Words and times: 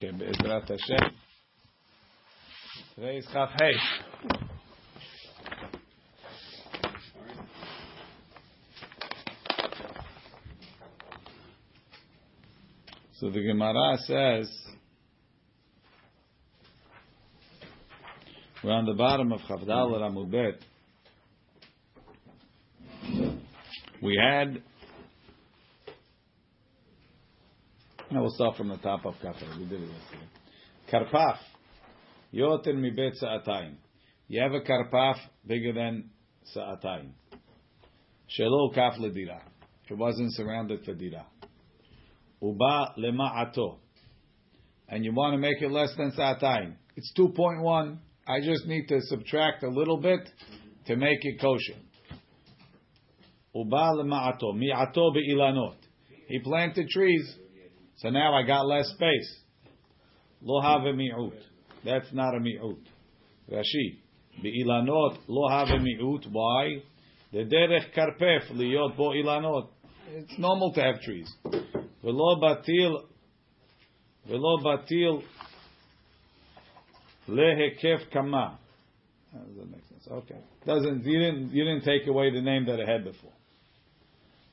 Okay, 0.00 0.16
Be'ezrat 0.16 0.68
Hashem. 0.68 1.10
Today 2.94 3.16
is 3.16 3.26
Chaf 3.32 3.50
Hey. 3.58 3.72
So 13.14 13.30
the 13.30 13.42
Gemara 13.42 13.96
says, 14.06 14.48
we're 18.62 18.70
on 18.70 18.86
the 18.86 18.94
bottom 18.94 19.32
of 19.32 19.40
Chavdal 19.40 19.98
Ramubet. 19.98 20.58
We 24.00 24.16
had 24.16 24.62
Now 28.10 28.22
we'll 28.22 28.30
start 28.30 28.56
from 28.56 28.68
the 28.68 28.78
top 28.78 29.04
of 29.04 29.14
Kafir. 29.20 29.46
We 29.58 29.66
did 29.66 29.82
it 29.82 29.90
yesterday. 29.90 31.10
Karpaf. 31.12 31.36
Yoter 32.32 32.74
mi 32.74 32.90
sa'atayim. 33.14 33.74
You 34.28 34.42
have 34.42 34.52
a 34.52 34.60
karpaf 34.60 35.16
bigger 35.46 35.74
than 35.74 36.08
sa'atayim. 36.54 37.10
Shelo 38.38 38.74
kaf 38.74 38.94
ledira. 38.98 39.40
It 39.90 39.98
wasn't 39.98 40.34
surrounded 40.34 40.84
for 40.86 40.94
dira. 40.94 41.26
Uba 42.42 42.94
lema'ato. 42.98 43.76
And 44.88 45.04
you 45.04 45.12
want 45.12 45.34
to 45.34 45.38
make 45.38 45.60
it 45.60 45.70
less 45.70 45.94
than 45.98 46.12
sa'atayim. 46.12 46.76
It's 46.96 47.12
2.1. 47.18 47.98
I 48.26 48.40
just 48.40 48.66
need 48.66 48.86
to 48.88 49.00
subtract 49.02 49.64
a 49.64 49.68
little 49.68 49.98
bit 49.98 50.20
to 50.86 50.96
make 50.96 51.18
it 51.20 51.38
kosher. 51.40 51.78
Uba 53.54 53.92
lema'ato. 53.96 54.56
Mi'ato 54.56 55.12
be'ilanot. 55.12 55.76
He 56.28 56.38
planted 56.38 56.88
trees. 56.88 57.36
So 57.98 58.10
now 58.10 58.34
I 58.34 58.46
got 58.46 58.66
less 58.66 58.86
space. 58.94 59.40
Lo 60.40 60.60
have 60.60 60.82
mi'ut. 60.94 61.34
That's 61.84 62.12
not 62.12 62.34
a 62.34 62.40
mi'ut. 62.40 62.78
Rashi. 63.50 63.98
Be'ilanot 64.42 65.18
lo 65.26 65.48
have 65.48 65.68
mi'ut. 65.80 66.24
Why? 66.30 66.82
The 67.32 67.38
derech 67.38 67.92
karpef 67.96 68.52
liyot 68.52 68.96
bo 68.96 69.10
ilanot. 69.10 69.68
It's 70.14 70.38
normal 70.38 70.72
to 70.74 70.80
have 70.80 71.00
trees. 71.02 71.28
Velo 72.02 72.40
batil 72.40 73.02
velo 74.28 74.58
batil 74.58 75.22
lehekef 77.28 78.10
kama. 78.12 78.58
How 79.32 79.40
does 79.40 79.56
that 79.56 79.70
make 79.70 79.82
sense? 79.88 80.08
Okay. 80.08 80.38
Doesn't 80.64 81.04
you 81.04 81.18
didn't 81.18 81.50
you 81.52 81.64
didn't 81.64 81.84
take 81.84 82.06
away 82.06 82.30
the 82.30 82.40
name 82.40 82.64
that 82.66 82.78
it 82.78 82.88
had 82.88 83.04
before. 83.04 83.32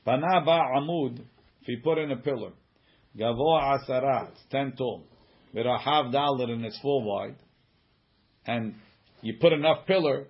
Bana 0.04 0.44
ba 0.44 0.60
amud. 0.76 1.20
If 1.62 1.68
you 1.68 1.78
put 1.82 1.98
in 1.98 2.10
a 2.10 2.16
pillar. 2.16 2.50
Gavoa 3.18 3.78
asara, 3.78 4.28
it's 4.30 4.40
ten 4.50 4.72
tall. 4.76 5.04
V'rahav 5.54 6.12
dalit 6.12 6.50
and 6.50 6.64
it's 6.64 6.78
full 6.80 7.02
wide. 7.04 7.36
And 8.46 8.74
you 9.22 9.34
put 9.40 9.52
enough 9.52 9.86
pillar 9.86 10.26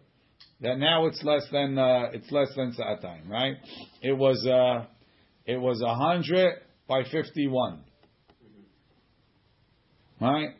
that 0.60 0.78
now 0.78 1.06
it's 1.06 1.22
less 1.22 1.46
than 1.52 1.78
uh, 1.78 2.10
it's 2.12 2.30
less 2.30 2.48
than 2.56 2.72
sa'atayim, 2.72 3.28
right? 3.28 3.56
It 4.02 4.12
was 4.12 4.46
uh, 4.46 4.86
it 5.44 5.56
was 5.56 5.82
a 5.82 5.94
hundred 5.94 6.54
by 6.88 7.02
fifty 7.10 7.46
one, 7.48 7.80
right? 10.20 10.50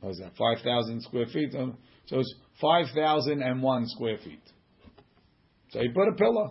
What 0.00 0.10
was 0.10 0.18
that 0.18 0.32
five 0.38 0.64
thousand 0.64 1.02
square 1.02 1.26
feet? 1.26 1.52
So 1.52 2.18
it's 2.18 2.34
five 2.60 2.86
thousand 2.94 3.42
and 3.42 3.62
one 3.62 3.86
square 3.88 4.18
feet. 4.24 4.42
So 5.70 5.80
you 5.80 5.90
put 5.92 6.08
a 6.08 6.12
pillar. 6.12 6.50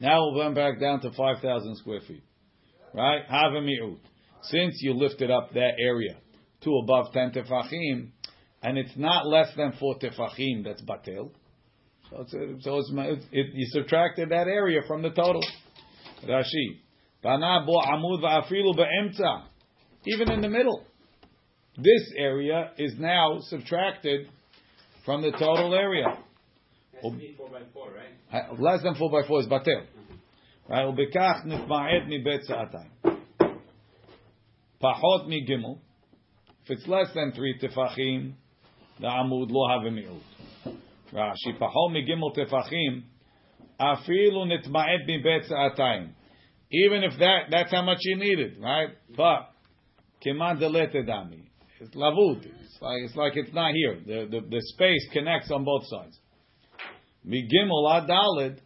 Now 0.00 0.24
we'll 0.24 0.44
went 0.44 0.54
back 0.54 0.80
down 0.80 1.00
to 1.00 1.10
5,000 1.10 1.76
square 1.76 2.00
feet. 2.06 2.22
Right? 2.94 3.22
Have 3.28 3.52
a 3.52 3.60
mi'ut. 3.60 3.98
Since 4.42 4.78
you 4.80 4.94
lifted 4.94 5.30
up 5.30 5.52
that 5.54 5.72
area 5.78 6.16
to 6.62 6.78
above 6.82 7.12
10 7.12 7.32
tefachim, 7.32 8.10
and 8.62 8.78
it's 8.78 8.96
not 8.96 9.26
less 9.26 9.48
than 9.56 9.72
4 9.78 9.98
tefachim, 9.98 10.64
that's 10.64 10.82
batel. 10.82 11.30
So, 12.10 12.20
it's, 12.20 12.64
so 12.64 12.78
it's, 12.78 13.24
it, 13.32 13.46
you 13.52 13.66
subtracted 13.70 14.28
that 14.30 14.46
area 14.46 14.80
from 14.86 15.02
the 15.02 15.10
total. 15.10 15.42
Rashi. 16.24 16.80
Even 20.06 20.30
in 20.30 20.40
the 20.40 20.48
middle. 20.48 20.84
This 21.76 22.12
area 22.16 22.70
is 22.78 22.94
now 22.98 23.38
subtracted 23.40 24.28
from 25.04 25.22
the 25.22 25.32
total 25.32 25.74
area 25.74 26.06
Has 27.05 27.11
to 27.11 27.17
be 27.17 27.33
four 27.37 27.49
by 27.49 27.61
four, 27.73 27.89
right? 27.93 28.59
Less 28.59 28.83
than 28.83 28.95
four 28.95 29.09
by 29.09 29.27
four 29.27 29.39
is 29.41 29.47
batel. 29.47 29.85
Right? 30.69 30.85
ובכך 30.85 31.45
נתמעט 31.45 32.03
מבית 32.07 32.41
סעתיים. 32.41 32.91
פחות 34.79 35.27
מגימל. 35.27 35.75
If 36.63 36.69
it's 36.69 36.87
less 36.87 37.13
than 37.13 37.31
three 37.33 37.59
tefachim, 37.59 38.33
the 38.99 39.07
amud 39.07 39.49
lo 39.49 39.67
have 39.67 39.85
a 39.85 39.91
mi'ut. 39.91 40.21
Rashi, 41.13 41.57
פחות 41.59 41.91
מגימל 41.91 42.31
tefachim, 42.35 43.01
אפילו 43.77 44.45
נתמעט 44.45 45.01
מבית 45.07 45.43
סעתיים. 45.43 46.13
Even 46.73 47.03
if 47.03 47.19
that, 47.19 47.49
that's 47.49 47.71
how 47.71 47.81
much 47.81 47.99
you 48.01 48.15
needed, 48.15 48.57
right? 48.59 48.89
But, 49.17 49.51
כמעט 50.21 50.57
דלת 50.57 50.95
דמי. 51.05 51.43
It's 51.81 51.95
lavud. 51.95 52.45
It's 52.45 52.81
like, 52.81 53.01
it's 53.05 53.15
like 53.15 53.35
it's 53.35 53.53
not 53.53 53.73
here. 53.73 53.99
The, 54.05 54.27
the, 54.29 54.41
the 54.47 54.61
space 54.73 55.09
connects 55.11 55.51
on 55.51 55.65
both 55.65 55.83
sides. 55.87 56.19
Migimel 57.26 57.90
ad 57.92 58.08
dalid, 58.08 58.58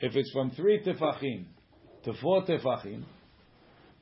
if 0.00 0.16
it's 0.16 0.30
from 0.32 0.50
three 0.52 0.82
tefachim 0.82 1.44
to 2.04 2.12
four 2.22 2.44
tefachim, 2.44 3.04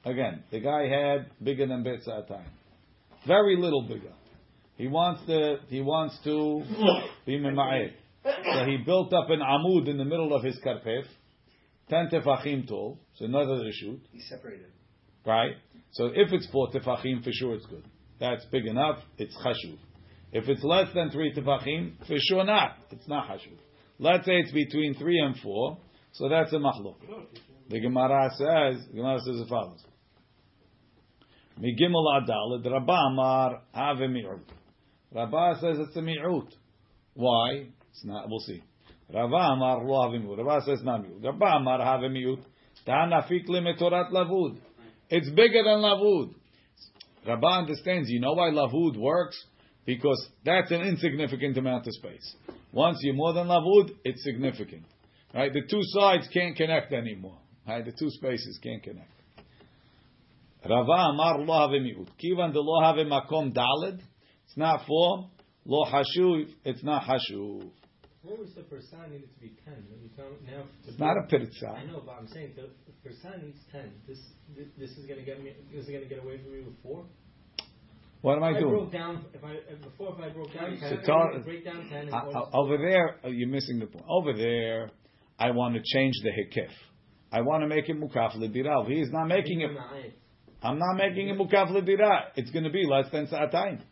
again, 0.04 0.44
the 0.50 0.60
guy 0.60 0.86
had 0.88 1.30
bigger 1.42 1.66
than 1.66 1.82
bet 1.82 2.04
time, 2.28 2.50
very 3.26 3.56
little 3.56 3.82
bigger. 3.82 4.12
He 4.76 4.88
wants 4.88 5.24
to 5.26 5.56
he 5.68 5.80
wants 5.80 6.18
to 6.24 6.62
be 7.26 7.38
mema'ed. 7.38 7.92
So 8.24 8.64
he 8.64 8.78
built 8.84 9.12
up 9.12 9.30
an 9.30 9.40
amud 9.40 9.88
in 9.88 9.98
the 9.98 10.04
middle 10.04 10.34
of 10.34 10.42
his 10.42 10.58
karpef, 10.64 11.04
ten 11.88 12.08
tefachim 12.08 12.66
tall. 12.66 12.98
So 13.16 13.26
another 13.26 13.60
shoot. 13.72 14.00
He 14.12 14.20
separated. 14.20 14.70
Right. 15.26 15.52
So 15.92 16.06
if 16.06 16.32
it's 16.32 16.46
four 16.50 16.70
tefachim, 16.70 17.22
for 17.22 17.30
sure 17.32 17.54
it's 17.54 17.66
good. 17.66 17.84
That's 18.18 18.44
big 18.46 18.66
enough. 18.66 18.98
It's 19.18 19.36
chashuv. 19.36 19.78
If 20.32 20.48
it's 20.48 20.64
less 20.64 20.88
than 20.94 21.10
three 21.10 21.32
tefachim, 21.32 21.98
for 22.06 22.16
sure 22.18 22.44
not. 22.44 22.76
It's 22.90 23.06
not 23.06 23.28
chashuv. 23.28 23.58
Let's 23.98 24.26
say 24.26 24.32
it's 24.38 24.52
between 24.52 24.94
three 24.94 25.20
and 25.20 25.36
four, 25.38 25.78
so 26.12 26.28
that's 26.28 26.52
a 26.52 26.56
machlok. 26.56 26.96
The 27.68 27.80
Gemara 27.80 28.30
says, 28.36 28.86
Gemara 28.94 29.20
says 29.20 29.40
as 29.40 29.48
follows: 29.48 29.82
Migimel 31.60 32.20
adalid 32.20 32.64
Rabba 32.70 32.92
Amar 32.92 33.62
have 33.72 33.98
mi'ut. 33.98 34.40
Rabba 35.12 35.58
says 35.60 35.78
it's 35.78 35.96
a 35.96 36.00
mi'ut. 36.00 36.48
Why? 37.14 37.66
It's 37.90 38.04
not. 38.04 38.28
We'll 38.28 38.40
see. 38.40 38.62
Rava 39.12 39.36
Amar 39.36 39.84
lo 39.84 40.10
have 40.10 40.20
mi'ut. 40.20 40.38
Rava 40.38 40.64
says 40.66 40.80
not 40.82 41.02
mi'ut. 41.02 41.24
Rabba 41.24 41.44
Amar 41.44 41.84
have 41.84 42.00
mi'ut. 42.10 42.42
Ta'anafik 42.84 43.48
limetorat 43.48 44.10
lavud. 44.10 44.58
It's 45.08 45.28
bigger 45.30 45.62
than 45.62 45.78
lavud. 45.78 46.34
Rabba 47.26 47.46
understands. 47.46 48.10
You 48.10 48.20
know 48.20 48.32
why 48.32 48.50
lavud 48.50 48.98
works? 48.98 49.42
Because 49.86 50.28
that's 50.44 50.70
an 50.72 50.80
insignificant 50.80 51.56
amount 51.56 51.86
of 51.86 51.92
space. 51.94 52.34
Once 52.74 52.98
you're 53.02 53.14
more 53.14 53.32
than 53.32 53.46
lavud, 53.46 53.94
it's 54.04 54.24
significant. 54.24 54.82
Right? 55.32 55.52
The 55.52 55.62
two 55.70 55.80
sides 55.82 56.28
can't 56.34 56.56
connect 56.56 56.92
anymore. 56.92 57.38
Right? 57.66 57.84
The 57.84 57.92
two 57.92 58.10
spaces 58.10 58.58
can't 58.62 58.82
connect. 58.82 59.10
Rava 60.68 61.10
Amar 61.12 61.38
lo 61.38 61.54
have 61.60 61.80
mi'ut. 61.80 62.08
Kivan 62.20 62.52
de 62.52 62.60
lo 62.60 62.82
have 62.82 62.96
makom 63.06 63.54
dalid. 63.54 64.00
It's 64.46 64.56
not 64.56 64.86
four. 64.88 65.30
Lo 65.64 65.84
hashuv. 65.84 66.48
It's 66.64 66.82
not 66.82 67.04
hashuv. 67.04 67.70
What 68.22 68.38
was 68.40 68.54
the 68.56 68.62
percent 68.62 69.12
needed 69.12 69.28
to 69.34 69.40
be 69.40 69.52
ten? 69.64 69.84
Now. 70.46 70.64
It's 70.86 70.98
not 70.98 71.16
a 71.16 71.28
pirza. 71.28 71.68
I 71.68 71.84
know, 71.84 72.02
but 72.04 72.16
I'm 72.18 72.26
saying 72.26 72.54
the, 72.56 72.70
needs 73.42 73.58
ten. 73.70 73.92
This 74.08 74.18
this 74.78 74.90
is 74.90 75.06
gonna 75.06 75.22
get 75.22 75.42
me. 75.42 75.52
This 75.72 75.84
is 75.84 75.90
gonna 75.90 76.06
get 76.06 76.24
away 76.24 76.38
from 76.38 76.52
me 76.52 76.62
with 76.62 76.82
four. 76.82 77.04
What 78.24 78.38
am 78.38 78.42
I 78.42 78.52
if 78.52 78.60
doing? 78.60 78.70
Broke 78.70 78.90
down. 78.92 79.26
If 79.34 79.44
I 79.44 79.56
before 79.84 80.14
if 80.14 80.18
I 80.18 80.30
broke 80.30 80.54
down 80.54 80.78
So 80.80 81.12
I 81.12 81.38
break 81.40 81.62
down 81.62 81.90
ten. 81.90 82.08
Uh, 82.10 82.40
over 82.54 82.78
there, 82.78 83.16
uh, 83.22 83.28
you're 83.28 83.50
missing 83.50 83.78
the 83.78 83.84
point. 83.84 84.06
Over 84.08 84.32
there, 84.32 84.90
I 85.38 85.50
want 85.50 85.74
to 85.74 85.82
change 85.84 86.14
the 86.22 86.30
hikif. 86.30 86.70
I 87.30 87.42
want 87.42 87.64
to 87.64 87.68
make 87.68 87.86
it 87.86 88.00
mukaf 88.00 88.34
l'dira. 88.36 88.86
He 88.88 89.02
is 89.02 89.10
not 89.12 89.26
making 89.26 89.60
it. 89.60 89.72
I'm 90.62 90.78
not 90.78 90.94
making 90.96 91.28
it 91.28 91.36
mukaf 91.36 91.70
l'dira. 91.70 92.28
It's 92.34 92.50
going 92.50 92.64
to 92.64 92.70
be 92.70 92.86
less 92.90 93.12
than 93.12 93.26
sa'atayim. 93.26 93.82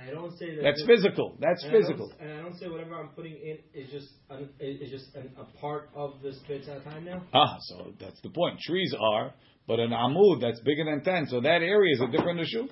I 0.00 0.10
don't 0.12 0.38
say 0.38 0.54
that. 0.54 0.62
That's 0.62 0.84
physical. 0.86 1.36
That's 1.40 1.64
and 1.64 1.74
I 1.74 1.76
physical. 1.76 2.12
and 2.20 2.32
I 2.34 2.42
don't 2.42 2.56
say 2.56 2.68
whatever 2.68 2.94
I'm 2.94 3.08
putting 3.08 3.32
in 3.32 3.58
is 3.74 3.90
just 3.90 4.10
an, 4.30 4.48
is 4.60 4.92
just 4.92 5.12
an, 5.16 5.32
a 5.36 5.58
part 5.58 5.90
of 5.96 6.22
this 6.22 6.36
spits 6.36 6.68
at 6.68 6.84
time 6.84 7.04
now. 7.04 7.24
Ah, 7.34 7.56
so 7.62 7.94
that's 7.98 8.20
the 8.20 8.30
point. 8.30 8.60
Trees 8.60 8.94
are, 8.96 9.34
but 9.66 9.80
an 9.80 9.90
amud 9.90 10.40
that's 10.40 10.60
bigger 10.60 10.84
than 10.84 11.02
ten, 11.02 11.26
so 11.26 11.40
that 11.40 11.62
area 11.62 11.94
is 11.94 12.00
a 12.00 12.16
different 12.16 12.46
shoot. 12.46 12.70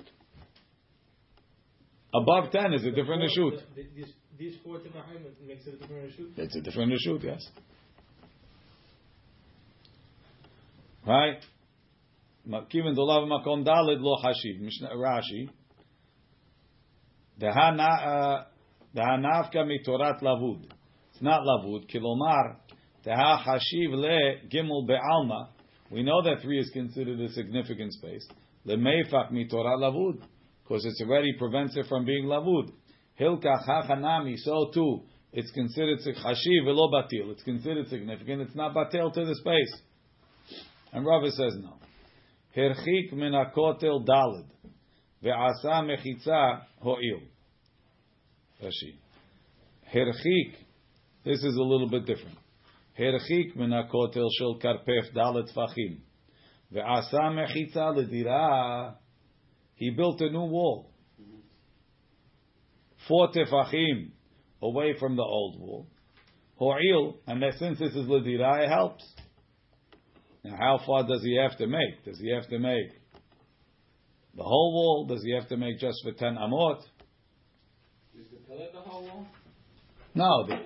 Above 2.13 2.51
ten 2.51 2.73
is 2.73 2.85
a 2.85 2.91
different 2.91 3.21
The 3.21 3.31
four- 3.35 3.51
shoot. 3.51 3.75
the- 3.75 3.83
the- 3.83 4.13
These 4.37 4.57
four 4.63 4.77
tefachim 4.77 5.47
makes 5.47 5.65
it 5.65 5.73
a 5.73 5.77
different 5.77 6.13
shoot. 6.13 6.31
It's 6.37 6.55
a 6.55 6.61
different 6.61 6.93
shoot, 6.99 7.23
yes. 7.23 7.41
Right? 11.05 11.39
Kiven 12.47 12.95
dolav 12.95 13.27
makom 13.27 13.65
dalid 13.65 13.99
lo 13.99 14.15
hashiv. 14.23 14.59
Mishnah 14.59 14.89
Rashi. 14.89 15.49
Dehanafka 17.39 18.45
uh, 18.95 19.65
mitorat 19.65 20.21
lavud. 20.21 20.65
It's 21.11 21.21
not 21.21 21.41
lavud. 21.41 21.89
Kilomar. 21.89 22.57
Teha 23.05 23.43
hashiv 23.43 23.91
le 23.93 24.47
gimel 24.49 24.85
be'alma. 24.85 25.49
We 25.89 26.03
know 26.03 26.21
that 26.21 26.41
three 26.41 26.59
is 26.59 26.69
considered 26.69 27.19
a 27.21 27.29
significant 27.29 27.93
space. 27.93 28.27
Lemeifak 28.67 29.31
mitorat 29.31 29.79
lavud. 29.79 30.21
Because 30.67 30.85
it's 30.85 31.01
already 31.01 31.33
prevents 31.37 31.77
it 31.77 31.85
from 31.87 32.05
being 32.05 32.25
lavud. 32.25 32.71
Hilka 33.19 33.65
chachanami. 33.67 34.35
So 34.37 34.69
too. 34.73 35.01
It's 35.31 35.51
considered 35.51 35.99
hashiv 35.99 36.65
velo 36.65 36.91
batil. 36.91 37.31
It's 37.31 37.43
considered 37.43 37.87
significant. 37.87 38.41
It's 38.41 38.55
not 38.55 38.75
batil 38.75 39.13
to 39.13 39.25
the 39.25 39.35
space. 39.35 39.81
And 40.91 41.05
Rava 41.05 41.31
says 41.31 41.55
no. 41.61 41.73
Herchik 42.55 43.13
min 43.13 43.33
hakotel 43.33 44.05
dalid. 44.05 44.45
Ve'asa 45.23 45.83
mechitza 45.83 46.61
ho'il. 46.81 47.21
Rashi. 48.63 48.95
Herchik. 49.93 50.55
This 51.23 51.43
is 51.43 51.55
a 51.55 51.63
little 51.63 51.89
bit 51.89 52.05
different. 52.05 52.37
Herchik 52.99 53.55
hakotel 53.55 54.27
shel 54.37 54.59
karpef 54.59 55.13
dalid 55.15 55.49
tfachim. 55.55 55.99
Ve'asa 56.73 57.31
mechitza 57.31 57.95
ledira. 57.95 58.95
He 59.77 59.91
built 59.91 60.19
a 60.21 60.29
new 60.29 60.45
wall. 60.45 60.91
Four 63.07 63.29
tefachim 63.31 64.11
away 64.61 64.95
from 64.99 65.15
the 65.15 65.23
old 65.23 65.59
wall. 65.59 65.87
Ho'il, 66.59 67.19
and 67.27 67.41
that 67.43 67.53
since 67.59 67.79
this 67.79 67.93
is 67.93 68.07
ledira, 68.07 68.65
it 68.65 68.69
helps. 68.69 69.05
Now, 70.43 70.57
how 70.57 70.79
far 70.85 71.07
does 71.07 71.23
he 71.23 71.37
have 71.37 71.57
to 71.59 71.67
make? 71.67 72.03
Does 72.03 72.19
he 72.19 72.33
have 72.33 72.49
to 72.49 72.57
make 72.57 72.89
the 74.35 74.43
whole 74.43 74.73
wall? 74.73 75.05
Does 75.05 75.23
he 75.23 75.33
have 75.33 75.47
to 75.49 75.57
make 75.57 75.79
just 75.79 75.99
for 76.03 76.11
ten 76.11 76.35
amot? 76.35 76.79
Is 78.19 78.27
the 78.31 78.37
pillar 78.47 78.67
the 78.73 78.79
whole 78.79 79.03
wall? 79.03 79.27
No, 80.15 80.47
the, 80.47 80.59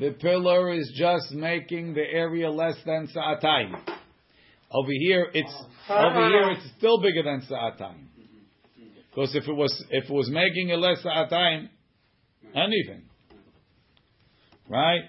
the 0.00 0.12
pillar 0.12 0.72
is 0.72 0.90
just 0.96 1.32
making 1.32 1.92
the 1.92 2.00
area 2.00 2.50
less 2.50 2.76
than 2.86 3.08
sa'atayim. 3.12 3.74
Over 4.70 4.90
here, 4.90 5.28
it's 5.34 5.54
oh. 5.90 5.94
over 5.94 6.28
here 6.28 6.50
it's 6.52 6.66
still 6.78 7.00
bigger 7.02 7.22
than 7.22 7.42
sa'atayim. 7.46 8.06
Because 9.14 9.34
if 9.36 9.46
it 9.46 9.52
was 9.52 9.84
if 9.90 10.04
it 10.04 10.12
was 10.12 10.28
making 10.28 10.70
it 10.70 10.78
less 10.78 11.00
sa'atayim, 11.02 11.68
anything, 12.54 13.04
right? 14.68 15.02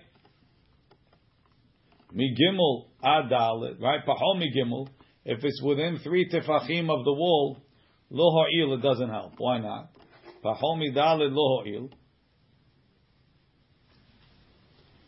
Migimel 2.13 2.85
adalit, 3.03 3.81
right? 3.81 4.05
Pahom 4.05 4.41
migimel. 4.41 4.87
If 5.25 5.43
it's 5.43 5.61
within 5.63 5.97
three 6.03 6.29
tefachim 6.29 6.89
of 6.89 7.03
the 7.03 7.13
wall, 7.13 7.57
lo 8.11 8.43
ha'il, 8.43 8.73
it 8.75 8.81
doesn't 8.83 9.09
help. 9.09 9.33
Why 9.39 9.59
not? 9.59 9.89
Pahom 10.43 10.81
midalit 10.81 11.31
lo 11.31 11.63
ha'il. 11.63 11.89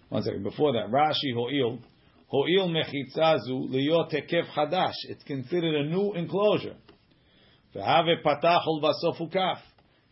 One 0.09 0.23
second. 0.23 0.41
Before 0.41 0.73
that, 0.73 0.89
Rashi 0.89 1.35
ho'il. 1.35 1.79
Ho'il 2.29 2.69
mechitzazu 2.69 3.69
liyot 3.69 4.11
hadash. 4.55 4.93
It's 5.09 5.23
considered 5.23 5.75
a 5.75 5.83
new 5.85 6.13
enclosure. 6.13 6.75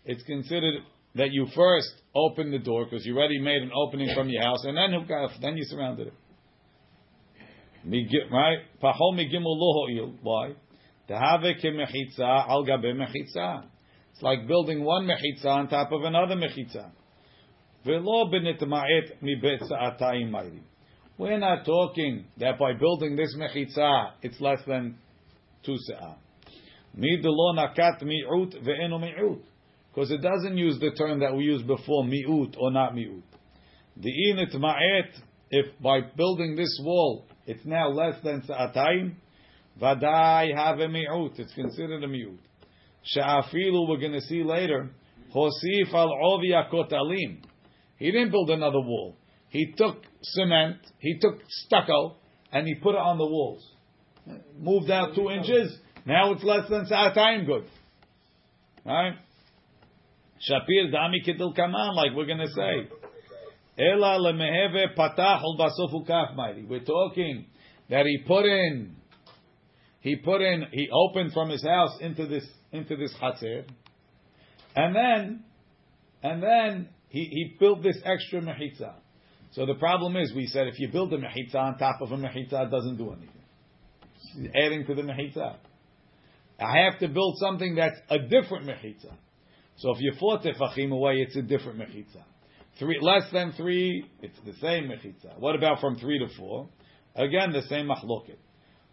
It's 0.06 0.24
considered 0.24 0.84
that 1.16 1.32
you 1.32 1.48
first 1.56 1.90
opened 2.14 2.54
the 2.54 2.60
door 2.60 2.86
because 2.86 3.06
you 3.06 3.18
already 3.18 3.40
made 3.40 3.62
an 3.62 3.72
opening 3.76 4.14
from 4.14 4.30
your 4.30 4.44
house, 4.44 4.64
and 4.66 4.78
then 4.78 4.92
hukaf, 4.92 5.40
then 5.42 5.58
you 5.58 5.64
surrounded 5.66 6.08
it. 6.08 6.14
Right? 8.32 8.60
Why? 10.22 10.50
It's 14.12 14.22
like 14.22 14.48
building 14.48 14.84
one 14.84 15.08
mechitza 15.08 15.46
on 15.46 15.68
top 15.68 15.92
of 15.92 16.04
another 16.04 16.36
mechitza. 16.36 16.92
We're 21.18 21.38
not 21.38 21.66
talking 21.66 22.26
that 22.38 22.60
by 22.60 22.74
building 22.74 23.16
this 23.16 23.36
mechitza, 23.38 24.12
it's 24.22 24.40
less 24.42 24.60
than 24.68 24.98
two 25.64 25.78
se'ah. 25.90 26.16
Because 29.96 30.12
it 30.12 30.22
doesn't 30.22 30.58
use 30.58 30.80
the 30.80 30.92
term 30.98 31.20
that 31.20 31.36
we 31.36 31.44
used 31.44 31.68
before, 31.68 32.06
mi'ut 32.06 32.56
or 32.58 32.72
not 32.72 32.96
mi'ut. 32.96 33.22
The 33.98 34.10
init 34.10 34.56
ma'et, 34.56 35.10
if 35.52 35.66
by 35.82 36.02
building 36.16 36.56
this 36.56 36.80
wall, 36.84 37.26
it's 37.46 37.66
now 37.66 37.90
less 37.90 38.16
than 38.24 38.44
sa'atayim, 38.46 39.16
vadai 39.82 40.56
have 40.56 40.80
a 40.80 40.88
mi'ut. 40.88 41.38
It's 41.38 41.54
considered 41.54 42.04
a 42.04 42.08
mi'ut. 42.08 42.40
Sha'afilu, 43.16 43.90
we're 43.90 44.00
going 44.00 44.14
to 44.14 44.22
see 44.22 44.44
later, 44.44 44.90
hosif 45.36 45.94
al 45.94 46.14
ovi 46.24 46.54
kotalim. 46.72 47.44
He 47.98 48.12
didn't 48.12 48.32
build 48.32 48.50
another 48.50 48.80
wall. 48.80 49.18
He 49.50 49.74
took 49.78 50.04
cement, 50.22 50.78
he 51.00 51.18
took 51.20 51.40
stucco, 51.48 52.16
and 52.52 52.68
he 52.68 52.76
put 52.76 52.96
it 52.96 53.02
on 53.02 53.18
the 53.18 53.26
walls. 53.26 53.64
Moved 54.60 54.90
out 54.90 55.16
two 55.16 55.30
inches. 55.30 55.78
Now 56.06 56.34
it's 56.34 56.44
less 56.44 56.70
than 56.70 56.86
sa'atayim 56.86 57.46
good. 57.46 57.66
Right? 58.86 59.14
Shapir 60.50 60.94
dami 60.94 61.26
kidil 61.28 61.56
kaman, 61.56 61.96
like 61.96 62.12
we're 62.16 62.28
going 62.28 62.40
to 62.40 62.48
say. 62.48 62.90
Ela 63.78 64.20
lemeheve 64.20 64.96
patachol 64.96 65.58
basofu 65.60 66.06
kaf 66.06 66.36
We're 66.70 66.84
talking 66.84 67.46
that 67.90 68.06
he 68.06 68.20
put 68.26 68.46
in, 68.46 68.96
he 70.02 70.18
put 70.18 70.42
in, 70.42 70.66
he 70.72 70.88
opened 70.92 71.34
from 71.34 71.50
his 71.50 71.64
house 71.64 71.98
into 72.00 72.28
this 72.28 72.46
into 72.72 72.96
this 72.96 73.14
chaser, 73.20 73.66
and 74.76 74.96
then, 74.96 75.44
and 76.22 76.44
then 76.44 76.90
he, 77.10 77.20
he 77.20 77.56
built 77.60 77.82
this 77.82 77.98
extra 78.04 78.42
mechitza. 78.42 78.94
So 79.52 79.66
the 79.66 79.76
problem 79.76 80.18
is, 80.18 80.34
we 80.36 80.48
said 80.48 80.68
if 80.68 80.80
you 80.80 80.90
build 80.92 81.14
a 81.14 81.18
mechitza 81.18 81.56
on 81.56 81.78
top 81.78 82.02
of 82.02 82.12
a 82.12 82.18
mechitza, 82.18 82.68
it 82.68 82.72
doesn't 82.72 82.98
do 82.98 83.12
anything. 83.12 84.52
Adding 84.54 84.86
to 84.86 84.96
the 84.96 85.02
mechitza. 85.02 85.56
I 86.60 86.86
have 86.90 87.00
to 87.00 87.08
build 87.08 87.38
something 87.40 87.76
that's 87.76 88.00
a 88.10 88.20
different 88.20 88.66
mechitza. 88.66 89.14
So 89.78 89.92
if 89.92 89.98
you're 90.00 90.16
four 90.16 90.40
tefachim 90.40 90.92
away, 90.92 91.16
it's 91.16 91.36
a 91.36 91.42
different 91.42 91.80
mechitza. 91.80 92.24
Three, 92.80 92.98
less 93.02 93.24
than 93.32 93.54
three, 93.54 94.06
it's 94.22 94.38
the 94.46 94.54
same 94.62 94.90
mechitza. 94.90 95.38
What 95.40 95.56
about 95.56 95.82
from 95.82 95.98
three 95.98 96.20
to 96.20 96.28
four? 96.38 96.70
Again, 97.16 97.52
the 97.52 97.62
same 97.64 97.88
machloket. 97.88 98.38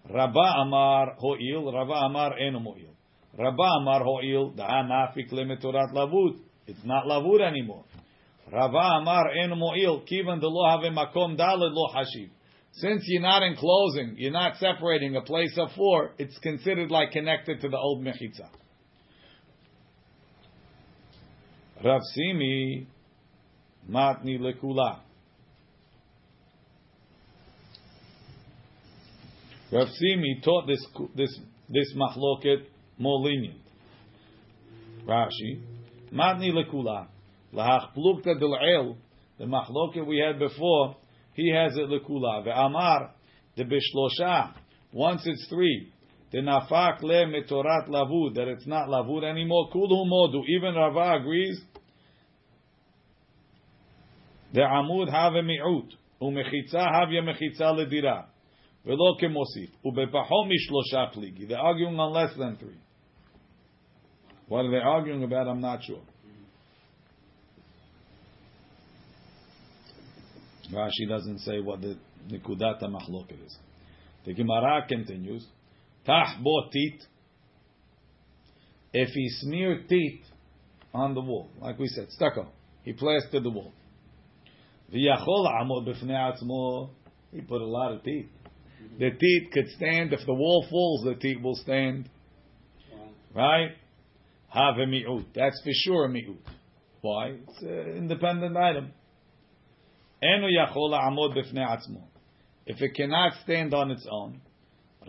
Rabba 0.09 0.55
Amar 0.62 1.14
Ho'il, 1.19 1.73
Rava 1.73 1.93
Amar 1.93 2.38
Enu 2.38 2.59
Mo'il. 2.61 2.94
Rabba 3.38 3.62
Amar 3.81 4.03
Ho'il, 4.03 4.50
Da'a 4.56 4.84
Nafik 4.84 5.32
Lemetorat 5.32 5.93
Lavud. 5.93 6.39
It's 6.67 6.84
not 6.84 7.06
Lavud 7.06 7.41
anymore. 7.41 7.84
Rava 8.53 9.01
Amar 9.01 9.31
Enu 9.43 9.55
Mo'il, 9.55 10.03
Kivan 10.03 10.41
de 10.41 10.48
Lo 10.48 10.69
Have 10.69 10.93
Makom 10.93 11.36
Daled 11.39 11.72
Lo 11.72 11.89
Hashiv. 11.94 12.31
Since 12.74 13.02
you're 13.06 13.22
not 13.22 13.43
enclosing, 13.43 14.14
you're 14.17 14.32
not 14.32 14.56
separating 14.56 15.14
a 15.17 15.20
place 15.20 15.52
of 15.58 15.69
four, 15.76 16.12
it's 16.19 16.36
considered 16.38 16.91
like 16.91 17.12
connected 17.12 17.60
to 17.60 17.69
the 17.69 17.76
old 17.76 18.02
mechitza. 18.02 18.48
Rav 21.84 22.00
Simi, 22.14 22.86
matni 23.91 24.38
lekula. 24.38 25.00
Rav 29.70 29.88
Simi 29.88 30.41
taught 30.43 30.67
this 30.67 30.84
this 31.14 31.38
this 31.69 31.94
machloket 31.94 32.64
more 32.98 33.20
lenient. 33.20 33.58
Rashi, 35.06 35.60
matni 36.12 36.52
lekula, 36.52 37.08
lahach 37.52 37.93
plukta 37.94 38.38
del 38.38 38.56
el, 38.56 38.96
the 39.38 39.44
machloket 39.44 40.06
we 40.06 40.19
had 40.24 40.38
before, 40.38 40.96
he 41.34 41.53
has 41.55 41.77
it 41.77 41.89
lekula. 41.89 42.46
Ve'amar 42.46 43.10
the 43.56 43.65
bishlosha. 43.65 44.55
Once 44.93 45.22
it's 45.24 45.46
three, 45.48 45.93
the 46.31 46.39
nafak 46.39 47.03
le 47.03 47.27
metorat 47.27 47.89
lavud 47.89 48.34
that 48.34 48.48
it's 48.48 48.67
not 48.67 48.89
lavud 48.89 49.24
anymore. 49.24 49.70
Kulhu 49.72 50.06
modu. 50.06 50.43
Even 50.48 50.74
Rava 50.74 51.20
agrees. 51.20 51.60
The 54.53 54.60
amud 54.60 55.10
have 55.10 55.32
mi'ut 55.32 55.93
umechitza 56.20 56.79
have 56.79 57.08
yemechitza 57.08 57.72
ledira 57.72 58.27
ve'lo 58.86 59.19
kemosif 59.20 59.70
ubepachom 59.84 60.51
mishlosha 60.51 61.15
pligi. 61.15 61.48
They're 61.48 61.58
arguing 61.58 61.98
on 61.98 62.12
less 62.12 62.36
than 62.36 62.56
three. 62.56 62.79
What 64.48 64.67
are 64.67 64.70
they 64.70 64.77
arguing 64.77 65.24
about? 65.24 65.48
I'm 65.48 65.60
not 65.60 65.82
sure. 65.82 66.03
Rashi 70.72 71.08
doesn't 71.08 71.41
say 71.41 71.60
what 71.60 71.81
the 71.81 71.96
Nikudat 72.31 72.82
HaMachloket 72.82 73.44
is. 73.44 73.56
The 74.24 74.34
Gemara 74.34 74.86
continues, 74.88 75.46
Tah 76.06 76.38
bo 76.43 76.69
tit, 76.72 77.02
if 78.93 79.08
he 79.08 79.29
smeared 79.41 79.88
teeth 79.88 80.20
on 80.94 81.14
the 81.14 81.20
wall, 81.20 81.48
like 81.60 81.79
we 81.79 81.88
said, 81.88 82.08
stucco, 82.10 82.48
he 82.84 82.93
plastered 82.93 83.43
the 83.43 83.50
wall. 83.50 83.72
V'yachol 84.93 85.46
amod 85.48 85.88
b'fnei 85.88 86.32
atzmo. 86.32 86.91
He 87.32 87.41
put 87.41 87.62
a 87.62 87.67
lot 87.67 87.93
of 87.93 88.05
teeth. 88.05 88.26
The 88.98 89.10
teat 89.10 89.50
could 89.52 89.69
stand. 89.70 90.12
If 90.12 90.26
the 90.26 90.34
wall 90.34 90.67
falls, 90.69 91.05
the 91.05 91.14
teat 91.14 91.41
will 91.41 91.55
stand. 91.55 92.10
Right? 93.34 93.70
Have 94.48 94.76
a 94.76 94.86
mi'ut. 94.86 95.26
That's 95.34 95.58
for 95.62 95.70
sure 95.72 96.05
a 96.05 96.08
mi'ut. 96.10 96.36
Why? 97.00 97.36
It's 97.48 97.62
an 97.62 97.96
independent 97.96 98.56
item. 98.56 98.93
Enu 98.93 98.98
yachol 98.98 99.00
amod 99.00 99.00
b'fnei 99.00 99.00
atzmo. 100.02 100.11
If 102.64 102.81
it 102.81 102.94
cannot 102.94 103.32
stand 103.43 103.74
on 103.74 103.91
its 103.91 104.06
own, 104.10 104.41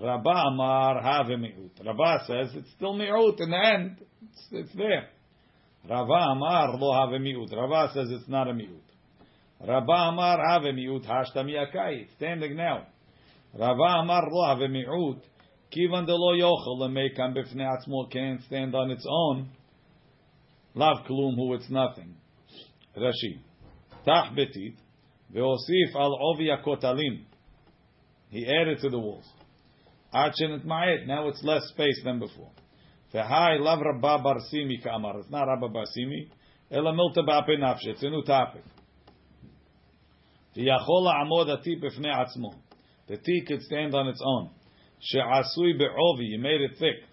Rabba 0.01 0.29
Amar 0.29 1.01
have 1.03 1.27
mi'ut. 1.27 1.85
Rabba 1.85 2.23
says 2.25 2.49
it's 2.55 2.71
still 2.71 2.95
mi'ut 2.95 3.39
in 3.39 3.51
the 3.51 3.57
end. 3.57 3.97
It's, 4.23 4.47
it's 4.51 4.75
there. 4.75 5.09
Rava 5.87 6.31
Amar 6.31 6.75
lo 6.77 6.93
have 6.93 7.21
mi'ut. 7.21 7.55
Rava 7.55 7.91
says 7.93 8.07
it's 8.09 8.27
not 8.27 8.47
a 8.47 8.53
mi'ut. 8.53 8.81
Rabba 9.67 9.91
Amar 9.91 10.39
have 10.49 10.63
mi'ut 10.63 11.05
hashtam 11.05 11.45
yakai. 11.47 12.03
It's 12.03 12.13
standing 12.15 12.55
now. 12.55 12.87
Rava 13.53 13.99
Amar 14.01 14.29
lo 14.31 14.47
have 14.47 14.69
mi'ut. 14.69 15.21
Kivan 15.71 16.05
de 16.07 16.15
lo 16.15 16.33
yochel 16.33 16.79
lemekam 16.79 17.35
b'fnei 17.35 17.67
atzmo 17.67 18.09
can't 18.11 18.41
stand 18.43 18.73
on 18.73 18.89
its 18.89 19.05
own. 19.07 19.49
Lav 20.73 21.05
klum 21.05 21.35
hu 21.35 21.53
it's 21.53 21.69
nothing. 21.69 22.15
Rashi. 22.97 23.39
Tach 24.05 24.33
betit. 24.33 24.75
Ve'osif 25.33 25.95
al 25.95 26.17
ovi 26.21 26.49
akotalim. 26.49 27.23
He 28.29 28.45
added 28.45 28.79
to 28.81 28.89
the 28.89 28.99
walls. 28.99 29.25
Achenit 30.13 30.65
ma'et. 30.65 31.07
Now 31.07 31.27
it's 31.27 31.43
less 31.43 31.63
space 31.69 32.01
than 32.03 32.19
before. 32.19 32.51
V'hai 33.13 33.59
lav 33.59 33.79
rabba 33.79 34.23
barsimi 34.23 34.83
ka'amar. 34.83 35.19
It's 35.19 35.29
not 35.29 35.45
rabba 35.45 35.69
barsimi. 35.69 36.29
Ela 36.71 36.93
milta 36.93 37.27
ba'pe 37.27 37.57
nafshe. 37.59 37.87
It's 37.87 38.03
a 38.03 38.09
new 38.09 38.23
topic. 38.23 38.63
V'yachol 40.55 41.11
ha'amod 41.11 41.49
ati 41.49 41.79
b'fnei 41.79 42.13
atzmo. 42.13 42.53
The 43.07 43.17
tea 43.17 43.43
could 43.47 43.61
stand 43.63 43.93
on 43.95 44.07
its 44.07 44.21
own. 44.23 44.49
She'asui 44.99 45.77
be'ovi. 45.77 46.25
You 46.25 46.39
made 46.39 46.61
it 46.61 46.71
thick. 46.79 47.03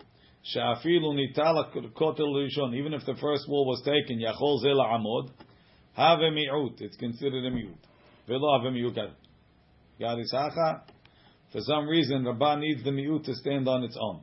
She'afilu 0.42 1.14
nitala 1.14 1.72
kotel 1.94 2.34
rishon. 2.34 2.74
Even 2.74 2.94
if 2.94 3.04
the 3.06 3.14
first 3.20 3.48
wall 3.48 3.66
was 3.66 3.82
taken, 3.82 4.18
yachol 4.18 4.62
zela 4.64 4.86
amod. 4.92 5.30
Have 5.94 6.20
a 6.20 6.30
mi'ut. 6.30 6.80
It's 6.80 6.96
considered 6.96 7.44
a 7.44 7.50
mi'ut. 7.50 7.76
Velo 8.26 8.58
have 8.58 8.72
a. 8.72 9.12
Yarisacha. 10.00 10.82
For 11.52 11.60
some 11.60 11.88
reason, 11.88 12.24
Rabbah 12.24 12.56
needs 12.56 12.82
the 12.84 12.90
mi'ut 12.90 13.24
to 13.24 13.34
stand 13.34 13.68
on 13.68 13.84
its 13.84 13.96
own. 14.00 14.20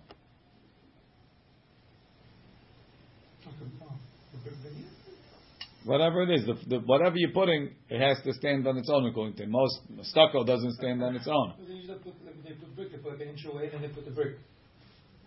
Whatever 5.83 6.23
it 6.23 6.31
is, 6.31 6.45
the, 6.45 6.55
the, 6.67 6.79
whatever 6.79 7.15
you're 7.15 7.31
putting, 7.31 7.71
it 7.89 8.01
has 8.01 8.21
to 8.25 8.33
stand 8.33 8.67
on 8.67 8.77
its 8.77 8.89
own. 8.89 9.05
According 9.05 9.37
to 9.37 9.47
most 9.47 9.79
stucco 10.03 10.43
doesn't 10.43 10.73
stand 10.73 11.01
on 11.01 11.15
its 11.15 11.27
own. 11.27 11.53
They 11.59 11.93
put, 11.93 12.13
they 12.43 12.51
put 12.51 12.75
brick, 12.75 12.91
they 12.91 12.97
put 12.97 13.11
like 13.13 13.21
an 13.21 13.29
inch 13.29 13.45
away, 13.45 13.69
and 13.73 13.81
they 13.81 13.87
put 13.87 14.03
the 14.03 14.11
brick. 14.11 14.35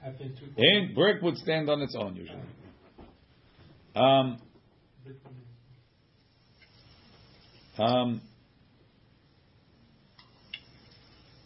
Half 0.03 0.21
inch, 0.21 0.39
two 0.39 0.47
And 0.59 0.95
brick 0.95 1.23
would 1.23 1.39
stand 1.39 1.71
on 1.71 1.81
its 1.81 1.95
own 1.99 2.15
usually. 2.15 2.41
Um, 3.97 4.39
um, 7.79 8.21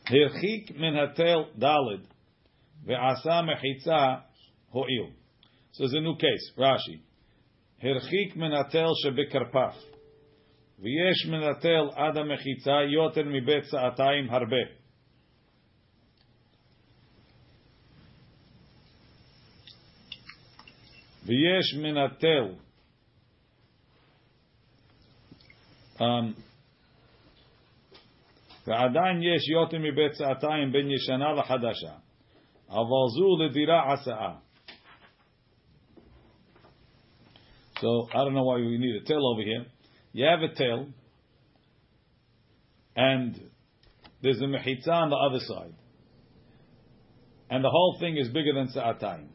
הרחיק 0.07 0.71
מן 0.71 0.97
התל 0.97 1.65
ד' 1.65 2.05
ועשה 2.85 3.41
מחיצה 3.43 4.15
הועיל. 4.71 5.11
So 5.73 5.85
a 5.85 6.01
new 6.01 6.17
case, 6.17 6.59
Rashi. 6.59 6.99
הרחיק 7.83 8.37
מן 8.37 8.53
התל 8.53 8.87
שבכרפף 9.03 9.95
ויש 10.79 11.27
מן 11.31 11.43
התל 11.43 11.89
עד 11.95 12.17
המחיצה 12.17 12.83
יותר 12.95 13.23
מבית 13.25 13.65
סעתיים 13.65 14.31
הרבה. 14.31 14.85
ויש 21.27 21.75
מן 21.83 21.97
התל 21.97 22.55
um, 25.99 26.05
ועדיין 28.67 29.23
יש 29.23 29.51
בין 30.73 30.91
ישנה 30.91 31.33
לחדשה, 31.33 31.95
אבל 32.69 33.07
זו 33.17 33.45
לדירה 33.45 33.93
עשאה. 33.93 34.35
So 37.81 38.09
I 38.13 38.25
don't 38.25 38.35
know 38.35 38.45
why 38.45 38.57
we 38.57 38.79
need 38.79 39.03
a 39.03 39.05
tel 39.05 39.27
over 39.27 39.43
here. 39.43 39.67
You 40.13 40.25
have 40.27 40.43
a 40.43 40.55
tel, 40.55 40.87
and 42.97 43.39
there's 44.23 44.41
a 44.41 44.47
mechitza 44.47 44.89
on 44.89 45.11
the 45.11 45.17
other 45.17 45.41
side, 45.41 45.75
and 47.51 47.63
the 47.63 47.69
whole 47.69 47.97
thing 47.99 48.17
is 48.17 48.29
bigger 48.29 48.55
than 48.55 48.69
sa'atayim. 48.69 49.29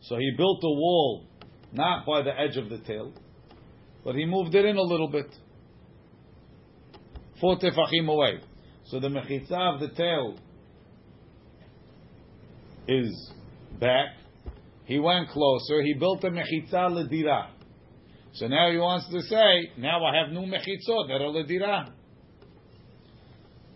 So 0.00 0.16
he 0.16 0.32
built 0.36 0.60
a 0.64 0.74
wall 0.82 1.26
not 1.72 2.06
by 2.06 2.22
the 2.22 2.32
edge 2.36 2.56
of 2.56 2.70
the 2.70 2.78
tel, 2.78 3.12
but 4.04 4.14
he 4.14 4.24
moved 4.24 4.54
it 4.54 4.64
in 4.64 4.76
a 4.76 4.82
little 4.82 5.08
bit, 5.08 5.26
four 7.40 7.56
tefachim 7.58 8.08
away. 8.08 8.40
So 8.86 9.00
the 9.00 9.08
mechitza 9.08 9.74
of 9.74 9.80
the 9.80 9.88
tel 9.88 10.38
is 12.88 13.32
back. 13.80 14.14
He 14.84 14.98
went 14.98 15.28
closer. 15.28 15.82
He 15.82 15.94
built 15.94 16.24
a 16.24 16.30
mechitza 16.30 16.90
ledira. 16.90 17.50
So 18.34 18.48
now 18.48 18.70
he 18.70 18.78
wants 18.78 19.08
to 19.10 19.20
say, 19.22 19.70
now 19.78 20.04
I 20.04 20.16
have 20.16 20.32
new 20.32 20.46
mechitzot 20.46 21.08
that 21.08 21.20
are 21.20 21.30
ledira. 21.30 21.92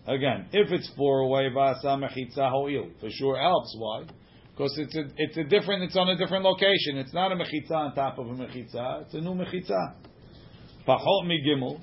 Again, 0.06 0.46
if 0.52 0.70
it's 0.70 0.90
four 0.96 1.20
away, 1.20 1.48
vasa 1.52 1.88
mechitza 1.88 2.50
ho'il, 2.50 2.90
for 3.00 3.10
sure 3.10 3.38
helps. 3.38 3.74
Why? 3.78 4.04
Because 4.52 4.78
it's 4.78 4.96
a, 4.96 5.04
it's 5.16 5.36
a 5.36 5.44
different, 5.44 5.82
it's 5.82 5.96
on 5.96 6.08
a 6.08 6.16
different 6.16 6.44
location. 6.44 6.96
It's 6.96 7.12
not 7.12 7.32
a 7.32 7.34
mechitza 7.34 7.72
on 7.72 7.94
top 7.94 8.18
of 8.18 8.26
a 8.26 8.30
mechitza. 8.30 9.02
It's 9.02 9.14
a 9.14 9.20
new 9.20 9.34
mechitza. 9.34 9.94
Pachot 10.88 11.24
migimel, 11.26 11.80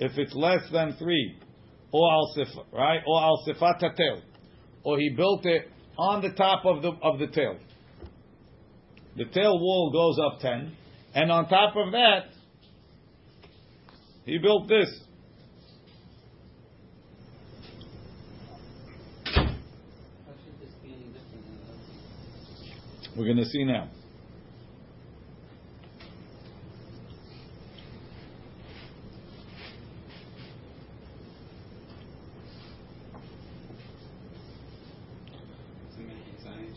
if 0.00 0.16
it's 0.16 0.34
less 0.34 0.62
than 0.72 0.94
three, 0.98 1.36
or 1.92 2.12
al 2.12 2.34
sifa, 2.36 2.64
right? 2.72 3.00
Or 3.06 3.22
al 3.22 3.44
sifat 3.46 3.80
tatel, 3.80 4.22
or 4.84 4.98
he 4.98 5.10
built 5.16 5.46
it 5.46 5.68
on 5.96 6.22
the 6.22 6.30
top 6.30 6.64
of 6.64 6.82
the 6.82 6.92
of 7.02 7.18
the 7.18 7.26
tel. 7.28 7.56
The 9.16 9.24
tel 9.26 9.58
wall 9.58 9.90
goes 9.92 10.18
up 10.24 10.40
ten, 10.40 10.76
and 11.14 11.32
on 11.32 11.48
top 11.48 11.76
of 11.76 11.92
that, 11.92 12.26
he 14.24 14.38
built 14.38 14.68
this. 14.68 14.88
How 19.24 19.42
should 19.42 20.60
this 20.60 20.74
be 20.82 20.92
any 20.92 21.06
different 21.06 21.44
than 21.44 21.58
the 23.12 23.18
We're 23.18 23.24
going 23.24 23.38
to 23.38 23.46
see 23.46 23.64
now. 23.64 23.88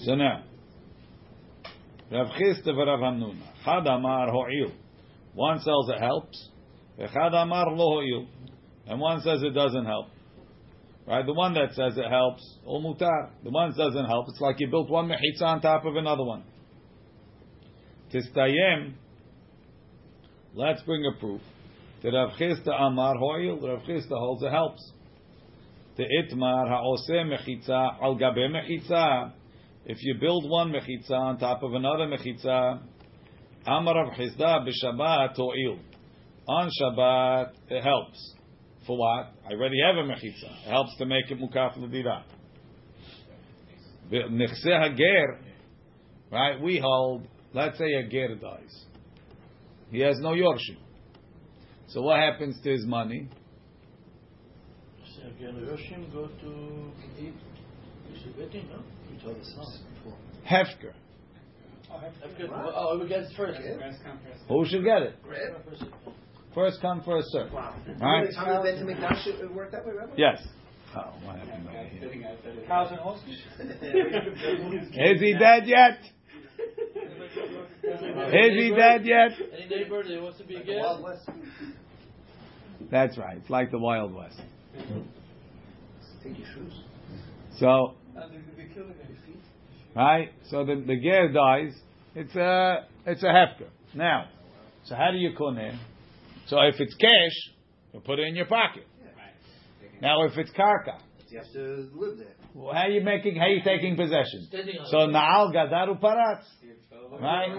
So 0.04 0.16
now, 0.16 0.44
Rav 2.12 2.28
Chisda 2.30 2.70
v'Rav 2.70 3.00
Hamnuna. 3.00 3.44
Chad 3.64 3.86
amar 3.86 4.32
ho'il. 4.32 4.72
One 5.36 5.60
says 5.60 5.96
it 5.96 6.00
helps. 6.00 6.50
V'chad 7.00 7.34
amar 7.36 7.72
lo 7.72 8.02
ho'il. 8.02 8.28
And 8.88 9.00
one 9.00 9.22
says 9.22 9.44
it 9.44 9.52
doesn't 9.52 9.86
help. 9.86 10.08
Right? 11.08 11.24
The 11.26 11.34
one 11.34 11.54
that 11.54 11.74
says 11.74 11.98
it 11.98 12.10
helps, 12.10 12.42
ol 12.66 12.82
mutar. 12.82 13.30
The 13.44 13.52
one 13.52 13.72
that 13.72 13.78
doesn't 13.78 14.06
help, 14.06 14.26
it's 14.30 14.42
like 14.42 14.56
you 14.60 14.70
built 14.70 14.90
one 14.90 15.08
mechitza 15.08 15.44
on 15.44 15.62
top 15.62 15.86
of 15.86 15.96
another 15.96 16.24
one. 16.24 16.44
Tistayem, 18.12 18.94
let's 20.56 20.82
bring 20.82 21.06
a 21.06 21.20
proof. 21.20 21.42
The 22.02 22.12
Rav 22.12 22.32
Chisda 22.40 22.72
amar 22.72 23.18
ho'il. 23.18 23.60
Rav 23.60 23.84
Chisda 23.84 24.18
holds 24.18 24.42
it 24.42 24.52
helps. 24.52 24.82
The 25.98 26.04
itmar 26.04 26.68
ha'oseh 26.68 27.24
mechitza 27.24 28.02
al 28.02 28.16
gabe 28.16 28.50
mechitza. 28.50 29.34
If 29.86 29.98
you 30.02 30.16
build 30.20 30.50
one 30.50 30.72
mechitza 30.72 31.12
on 31.12 31.40
top 31.40 31.64
of 31.64 31.74
another 31.74 32.06
mechitza, 32.06 32.82
Amar 33.66 33.96
Rav 33.96 34.14
Chisda 34.14 34.66
b'Shabbat 34.68 35.36
to'il. 35.36 35.80
On 36.48 36.70
Shabbat, 36.80 37.52
it 37.70 37.84
helps. 37.84 38.36
For 38.86 38.98
what? 38.98 39.34
I 39.48 39.54
already 39.54 39.78
have 39.86 39.96
a 39.98 40.08
mechitza. 40.08 40.66
It 40.66 40.70
helps 40.70 40.96
to 40.98 41.06
make 41.06 41.30
it 41.30 41.40
mukaf 41.40 41.78
l'dira. 41.78 42.24
Nechse 44.12 44.66
hager, 44.66 45.40
right? 46.32 46.62
We 46.62 46.80
hold. 46.84 47.28
Let's 47.54 47.78
say 47.78 47.94
a 47.94 48.08
ger 48.08 48.36
dies. 48.36 48.86
He 49.92 50.00
has 50.00 50.20
no 50.20 50.30
yorshim. 50.30 50.78
So 51.88 52.02
what 52.02 52.20
happens 52.20 52.60
to 52.64 52.72
his 52.72 52.86
money? 52.86 53.28
Roshim 55.42 56.12
go 56.14 56.28
to 56.28 56.92
eat 59.24 59.28
Yeshiveti, 59.28 59.34
no? 59.34 59.34
You 59.34 59.34
told 59.34 59.38
us 59.42 59.54
not 59.58 59.68
before. 59.96 60.18
Hefker. 60.50 60.94
Oh, 62.74 63.00
we 63.02 63.08
get 63.08 63.20
it 63.20 63.34
first. 63.36 63.60
First 63.60 64.04
come, 64.04 64.20
first 64.26 64.44
Who 64.48 64.66
should 64.66 64.84
get 64.84 65.02
it? 65.02 65.16
First. 65.24 65.84
First 66.54 66.82
come, 66.82 67.02
first 67.04 67.28
serve. 67.32 67.52
Wow. 67.54 67.76
Right? 68.00 68.28
How 68.36 68.62
did 68.64 68.86
Beit 68.88 68.98
HaMikdash 68.98 69.28
it 69.28 69.54
work 69.54 69.72
that 69.72 69.86
way, 69.86 69.94
Rabbi? 69.94 70.14
Yes. 70.18 70.46
Oh, 70.96 71.14
what 71.24 71.38
happened 71.38 71.68
over 71.70 71.84
here? 71.88 72.02
Sitting 72.02 72.24
outside 72.26 72.58
of- 72.58 72.68
Cows 72.68 72.92
and 72.92 73.00
horses? 73.00 73.40
Is 74.94 75.22
he 75.22 75.34
dead 75.34 75.66
yet? 75.68 76.00
Is 77.84 78.54
he 78.54 78.74
dead 78.76 79.06
yet? 79.06 79.32
Any 79.54 79.68
neighbor 79.70 80.04
that 80.04 80.22
wants 80.22 80.38
to 80.40 80.44
be 80.44 80.56
a 80.56 80.64
guest? 80.64 80.80
Wild 80.82 81.04
West. 81.04 81.30
That's 82.90 83.18
right. 83.18 83.38
It's 83.38 83.50
like 83.50 83.72
the 83.72 83.80
Wild 83.80 84.14
West. 84.14 84.42
Take 86.24 86.38
your 86.38 86.48
shoes. 86.54 86.74
So, 87.58 87.96
They 88.14 88.66
kill 88.74 88.84
it 88.90 88.98
in 89.08 89.16
feet. 89.26 89.42
Right? 89.96 90.30
So 90.50 90.66
the 90.66 90.76
the 90.86 91.00
ger 91.02 91.32
dies. 91.32 91.74
It's 92.16 92.36
a 92.36 92.86
it's 93.06 93.24
a 93.24 93.28
hefker. 93.28 93.70
Now, 93.96 94.26
so 94.86 94.96
how 94.96 95.12
do 95.12 95.18
you 95.18 95.32
kuneh? 95.38 95.78
So 96.48 96.60
if 96.62 96.76
it's 96.80 96.96
cash, 96.96 97.54
you 97.94 98.00
put 98.02 98.20
it 98.20 98.28
in 98.28 98.36
your 98.36 98.46
pocket. 98.48 98.86
Now 100.02 100.24
if 100.26 100.38
it's 100.38 100.52
karka, 100.52 100.98
You 101.30 101.38
have 101.40 101.52
to 101.54 101.90
live 101.94 102.18
there. 102.18 102.36
well, 102.56 102.74
how 102.74 102.82
are 102.82 102.90
you 102.90 103.02
making? 103.04 103.36
How 103.36 103.44
are 103.46 103.50
you 103.50 103.64
taking 103.64 103.96
possession? 103.96 104.50
So 104.90 104.98
naal 105.08 105.54
gadaru 105.54 106.00
paratz. 106.02 106.44
Right? 107.20 107.50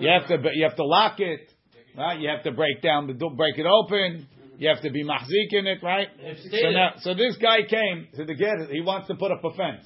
You 0.00 0.08
have 0.08 0.26
to 0.28 0.36
you 0.54 0.64
have 0.64 0.76
to 0.76 0.84
lock 0.84 1.20
it, 1.20 1.52
right? 1.96 2.18
You 2.20 2.28
have 2.28 2.42
to 2.44 2.52
break 2.52 2.82
down 2.82 3.06
the 3.06 3.14
break 3.14 3.58
it 3.58 3.66
open. 3.66 4.26
Mm-hmm. 4.26 4.62
You 4.62 4.68
have 4.68 4.82
to 4.82 4.90
be 4.90 5.04
mahzik 5.04 5.52
in 5.52 5.66
it, 5.66 5.82
right? 5.82 6.08
So 6.50 6.70
now, 6.70 6.90
so 7.00 7.14
this 7.14 7.36
guy 7.36 7.58
came 7.68 8.08
to 8.16 8.24
the 8.24 8.34
get. 8.34 8.70
He 8.72 8.80
wants 8.80 9.06
to 9.08 9.14
put 9.14 9.30
up 9.30 9.44
a 9.44 9.50
fence. 9.54 9.84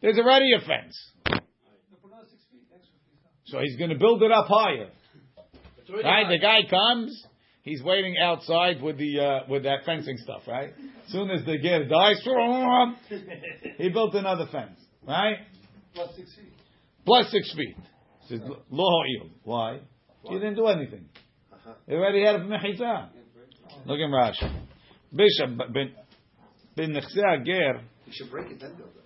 There's 0.00 0.18
already 0.18 0.52
a 0.54 0.60
fence, 0.60 0.96
so 3.46 3.58
he's 3.60 3.76
going 3.76 3.90
to 3.90 3.98
build 3.98 4.22
it 4.22 4.30
up 4.30 4.46
higher. 4.48 4.90
Right? 5.90 6.04
high. 6.04 6.28
The 6.30 6.38
guy 6.38 6.60
comes. 6.68 7.24
He's 7.62 7.82
waiting 7.82 8.14
outside 8.22 8.80
with 8.80 8.98
the 8.98 9.20
uh, 9.20 9.40
with 9.48 9.64
that 9.64 9.84
fencing 9.84 10.16
stuff. 10.18 10.42
Right? 10.46 10.70
As 11.06 11.12
soon 11.12 11.30
as 11.30 11.44
the 11.44 11.58
ger 11.58 11.86
dies, 11.88 12.16
he 13.78 13.88
built 13.88 14.14
another 14.14 14.46
fence. 14.52 14.78
Right? 15.06 15.38
Plus 15.94 16.10
six 16.16 16.34
feet. 16.34 16.52
Plus 17.04 17.30
six 17.30 17.54
feet. 17.54 17.76
Says 18.28 18.40
lo 18.70 18.84
ha'il. 18.84 19.30
Why? 19.44 19.80
You 20.30 20.38
didn't 20.38 20.56
do 20.56 20.66
anything. 20.66 21.06
Uh-huh. 21.52 21.72
He 21.86 21.94
already 21.94 22.24
had 22.24 22.36
a 22.36 22.40
mechitza. 22.40 23.08
Look 23.86 23.98
in 23.98 24.10
Rashi. 24.10 24.50
Bishop 25.14 25.56
ben 25.72 25.92
ben 26.76 26.92
nechseh 26.92 27.44
ger. 27.44 27.80
You 28.06 28.12
should 28.12 28.30
break 28.30 28.50
it 28.50 28.60
then 28.60 28.76
build 28.76 28.90
it. 28.90 28.97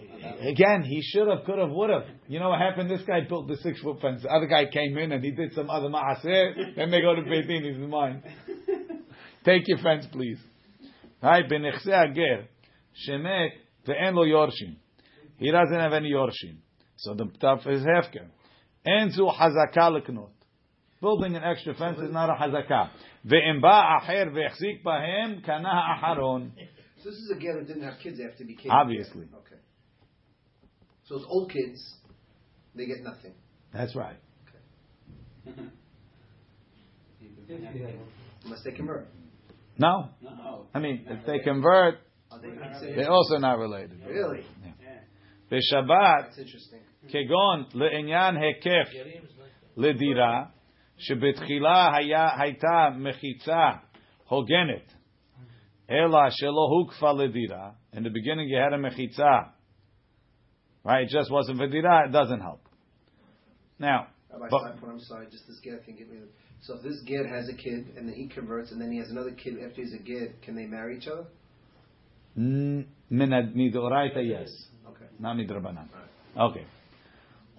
Again, 0.00 0.82
he 0.82 1.00
should 1.02 1.28
have, 1.28 1.44
could 1.44 1.58
have, 1.58 1.70
would 1.70 1.90
have. 1.90 2.04
You 2.28 2.40
know 2.40 2.50
what 2.50 2.60
happened? 2.60 2.90
This 2.90 3.02
guy 3.06 3.20
built 3.28 3.48
the 3.48 3.56
six 3.58 3.80
foot 3.80 4.00
fence. 4.00 4.22
The 4.22 4.28
other 4.28 4.46
guy 4.46 4.66
came 4.66 4.96
in 4.98 5.12
and 5.12 5.22
he 5.22 5.30
did 5.30 5.52
some 5.54 5.70
other 5.70 5.88
ma'aseh. 5.88 6.76
Then 6.76 6.90
they 6.90 7.00
go 7.00 7.14
to 7.14 7.22
Beit 7.22 7.46
Din. 7.46 7.64
He's 7.64 7.76
mine. 7.88 8.22
Take 9.44 9.68
your 9.68 9.78
fence, 9.78 10.06
please. 10.10 10.38
Right, 11.22 11.48
ben 11.48 11.62
nechseh 11.62 12.14
ger. 12.14 12.48
Shemet 13.08 13.50
ve'en 13.86 14.14
lo 14.14 14.24
yorshim. 14.24 14.76
He 15.38 15.50
doesn't 15.50 15.78
have 15.78 15.92
any 15.92 16.10
yorshim. 16.10 16.56
So 16.96 17.14
the 17.14 17.30
stuff 17.36 17.60
is 17.66 17.82
hefker. 17.82 18.26
Enzu 18.86 19.34
hazaka 19.34 19.90
leknot. 19.90 20.30
Building 21.00 21.36
an 21.36 21.42
extra 21.44 21.74
fence 21.74 21.98
is 21.98 22.12
not 22.12 22.30
a 22.30 22.34
hazaka. 22.34 22.90
Ve'im 23.26 23.60
ba 23.60 24.00
acher 24.00 24.30
ve'echzik 24.32 24.82
bahem 24.84 25.44
kana 25.44 25.68
aharon. 25.68 26.50
So 27.02 27.10
this 27.10 27.18
is 27.18 27.30
a 27.30 27.38
guy 27.38 27.52
that 27.54 27.66
didn't 27.66 27.82
have 27.84 27.98
kids 28.02 28.18
after 28.20 28.44
he 28.44 28.54
became. 28.54 28.70
Obviously. 28.70 29.22
Okay. 29.22 29.60
So 31.05 31.15
it's 31.15 31.25
old 31.27 31.51
kids, 31.51 31.79
they 32.75 32.85
get 32.85 32.97
nothing. 33.03 33.33
That's 33.73 33.95
right. 33.95 34.17
Unless 38.45 38.63
they 38.63 38.71
convert. 38.71 39.07
No. 39.77 40.09
No. 40.21 40.65
I 40.73 40.79
mean, 40.79 41.05
if 41.09 41.25
they 41.25 41.39
convert, 41.39 41.95
Are 42.31 42.39
they 42.41 42.49
considered? 42.49 42.97
they're 42.97 43.11
also 43.11 43.37
not 43.37 43.57
related. 43.57 43.99
Really? 44.07 44.43
בשבת, 45.51 46.25
That's 46.25 46.37
interesting. 46.37 46.79
כגון 47.07 47.65
לעניין 47.73 48.37
היקף 48.37 48.89
Gerim 48.91 49.23
is 49.25 49.31
like 49.31 49.77
that. 49.77 49.81
לדירה, 49.81 50.45
שבתחילה 50.97 51.95
היה, 51.95 52.27
הייתה 52.41 52.89
מחיצה 52.97 53.69
הוגנת, 54.27 54.93
אלא 55.89 56.19
שלא 56.29 56.67
הוקפה 56.79 57.11
לדירה, 57.11 57.71
in 57.95 57.99
the 57.99 58.09
beginning 58.09 58.47
you 58.47 58.57
had 58.57 58.73
a 58.73 58.77
מחיצה, 58.77 59.39
Right? 60.84 61.04
It 61.04 61.10
just 61.10 61.30
wasn't 61.30 61.58
for 61.58 61.64
it 61.64 62.12
doesn't 62.12 62.40
help. 62.40 62.60
Now, 63.78 64.08
but, 64.50 64.62
I'm 64.62 65.00
sorry, 65.00 65.26
just 65.30 65.46
this 65.46 65.60
get 65.62 65.84
thing. 65.84 65.96
Me 65.96 66.18
so 66.60 66.76
if 66.76 66.82
this 66.82 67.00
get 67.06 67.26
has 67.26 67.48
a 67.48 67.54
kid 67.54 67.94
and 67.96 68.08
then 68.08 68.14
he 68.14 68.26
converts 68.26 68.72
and 68.72 68.80
then 68.80 68.90
he 68.90 68.98
has 68.98 69.10
another 69.10 69.32
kid 69.32 69.54
after 69.62 69.82
he's 69.82 69.92
a 69.92 70.02
get, 70.02 70.40
can 70.42 70.56
they 70.56 70.64
marry 70.64 70.96
each 70.96 71.06
other? 71.06 71.26
Min 72.36 72.86
midoraita, 73.10 74.26
yes. 74.26 74.48
Okay. 74.88 75.04
Not 75.18 75.36
midrabanan. 75.36 75.88
Okay. 76.36 76.64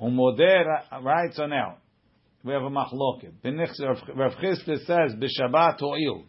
Umoder, 0.02 0.66
right? 1.04 1.34
So 1.34 1.46
now, 1.46 1.78
we 2.44 2.54
have 2.54 2.64
a 2.64 2.70
machloket. 2.70 3.34
Rav 3.44 4.32
Chisda 4.34 4.78
says, 4.86 5.16
b'shabbat 5.16 5.80
ho'il. 5.80 6.24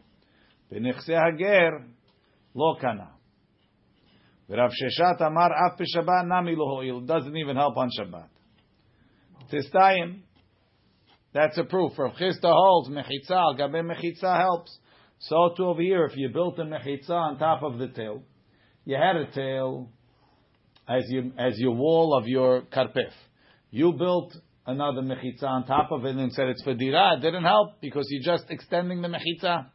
B'nichse 0.71 1.09
hager, 1.09 1.83
lo 2.55 2.77
kana. 2.81 3.16
Rav 4.49 4.71
Sheshet 4.71 5.21
amar 5.21 5.51
af 5.53 5.79
b'Shabbat 5.79 6.29
nami 6.29 6.55
lo 6.55 6.77
ho'il. 6.77 7.01
Doesn't 7.01 7.37
even 7.37 7.57
help 7.57 7.77
on 7.77 7.91
Shabbat. 7.99 8.29
Tistayim. 9.53 10.21
That's 11.33 11.59
a 11.59 11.65
proof. 11.65 11.99
Rav 11.99 12.13
Chisda 12.13 12.53
holds 12.53 12.89
mechitza 12.89 13.57
gabe 13.57 13.85
mechitza 13.85 14.39
helps. 14.39 14.79
So 15.19 15.53
too 15.57 15.65
over 15.67 15.83
here, 15.83 16.05
if 16.05 16.17
you 16.17 16.29
built 16.29 16.59
a 16.59 16.63
mechitza 16.63 17.11
on 17.11 17.39
top 17.39 17.63
of 17.63 17.79
the 17.79 17.89
tel, 17.89 18.23
you 18.85 18.97
had 18.97 19.17
a 19.17 19.27
tel 19.33 19.91
as 20.89 21.05
you 21.09 21.33
as 21.39 21.59
your 21.59 21.75
wall 21.75 22.17
of 22.17 22.29
your 22.29 22.63
karpef. 22.63 23.13
You 23.71 23.93
built 23.93 24.33
another 24.67 25.03
mechitza 25.03 25.45
on 25.45 25.67
top 25.67 25.91
of 25.91 26.05
it 26.05 26.15
and 26.15 26.33
said 26.33 26.49
it's 26.49 26.63
for 26.63 26.75
dira. 26.75 27.17
It 27.17 27.23
didn't 27.23 27.45
help 27.45 27.81
because 27.81 28.07
you're 28.11 28.37
just 28.37 28.49
extending 28.51 29.03
the 29.03 29.09
mechitza. 29.09 29.67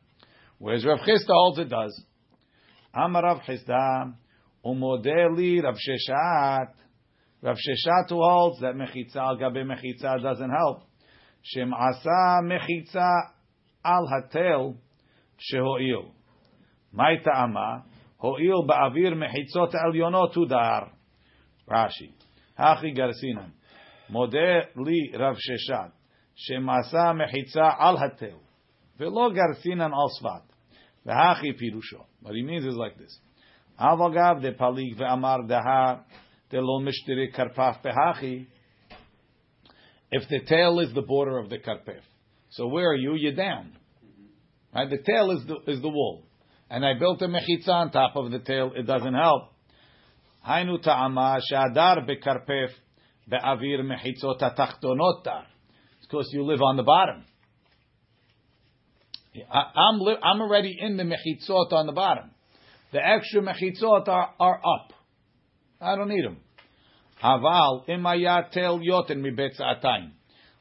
Whereas 0.60 0.86
Rav 0.86 1.00
Chisda 1.00 1.30
holds 1.30 1.60
it 1.60 1.70
does. 1.70 2.04
Amar 2.94 3.24
Rav 3.24 3.40
Chisda 3.42 4.14
umodeli 4.66 5.62
Rav 5.62 5.76
Sheshet. 5.76 6.74
Rav 7.42 7.56
Sheshet 7.56 8.10
who 8.10 8.18
holds 8.18 8.60
that 8.62 8.76
mechitza 8.76 9.18
al 9.18 9.38
gabe 9.38 9.64
mechitza 9.66 10.22
doesn't 10.22 10.52
help. 10.52 10.84
Shem 11.44 11.74
asa 11.74 12.42
mechitza 12.44 13.32
al 13.84 14.08
hatel 14.08 14.76
shehoil. 15.40 16.12
Mai 16.94 17.18
ta'ama 17.24 17.86
hoil 18.20 18.68
ba'avir 18.68 19.16
mechitzot 19.16 19.74
elyono 19.74 20.32
tudar. 20.34 20.92
Rashi. 21.68 22.12
Hachi 22.60 22.96
garsinan. 22.96 23.52
Modeh 24.12 24.66
li 24.76 25.12
Rav 25.18 25.36
Sheshet. 25.36 25.92
Shemasa 26.38 27.14
mechitza 27.16 27.76
al 27.80 27.98
hatel. 27.98 28.40
Velo 29.00 29.32
garsinan 29.32 29.92
al 29.94 30.10
svat. 30.22 30.44
V'hachi 31.06 31.60
pirusho. 31.60 32.06
What 32.22 32.36
he 32.36 32.44
means 32.44 32.66
is 32.66 32.76
like 32.76 32.98
this. 32.98 33.20
Avagav 33.82 34.42
de 34.42 34.52
palik 34.52 34.96
ve'amar 34.98 35.48
deha 35.50 36.04
de 36.52 36.62
lo 36.62 36.80
mishtiri 36.82 37.34
karpaf 37.34 37.82
pehachi. 37.84 38.46
If 40.12 40.30
the 40.30 40.42
tel 40.46 40.80
is 40.80 40.94
the 40.94 41.02
border 41.02 41.40
of 41.40 41.50
the 41.50 41.58
karpef, 41.58 42.02
so 42.52 42.68
where 42.68 42.92
are 42.92 42.96
you? 42.96 43.16
You're 43.16 43.34
down. 43.34 43.72
Right? 44.76 44.90
The 44.90 45.00
tel 45.00 45.32
is 45.32 45.48
the 45.48 45.72
is 45.72 45.82
the 45.82 45.90
wall, 45.90 46.24
and 46.70 46.86
I 46.86 46.94
built 47.00 47.22
a 47.22 47.28
mechitza 47.28 47.70
on 47.70 47.92
top 47.92 48.16
of 48.16 48.30
the 48.30 48.40
tel. 48.40 48.72
It 48.76 48.84
doesn't 48.84 49.14
help. 49.14 49.54
Hainu 50.48 50.82
ta'ama 50.82 51.40
shadar 51.52 52.08
bekarpef 52.08 52.70
be'avir 53.28 53.80
mechitzot 53.82 54.42
atachtonot 54.42 55.44
Because 56.02 56.30
you 56.34 56.44
live 56.44 56.62
on 56.62 56.78
the 56.78 56.84
bottom. 56.84 57.26
I, 59.50 59.90
am 59.90 60.00
li- 60.02 60.18
I'm 60.22 60.42
already 60.42 60.78
in 60.80 60.98
the 60.98 61.04
mechitzot 61.04 61.72
on 61.72 61.86
the 61.88 61.94
bottom. 61.94 62.32
The 62.92 63.00
extra 63.06 63.42
mechitzot 63.42 64.08
are, 64.08 64.34
are 64.40 64.58
up. 64.58 64.94
I 65.80 65.96
don't 65.96 66.10
need 66.10 66.26
them. 66.26 66.38
Aval 67.24 67.88
imaya 67.88 68.50
tel 68.52 68.80
yoten 68.80 69.18
mibetzatayim. 69.22 70.12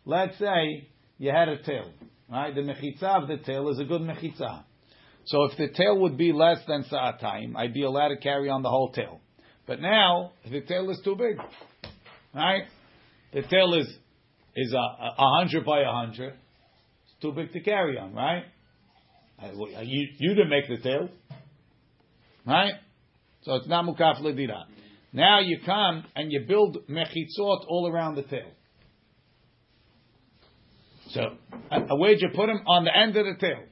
Let's 0.04 0.38
say 0.38 0.88
you 1.18 1.30
had 1.30 1.48
a 1.48 1.62
tel, 1.62 1.90
right? 2.30 2.54
The 2.54 2.60
mechitza 2.62 3.22
of 3.22 3.28
the 3.28 3.38
tel 3.38 3.68
is 3.70 3.78
a 3.78 3.84
good 3.84 4.02
mechitza. 4.02 4.64
So 5.26 5.44
if 5.44 5.56
the 5.58 5.68
tel 5.74 5.98
would 6.00 6.16
be 6.16 6.32
less 6.32 6.58
than 6.66 6.84
sa'atayim, 6.84 7.54
I'd 7.56 7.74
be 7.74 7.82
allowed 7.82 8.08
to 8.08 8.16
carry 8.16 8.48
on 8.48 8.62
the 8.62 8.70
whole 8.70 8.90
tel. 8.92 9.20
But 9.66 9.80
now 9.80 10.32
the 10.50 10.60
tel 10.62 10.88
is 10.90 11.00
too 11.04 11.16
big, 11.16 11.36
right? 12.34 12.62
The 13.32 13.42
tel 13.42 13.74
is 13.74 13.86
is 14.56 14.72
a, 14.72 14.76
a 14.76 15.36
hundred 15.38 15.64
by 15.64 15.80
a 15.80 15.90
hundred. 15.92 16.32
It's 16.32 17.22
too 17.22 17.32
big 17.32 17.52
to 17.52 17.60
carry 17.60 17.98
on, 17.98 18.14
right? 18.14 18.44
I- 19.38 19.52
You, 19.82 20.08
you 20.18 20.34
didn't 20.34 20.50
make 20.50 20.68
the 20.68 20.78
tel, 20.78 21.08
right? 22.46 22.74
So 23.42 23.54
it's 23.54 23.68
not 23.68 23.84
mukaf 23.84 24.20
ledira. 24.20 24.64
Now 25.12 25.40
you 25.40 25.58
come 25.64 26.04
and 26.14 26.30
you 26.30 26.44
build 26.46 26.78
mechitzot 26.88 27.64
all 27.68 27.90
around 27.90 28.16
the 28.16 28.22
tel. 28.22 28.38
So 31.08 31.20
uh, 31.70 31.80
where'd 31.96 32.20
you 32.20 32.28
put 32.34 32.46
them? 32.46 32.60
On 32.66 32.84
the 32.84 32.96
end 32.96 33.16
of 33.16 33.26
the 33.26 33.34
tel, 33.40 33.62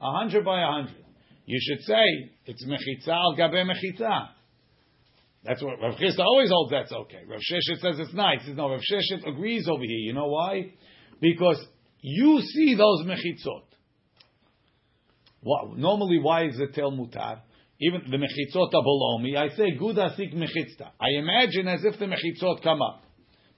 a 0.00 0.12
hundred 0.12 0.44
by 0.44 0.62
a 0.62 0.66
hundred. 0.66 1.04
you 1.46 1.58
should 1.60 1.84
say 1.84 2.30
it's 2.46 2.64
mechitza 2.64 3.12
al 3.12 3.36
gabe 3.36 3.66
mechitza. 3.66 4.28
That's 5.42 5.62
what 5.62 5.80
Rav 5.80 5.94
Chisda 5.94 6.20
always 6.20 6.50
holds. 6.50 6.70
That's 6.70 6.92
okay. 6.92 7.22
Rav 7.26 7.40
Sheshet 7.40 7.80
says 7.80 7.98
it's 7.98 8.12
nice. 8.12 8.40
No, 8.54 8.68
Rav 8.68 8.80
Sheshet 8.80 9.26
agrees 9.26 9.66
over 9.68 9.82
here. 9.82 9.98
You 9.98 10.12
know 10.12 10.26
why? 10.26 10.74
Because 11.20 11.64
you 12.02 12.42
see 12.42 12.74
those 12.74 13.06
mechitzot. 13.06 13.62
What, 15.42 15.78
normally, 15.78 16.18
why 16.18 16.46
is 16.46 16.58
the 16.58 16.66
tel 16.66 16.92
mutar? 16.92 17.40
Even 17.81 18.03
the 18.09 18.17
mechitzot 18.17 18.73
are 18.73 18.83
below 18.83 19.17
me. 19.17 19.35
I 19.35 19.49
say 19.49 19.71
good 19.77 19.97
asik 19.97 20.33
mechitzta. 20.33 20.91
I 20.99 21.17
imagine 21.17 21.67
as 21.67 21.83
if 21.83 21.99
the 21.99 22.05
mechitzot 22.05 22.63
come 22.63 22.81
up, 22.81 23.03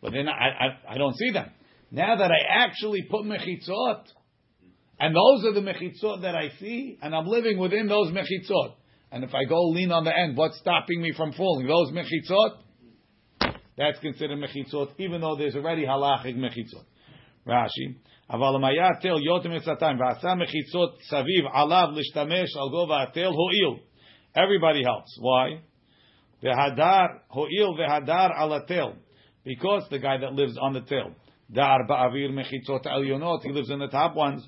but 0.02 0.12
then 0.12 0.28
I, 0.28 0.32
I, 0.32 0.94
I 0.94 0.98
don't 0.98 1.16
see 1.16 1.32
them. 1.32 1.52
Now 1.92 2.16
that 2.18 2.32
I 2.32 2.66
actually 2.66 3.04
put 3.04 3.26
mechitzot, 3.26 4.04
and 5.00 5.16
those 5.16 5.46
are 5.46 5.54
the 5.54 5.62
mechitzot 5.62 6.24
that 6.24 6.36
I 6.36 6.50
see, 6.60 6.98
and 7.02 7.16
I'm 7.16 7.28
living 7.28 7.60
within 7.60 7.88
those 7.88 8.12
mechitzot. 8.12 8.74
And 9.12 9.24
if 9.24 9.34
I 9.36 9.46
go 9.46 9.70
lean 9.70 9.92
on 9.92 10.04
the 10.04 10.18
end, 10.18 10.36
what's 10.36 10.58
stopping 10.58 11.02
me 11.02 11.14
from 11.16 11.32
falling? 11.34 11.68
Those 11.68 11.92
mechitzot? 11.92 12.58
That's 13.78 14.00
considered 14.00 14.40
mechitzot, 14.40 14.94
even 14.98 15.22
though 15.22 15.36
there's 15.38 15.56
already 15.56 15.86
halachic 15.86 16.36
mechitzot. 16.36 16.86
Rashi, 17.48 17.96
אבל 18.30 18.56
אם 18.56 18.66
היה 18.66 18.88
התל 18.98 19.24
יותר 19.26 19.50
מצאתיים 19.50 20.00
ועשה 20.00 20.36
מחיצות 20.36 20.98
סביב 21.02 21.46
עליו 21.54 21.90
להשתמש 21.96 22.58
על 22.58 22.70
גובה 22.72 23.04
התל, 23.04 23.26
הועיל. 23.26 23.80
Everybody 24.35 24.83
helps. 24.85 25.17
Why? 25.21 25.61
Hoil 27.29 27.77
because 29.45 29.83
the 29.91 29.99
guy 29.99 30.19
that 30.19 30.33
lives 30.33 30.57
on 30.61 30.73
the 30.73 30.81
tel. 30.81 31.13
Dar 31.53 31.87
ba'avir 31.89 32.31
mechitzot. 32.31 33.43
He 33.43 33.51
lives 33.51 33.71
in 33.71 33.79
the 33.79 33.89
top 33.89 34.15
ones. 34.17 34.47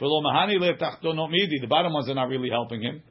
Mahani 0.00 0.58
lev 0.60 0.78
tachtonot 0.78 1.30
midi. 1.30 1.58
The 1.60 1.66
bottom 1.66 1.92
ones 1.92 2.08
are 2.08 2.14
not 2.14 2.28
really 2.28 2.50
helping 2.50 2.82
him. 2.82 3.02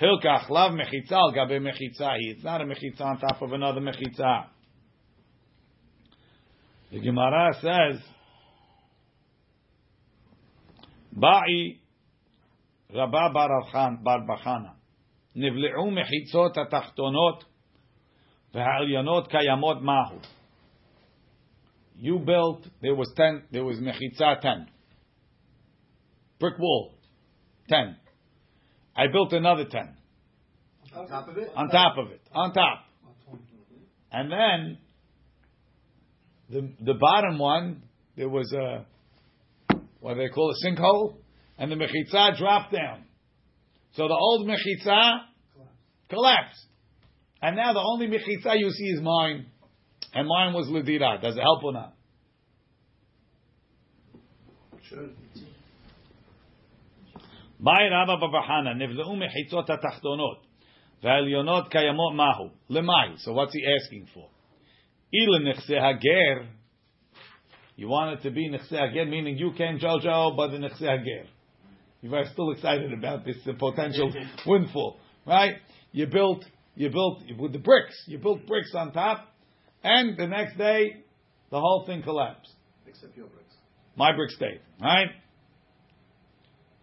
Hilkach 0.00 0.48
lav 0.50 0.72
mechitzal 0.72 1.34
gabe 1.34 1.60
mechitzahi. 1.60 2.32
It's 2.32 2.44
not 2.44 2.60
a 2.60 2.64
mechitza 2.64 3.00
on 3.00 3.18
top 3.18 3.42
of 3.42 3.52
another 3.52 3.80
mechitza. 3.80 4.46
The 6.90 7.00
Gemara 7.00 7.52
says, 7.60 8.00
Ba'i 11.14 11.80
Rabba 12.94 13.30
Bar 13.34 14.26
Bachana. 14.26 14.77
נבלעו 15.37 15.91
מחיצות 15.91 16.57
התחתונות 16.57 17.43
והעליונות 18.53 19.27
קיימות 19.27 19.77
מהו. 19.81 20.19
You 21.95 22.19
built, 22.19 22.67
there 22.81 22.95
was 22.95 23.13
ten, 23.15 23.43
there 23.51 23.63
was 23.63 23.77
mechitza 23.79 24.41
ten. 24.41 24.67
Brick 26.39 26.57
wall, 26.59 26.95
ten. 27.69 27.95
I 28.95 29.07
built 29.11 29.31
another 29.33 29.65
ten. 29.65 29.95
On 30.95 31.07
top 31.07 31.27
of 31.29 31.37
it? 31.37 31.49
On 31.55 31.69
top 31.69 31.97
of 31.97 32.11
it. 32.11 32.21
On 32.33 32.53
top. 32.53 32.79
And 34.11 34.31
then 34.31 34.77
the 36.49 36.61
the 36.83 36.93
bottom 36.93 37.39
one, 37.39 37.83
there 38.15 38.29
was 38.29 38.51
a 38.53 38.85
what 39.99 40.15
do 40.15 40.19
they 40.21 40.29
call 40.29 40.51
a 40.51 40.67
sinkhole, 40.67 41.15
and 41.57 41.71
the 41.71 41.75
mechitza 41.75 42.37
dropped 42.37 42.73
down. 42.73 43.05
So 43.93 44.07
the 44.07 44.13
old 44.13 44.47
mechitza 44.47 45.19
collapsed. 46.09 46.65
And 47.41 47.55
now 47.57 47.73
the 47.73 47.81
only 47.81 48.07
mechitza 48.07 48.57
you 48.57 48.69
see 48.71 48.85
is 48.85 49.01
mine. 49.01 49.47
And 50.13 50.27
mine 50.27 50.53
was 50.53 50.67
lidira. 50.67 51.21
Does 51.21 51.35
it 51.35 51.41
help 51.41 51.63
or 51.63 51.73
not? 51.73 51.93
Sure. 54.89 55.09
מאי 57.63 57.89
רבא 57.89 58.15
בבחנה, 58.15 58.73
נבלעו 58.73 59.15
מחיצות 59.15 59.69
התחתונות, 59.69 60.45
והעליונות 61.03 61.67
קיימות 61.67 62.13
מהו? 62.13 62.49
למאי. 62.69 63.13
So 63.17 63.31
what's 63.31 63.53
he 63.53 63.63
asking 63.63 64.05
for? 64.13 64.27
אילן 65.13 65.47
נכסי 65.49 65.77
הגר, 65.77 66.43
you 67.77 67.87
want 67.87 68.19
it 68.19 68.23
to 68.23 68.31
be 68.31 68.49
נכסי 68.51 68.77
הגר, 68.77 69.05
meaning 69.05 69.37
you 69.37 69.57
can 69.57 69.79
Jojo, 69.79 70.35
but 70.35 70.51
the 70.51 70.59
נכסי 70.59 70.87
הגר. 70.87 71.25
You 72.03 72.13
are 72.15 72.25
still 72.25 72.51
excited 72.51 72.91
about 72.91 73.23
this 73.23 73.37
uh, 73.47 73.53
potential 73.57 74.11
windfall, 74.45 74.97
right? 75.25 75.55
You 75.92 76.06
built, 76.06 76.44
you 76.74 76.90
built 76.90 77.22
with 77.38 77.52
the 77.52 77.58
bricks, 77.58 77.96
you 78.06 78.18
built 78.18 78.46
bricks 78.46 78.72
on 78.74 78.92
top, 78.92 79.28
and 79.82 80.16
the 80.16 80.26
next 80.26 80.58
day, 80.58 80.96
the 81.50 81.58
whole 81.58 81.84
thing 81.86 82.02
collapsed. 82.02 82.52
Except 82.86 83.16
your 83.16 83.26
bricks. 83.26 83.54
My 83.96 84.14
brick 84.14 84.30
stayed, 84.30 84.60
right? 84.80 85.08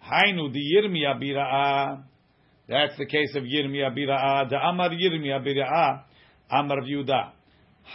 Hainu 0.03 0.51
the 0.53 0.59
Yirmiya 0.59 1.21
bira'a. 1.21 2.03
That's 2.67 2.97
the 2.97 3.05
case 3.05 3.35
of 3.35 3.43
Yirmiya 3.43 3.95
bira'a. 3.97 4.49
The 4.49 4.57
Amar 4.57 4.89
Yirmiya 4.89 5.45
bira'a. 5.45 6.03
Amar 6.51 6.81
Yuda. 6.81 7.31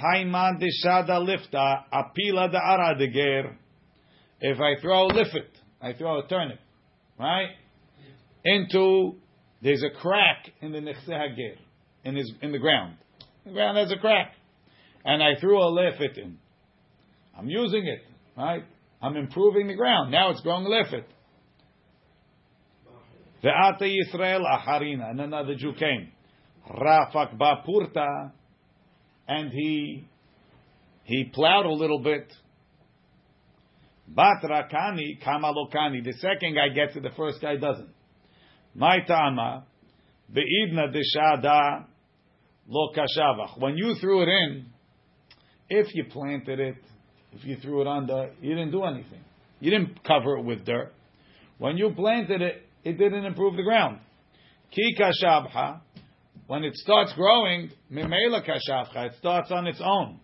Haiman 0.01 0.59
de 0.59 0.67
Shada 0.85 1.19
lifta 1.19 1.85
apila 1.93 2.51
de 2.51 2.59
ara 2.59 2.97
de 2.97 3.11
ger. 3.11 3.57
If 4.41 4.59
I 4.59 4.81
throw 4.81 5.09
a 5.09 5.13
lifit, 5.13 5.51
I 5.83 5.93
throw 5.93 6.21
a 6.21 6.27
turnip, 6.29 6.59
right? 7.19 7.51
Into 8.45 9.17
there's 9.63 9.83
a 9.83 9.99
crack 10.01 10.51
in 10.61 10.73
the 10.73 10.79
nechse 10.79 11.05
hager 11.05 11.57
in 12.05 12.17
his 12.17 12.33
in 12.43 12.53
the 12.53 12.59
ground. 12.59 12.97
The 13.45 13.53
ground 13.53 13.79
has 13.79 13.91
a 13.93 13.97
crack, 13.97 14.33
and 15.05 15.23
I 15.23 15.41
threw 15.41 15.59
a 15.59 15.71
lifit 15.71 16.19
in. 16.19 16.39
I'm 17.37 17.49
using 17.49 17.87
it, 17.87 18.03
right? 18.37 18.65
I'm 19.03 19.17
improving 19.17 19.67
the 19.67 19.75
ground. 19.75 20.11
Now 20.11 20.31
it's 20.31 20.41
growing 20.43 20.67
a 20.67 20.69
lifit. 20.69 21.05
Ve'ata 23.43 23.83
Yisrael 23.83 24.43
acharina. 24.45 25.11
And 25.11 25.21
another 25.21 25.55
Jew 25.55 25.73
came. 25.73 26.13
Rafak 26.71 27.39
ba'purta. 27.39 28.33
And 29.27 29.51
he, 29.53 30.07
he 31.05 31.25
plowed 31.33 31.67
a 31.67 31.73
little 31.73 32.01
bit. 32.01 32.31
Batrakani 34.15 35.23
kamalokani. 35.25 36.05
The 36.05 36.13
second 36.19 36.55
guy 36.55 36.69
gets 36.75 36.97
it, 36.97 37.03
the 37.03 37.15
first 37.17 37.41
guy 37.41 37.57
doesn't. 37.57 37.89
My 38.75 38.99
ta'ama. 39.07 39.65
Be'idna 40.33 40.89
deshada 40.89 41.87
lo 42.69 42.93
kashavach. 42.93 43.59
When 43.59 43.77
you 43.77 43.97
threw 44.01 44.23
it 44.23 44.29
in, 44.29 44.67
if 45.69 45.95
you 45.95 46.05
planted 46.05 46.61
it, 46.61 46.77
if 47.33 47.45
you 47.45 47.57
threw 47.57 47.81
it 47.81 47.87
under, 47.87 48.31
you 48.41 48.55
didn't 48.55 48.71
do 48.71 48.85
anything. 48.85 49.21
You 49.61 49.71
didn't 49.71 50.03
cover 50.05 50.39
it 50.39 50.45
with 50.45 50.65
dirt. 50.65 50.93
When 51.59 51.77
you 51.77 51.93
planted 51.95 52.43
it, 52.43 52.63
it 52.85 52.93
didn't 52.97 53.25
improve 53.25 53.57
the 53.57 53.63
ground. 53.63 53.99
Ki 54.71 54.97
kashabha, 54.99 55.81
when 56.47 56.65
it 56.65 56.75
starts 56.77 57.13
growing, 57.15 57.71
mimela 57.93 58.45
kashavcha, 58.47 59.07
it 59.07 59.13
starts 59.19 59.51
on 59.51 59.67
its 59.67 59.81
own. 59.85 60.21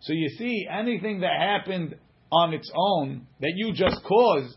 So 0.00 0.12
you 0.12 0.28
see, 0.36 0.66
anything 0.70 1.20
that 1.20 1.40
happened 1.40 1.96
on 2.30 2.52
its 2.52 2.70
own 2.74 3.26
that 3.40 3.52
you 3.56 3.72
just 3.72 4.02
caused 4.04 4.56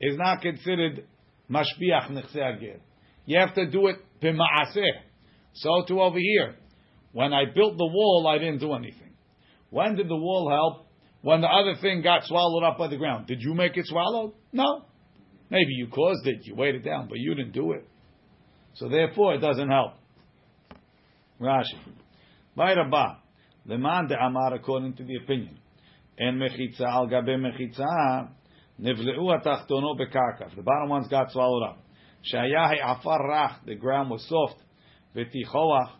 is 0.00 0.16
not 0.16 0.40
considered 0.40 1.04
mashbiach 1.50 2.10
nechse 2.10 2.80
You 3.26 3.38
have 3.38 3.54
to 3.54 3.66
do 3.70 3.86
it 3.88 3.96
b'ma'aseh. 4.22 5.02
So 5.54 5.84
too 5.86 6.00
over 6.00 6.18
here. 6.18 6.56
When 7.12 7.32
I 7.32 7.44
built 7.46 7.76
the 7.76 7.86
wall, 7.86 8.26
I 8.28 8.38
didn't 8.38 8.58
do 8.58 8.74
anything. 8.74 9.14
When 9.70 9.96
did 9.96 10.08
the 10.08 10.16
wall 10.16 10.50
help? 10.50 10.86
When 11.22 11.40
the 11.40 11.48
other 11.48 11.74
thing 11.80 12.02
got 12.02 12.24
swallowed 12.24 12.64
up 12.64 12.78
by 12.78 12.88
the 12.88 12.96
ground. 12.96 13.26
Did 13.26 13.40
you 13.40 13.54
make 13.54 13.76
it 13.76 13.86
swallowed? 13.86 14.32
No. 14.52 14.84
Maybe 15.50 15.72
you 15.72 15.88
caused 15.88 16.26
it, 16.26 16.40
you 16.44 16.54
weighed 16.54 16.74
it 16.74 16.84
down, 16.84 17.08
but 17.08 17.18
you 17.18 17.34
didn't 17.34 17.52
do 17.52 17.72
it. 17.72 17.88
So 18.74 18.88
therefore, 18.88 19.34
it 19.34 19.38
doesn't 19.38 19.68
help. 19.68 19.94
Rashi. 21.40 21.78
By 22.54 22.74
Rabbah. 22.74 23.16
Leman 23.66 24.08
de 24.08 24.16
Amar, 24.16 24.54
according 24.54 24.94
to 24.94 25.04
the 25.04 25.16
opinion. 25.16 25.58
En 26.18 26.38
mechitza 26.38 26.86
al 26.86 27.06
gabe 27.08 27.36
mechitza, 27.36 28.30
nivleu 28.80 29.28
atachtono 29.38 29.96
bekarka. 29.98 30.54
The 30.54 30.62
bottom 30.62 30.88
ones 30.88 31.08
got 31.08 31.30
swallowed 31.32 31.70
up. 31.70 31.84
Shayahi 32.32 32.80
afar 32.82 33.20
rach, 33.28 33.64
the 33.64 33.74
ground 33.74 34.10
was 34.10 34.26
soft. 34.28 34.62
V'tichoach, 35.14 35.90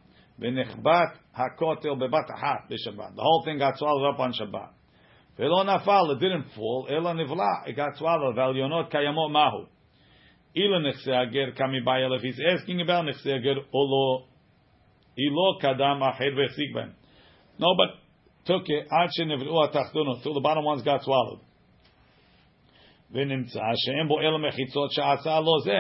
v'nechbat 0.41 1.13
hakotel 1.37 1.99
bebat 1.99 2.29
ahat 2.31 2.69
b'Shabbat. 2.71 3.17
The 3.17 3.23
whole 3.23 3.43
thing 3.45 3.59
got 3.59 3.79
swallowed 3.79 4.15
up 4.15 4.21
on 4.21 4.33
Shabbat. 4.33 4.71
Velo 5.37 5.65
nafal, 5.65 6.17
it 6.17 6.21
didn't 6.21 6.47
fall. 6.57 6.89
Ela 6.91 7.15
nivla, 7.15 7.69
it 7.69 7.77
got 7.77 7.97
swallowed. 7.97 8.37
Valyonot 8.37 8.93
kayamot 8.93 9.31
mahu. 9.31 9.67
Ila 10.57 10.81
nechse 10.81 11.09
ager 11.09 11.53
kami 11.53 11.81
bayel. 11.87 12.17
If 12.17 12.23
he's 12.23 12.41
asking 12.41 12.81
about 12.81 13.05
nechse 13.05 13.27
ager, 13.27 13.55
olo, 13.73 14.27
ilo 15.17 15.59
kadam 15.63 16.03
acher 16.03 16.35
v'esik. 16.35 16.93
No, 17.61 17.75
but 17.77 17.89
took 18.45 18.63
it, 18.67 18.87
ad 18.91 19.11
shenivlu 19.19 19.73
atachtonot, 19.73 20.23
till 20.23 20.35
the 20.35 20.41
bottom 20.41 20.65
ones 20.65 20.83
got 20.83 21.03
swallowed. 21.03 21.41
ונמצא 23.12 23.60
שאין 23.76 24.08
בו 24.08 24.20
אלא 24.20 24.48
מחיצות 24.48 24.92
שעשה 24.92 25.40
לו 25.40 25.60
זה. 25.64 25.78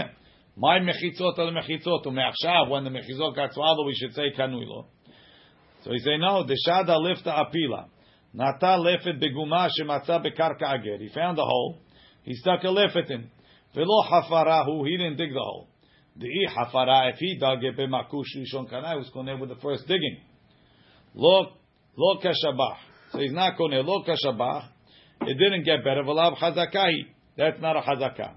מהי 0.57 0.79
מחיצות 0.79 1.39
על 1.39 1.51
מחיצות? 1.51 2.07
ומעכשיו, 2.07 2.65
when 2.69 2.83
the 2.85 2.89
מחיצות 2.89 3.35
got 3.35 3.53
swallowed, 3.53 3.87
we 3.87 3.95
should 3.95 4.15
say 4.15 4.37
קנוי 4.37 4.65
לו. 4.65 4.83
So 5.83 5.91
he 5.91 5.99
say, 5.99 6.17
no, 6.17 6.43
דשדה 6.43 6.97
ליפתא 6.97 7.41
אפילה. 7.41 7.83
נטע 8.33 8.77
לפת 8.77 9.15
בגומה 9.19 9.67
שמצא 9.69 10.17
בקרקע 10.17 10.71
הגר. 10.71 10.95
He 10.99 11.13
found 11.13 11.37
a 11.37 11.43
hole, 11.43 11.75
he 12.25 12.33
stuck 12.33 12.63
a 12.63 12.67
lifet 12.67 13.11
in. 13.11 13.23
Velo 13.75 14.03
hafarahu, 14.03 14.87
he 14.87 14.97
didn't 14.97 15.17
dig 15.17 15.33
the 15.33 15.39
hole. 15.39 15.67
Dei 16.17 16.45
hafara, 16.55 17.11
if 17.11 17.17
he 17.17 17.37
dug 17.39 17.63
it, 17.63 17.75
b'makush 17.75 18.37
rishon 18.37 18.71
kanai, 18.71 18.97
was 18.97 19.09
koneh 19.15 19.39
with 19.39 19.49
the 19.49 19.55
first 19.55 19.87
digging. 19.87 20.17
Lo, 21.15 21.47
lo 21.97 22.19
kashabach. 22.21 22.77
So 23.11 23.19
he's 23.19 23.33
not 23.33 23.57
koneh, 23.57 23.83
lo 23.83 24.03
kashabach. 24.03 24.69
It 25.21 25.37
didn't 25.37 25.63
get 25.63 25.83
better. 25.83 26.03
V'lav 26.03 26.37
chazakahi. 26.37 27.07
That's 27.38 27.58
not 27.62 27.76
a 27.76 27.80
chazakah. 27.80 28.34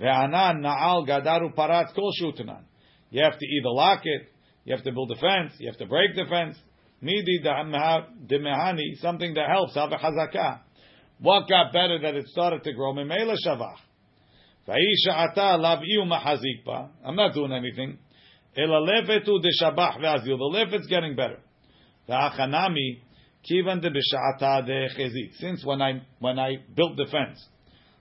Ve'anan 0.00 0.60
na'al 0.60 1.08
gadaru 1.08 1.54
parat 1.54 1.94
kol 1.94 2.12
shutanan. 2.20 2.64
You 3.10 3.22
have 3.22 3.38
to 3.38 3.46
either 3.46 3.70
lock 3.70 4.04
it, 4.04 4.22
you 4.64 4.74
have 4.74 4.84
to 4.84 4.92
build 4.92 5.12
a 5.12 5.14
fence, 5.14 5.52
you 5.58 5.68
have 5.68 5.78
to 5.78 5.86
break 5.86 6.16
the 6.16 6.24
fence. 6.28 6.58
Midi 7.00 7.40
demehani, 7.42 8.96
something 8.96 9.34
that 9.34 9.48
helps, 9.48 9.76
have 9.76 9.92
a 9.92 9.96
chazakah. 9.96 10.60
What 11.20 11.48
got 11.48 11.72
better 11.72 12.00
that 12.00 12.16
it 12.16 12.26
started 12.28 12.64
to 12.64 12.72
grow? 12.72 12.92
Memela 12.92 13.36
shavach. 13.46 13.78
I'm 14.66 14.76
not 17.16 17.34
doing 17.34 17.52
anything. 17.52 17.98
The 18.56 18.62
lefet's 20.50 20.86
getting 20.86 21.14
better. 21.14 21.38
Since 25.38 25.64
when 25.64 25.82
I, 25.82 26.02
when 26.18 26.38
I 26.38 26.56
built 26.74 26.96
the 26.96 27.04
fence, 27.10 27.46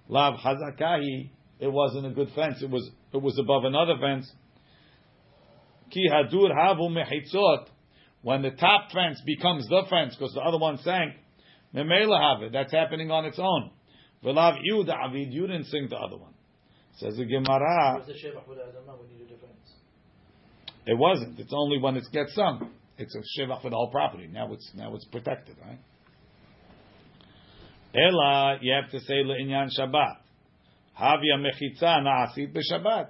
lav 0.07 0.35
hazakahi, 0.39 1.29
it 1.59 1.71
wasn't 1.71 2.05
a 2.05 2.09
good 2.09 2.29
fence. 2.35 2.61
It 2.61 2.69
was, 2.69 2.89
it 3.13 3.21
was 3.21 3.37
above 3.39 3.63
another 3.63 3.95
fence. 3.99 4.31
Ki 5.91 6.09
hadur 6.11 6.51
havu 6.51 6.89
mechitzot. 6.89 7.67
When 8.21 8.41
the 8.41 8.51
top 8.51 8.91
fence 8.91 9.21
becomes 9.25 9.67
the 9.67 9.83
fence, 9.89 10.15
because 10.15 10.33
the 10.33 10.41
other 10.41 10.57
one 10.57 10.77
sank, 10.77 11.13
memela 11.75 12.35
have 12.35 12.43
it. 12.43 12.53
That's 12.53 12.71
happening 12.71 13.11
on 13.11 13.25
its 13.25 13.37
own. 13.37 13.71
V'lav 14.23 14.59
you 14.63 14.83
the 14.85 14.95
avid, 14.95 15.33
you 15.33 15.47
didn't 15.47 15.65
sing 15.65 15.87
the 15.89 15.97
other 15.97 16.17
one. 16.17 16.33
Says 16.97 17.17
the 17.17 17.25
Gemara. 17.25 17.95
What's 17.95 18.07
the 18.07 18.13
shevach 18.13 18.45
for 18.45 18.55
the 18.55 18.61
Adamah 18.61 18.99
when 18.99 19.09
you 19.11 19.25
do 19.25 19.33
the 19.33 19.39
fence? 19.39 19.73
It 20.85 20.97
wasn't. 20.97 21.39
It's 21.39 21.53
only 21.53 21.79
when 21.79 21.97
it 21.97 22.03
gets 22.13 22.33
sung. 22.35 22.71
It's 22.97 23.15
a 23.15 23.41
shevach 23.41 23.61
for 23.61 23.69
the 23.69 23.75
whole 23.75 23.91
property. 23.91 24.29
Now 24.31 24.53
it's 24.53 24.71
now 24.75 24.93
it's 24.95 25.05
protected, 25.05 25.57
right? 25.65 25.79
Ella, 27.95 28.57
you 28.61 28.73
have 28.73 28.89
to 28.91 28.99
say 29.01 29.23
le'inyan 29.23 29.69
Shabbat. 29.77 30.17
Havia 30.99 31.37
mechitza 31.37 32.01
na'asit 32.01 32.53
b'Shabbat. 32.53 33.09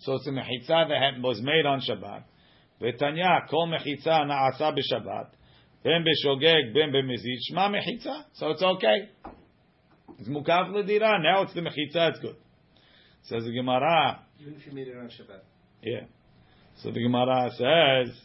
So 0.00 0.14
it's 0.14 0.26
a 0.26 0.30
mechitza 0.30 0.88
that 0.88 1.20
was 1.22 1.40
made 1.40 1.66
on 1.66 1.80
Shabbat. 1.80 2.24
V'tanya 2.80 3.48
kol 3.48 3.68
mechitza 3.68 4.24
na'asa 4.26 4.76
b'Shabbat. 4.76 5.28
Ben 5.84 6.04
b'shogeg, 6.04 6.74
ben 6.74 6.92
b'mizit. 6.92 7.38
Shma 7.50 7.70
mechitza. 7.70 8.24
So 8.34 8.50
it's 8.50 8.62
okay. 8.62 9.10
It's 10.18 10.28
mukav 10.28 10.72
l'dira. 10.72 11.22
Now 11.22 11.42
it's 11.42 11.54
the 11.54 11.60
mechitza. 11.60 12.10
It's 12.10 12.18
good. 12.20 12.36
Says 13.22 13.44
the 13.44 13.52
Gemara. 13.52 14.20
Even 14.40 14.54
if 14.54 14.66
you 14.66 14.72
made 14.72 14.88
it 14.88 14.96
on 14.96 15.06
Shabbat. 15.06 15.40
Yeah. 15.82 16.06
So 16.82 16.90
the 16.90 17.00
Gemara 17.00 17.50
says, 17.52 18.16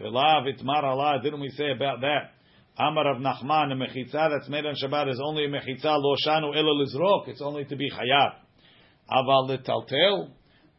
Filav 0.00 0.46
itmar 0.48 0.82
Allah, 0.84 1.20
didn't 1.22 1.40
we 1.40 1.50
say 1.50 1.70
about 1.70 2.00
that? 2.00 2.32
Amar 2.80 3.14
of 3.14 3.18
Nachman, 3.18 3.72
a 3.72 3.76
mechitza 3.76 4.30
that's 4.30 4.48
made 4.48 4.64
on 4.64 4.74
Shabbat 4.74 5.10
is 5.10 5.20
only 5.22 5.44
a 5.44 5.48
mechitza 5.48 5.98
lo 5.98 6.16
shanu 6.26 6.56
ela 6.56 6.82
lizrok. 6.82 7.28
It's 7.28 7.42
only 7.42 7.66
to 7.66 7.76
be 7.76 7.90
chayav. 7.90 8.36
Aval 9.12 9.50
letaltel, 9.50 10.30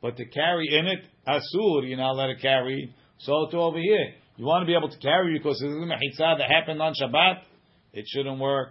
but 0.02 0.18
to 0.18 0.26
carry 0.26 0.68
in 0.72 0.88
it, 0.88 1.06
asur, 1.28 1.88
you're 1.88 2.00
not 2.00 2.14
allowed 2.14 2.34
to 2.34 2.42
carry. 2.42 2.96
So 3.20 3.48
to 3.52 3.58
over 3.58 3.78
here. 3.78 4.16
You 4.38 4.46
want 4.46 4.64
to 4.64 4.66
be 4.66 4.76
able 4.76 4.90
to 4.90 4.98
carry 4.98 5.38
because 5.38 5.58
is 5.58 5.62
a 5.62 5.66
mechitza 5.66 6.40
that 6.40 6.50
happened 6.50 6.82
on 6.82 6.96
Shabbat, 7.00 7.44
it 7.94 8.06
shouldn't 8.08 8.40
work. 8.40 8.70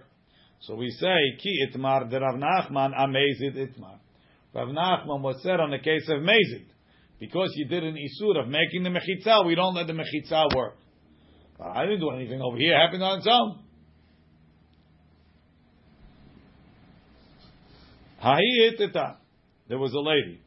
So 0.63 0.75
we 0.75 0.91
say, 0.91 1.15
ki 1.41 1.69
itmar 1.69 2.11
de 2.11 2.19
Rav 2.19 2.35
Nachman 2.35 2.91
amazid 2.99 3.55
itmar. 3.55 3.99
Rav 4.53 4.69
Nachman 4.69 5.21
was 5.21 5.41
said 5.45 5.61
on 5.61 5.71
the 5.71 5.79
case 5.79 6.09
of 6.09 6.19
Mazid. 6.23 6.67
Because 7.21 7.53
you 7.55 7.69
did 7.69 7.85
an 7.85 7.95
isur 7.95 8.43
of 8.43 8.49
making 8.49 8.83
the 8.83 8.91
mechitza, 8.91 9.47
we 9.47 9.55
don't 9.55 9.77
let 9.77 9.87
the 9.87 9.93
mechitza 9.93 10.57
work. 10.57 10.75
I 11.63 11.85
didn't 11.85 12.01
do 12.01 12.11
anything 12.11 12.41
over 12.41 12.57
here. 12.57 12.75
It 12.75 12.81
happened 12.81 13.03
on 13.03 13.19
its 13.19 13.29
own. 13.31 13.59
There 19.69 19.79
was 19.79 19.93
a 19.93 20.01
lady. 20.01 20.41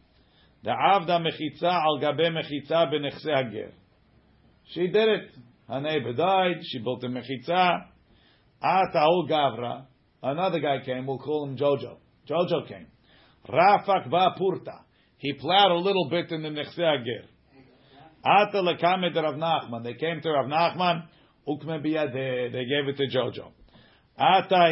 The 0.63 0.71
avda 0.71 1.19
mechitza 1.19 1.71
al 1.71 1.99
gabe 1.99 2.31
mechitza 2.31 2.91
benechse. 2.91 3.71
She 4.73 4.87
did 4.87 5.09
it. 5.09 5.29
Her 5.67 5.81
neighbor 5.81 6.13
died. 6.13 6.61
She 6.63 6.79
built 6.79 7.03
a 7.03 7.07
mechitza. 7.07 7.85
Ata'u 8.63 9.29
gavra. 9.29 9.85
Another 10.21 10.59
guy 10.59 10.79
came. 10.85 11.05
We'll 11.05 11.19
call 11.19 11.45
him 11.45 11.57
Jojo. 11.57 11.97
Jojo 12.29 12.67
came. 12.67 12.87
Rafak 13.49 14.09
ba 14.09 14.35
purta. 14.39 14.83
He 15.17 15.33
plowed 15.33 15.71
a 15.71 15.77
little 15.77 16.09
bit 16.09 16.31
in 16.31 16.43
the 16.43 16.49
nechse 16.49 16.75
hager. 16.75 17.27
Ata 18.25 18.61
lekamed 18.61 19.15
Rav 19.15 19.35
Nachman. 19.35 19.83
They 19.83 19.95
came 19.95 20.21
to 20.21 20.31
Rav 20.31 20.45
Nachman. 20.45 21.03
Ukme 21.47 21.85
biyadeh. 21.85 22.51
They 22.51 22.65
gave 22.65 22.87
it 22.87 22.97
to 22.97 23.07
Jojo. 23.07 23.51
Ata 24.17 24.71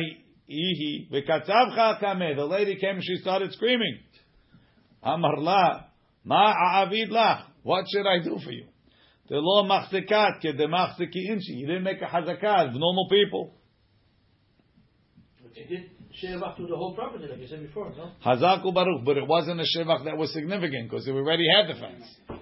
ihi 0.49 1.09
v'katzavcha 1.11 2.01
kameh. 2.01 2.35
The 2.35 2.45
lady 2.45 2.77
came 2.77 2.95
and 2.95 3.03
she 3.03 3.17
started 3.17 3.51
screaming. 3.53 3.99
Amar 5.03 5.37
la 5.37 5.83
ma 6.23 6.53
a'avid 6.53 7.09
lach. 7.09 7.43
What 7.63 7.85
should 7.93 8.07
I 8.07 8.23
do 8.23 8.39
for 8.43 8.51
you? 8.51 8.65
The 9.29 9.37
law 9.37 9.67
machzikat 9.67 10.39
ke 10.39 10.57
de 10.57 10.67
machziki 10.67 11.27
inchi. 11.29 11.53
You 11.53 11.67
didn't 11.67 11.83
make 11.83 12.01
a 12.01 12.05
hazakah 12.05 12.69
of 12.69 12.73
normal 12.73 13.07
people. 13.09 13.53
But 15.41 15.57
you 15.57 15.65
did 15.65 15.89
shevach 16.23 16.57
to 16.57 16.67
the 16.67 16.75
whole 16.75 16.93
property, 16.93 17.27
like 17.27 17.39
you 17.39 17.47
said 17.47 17.61
before, 17.61 17.91
no? 17.97 18.11
Hazaku 18.25 18.73
baruch, 18.73 19.05
but 19.05 19.17
it 19.17 19.27
wasn't 19.27 19.59
a 19.59 19.65
shevach 19.77 20.05
that 20.05 20.17
was 20.17 20.33
significant 20.33 20.89
because 20.89 21.05
they 21.05 21.11
already 21.11 21.47
had 21.55 21.75
the 21.75 21.79
fence. 21.79 22.40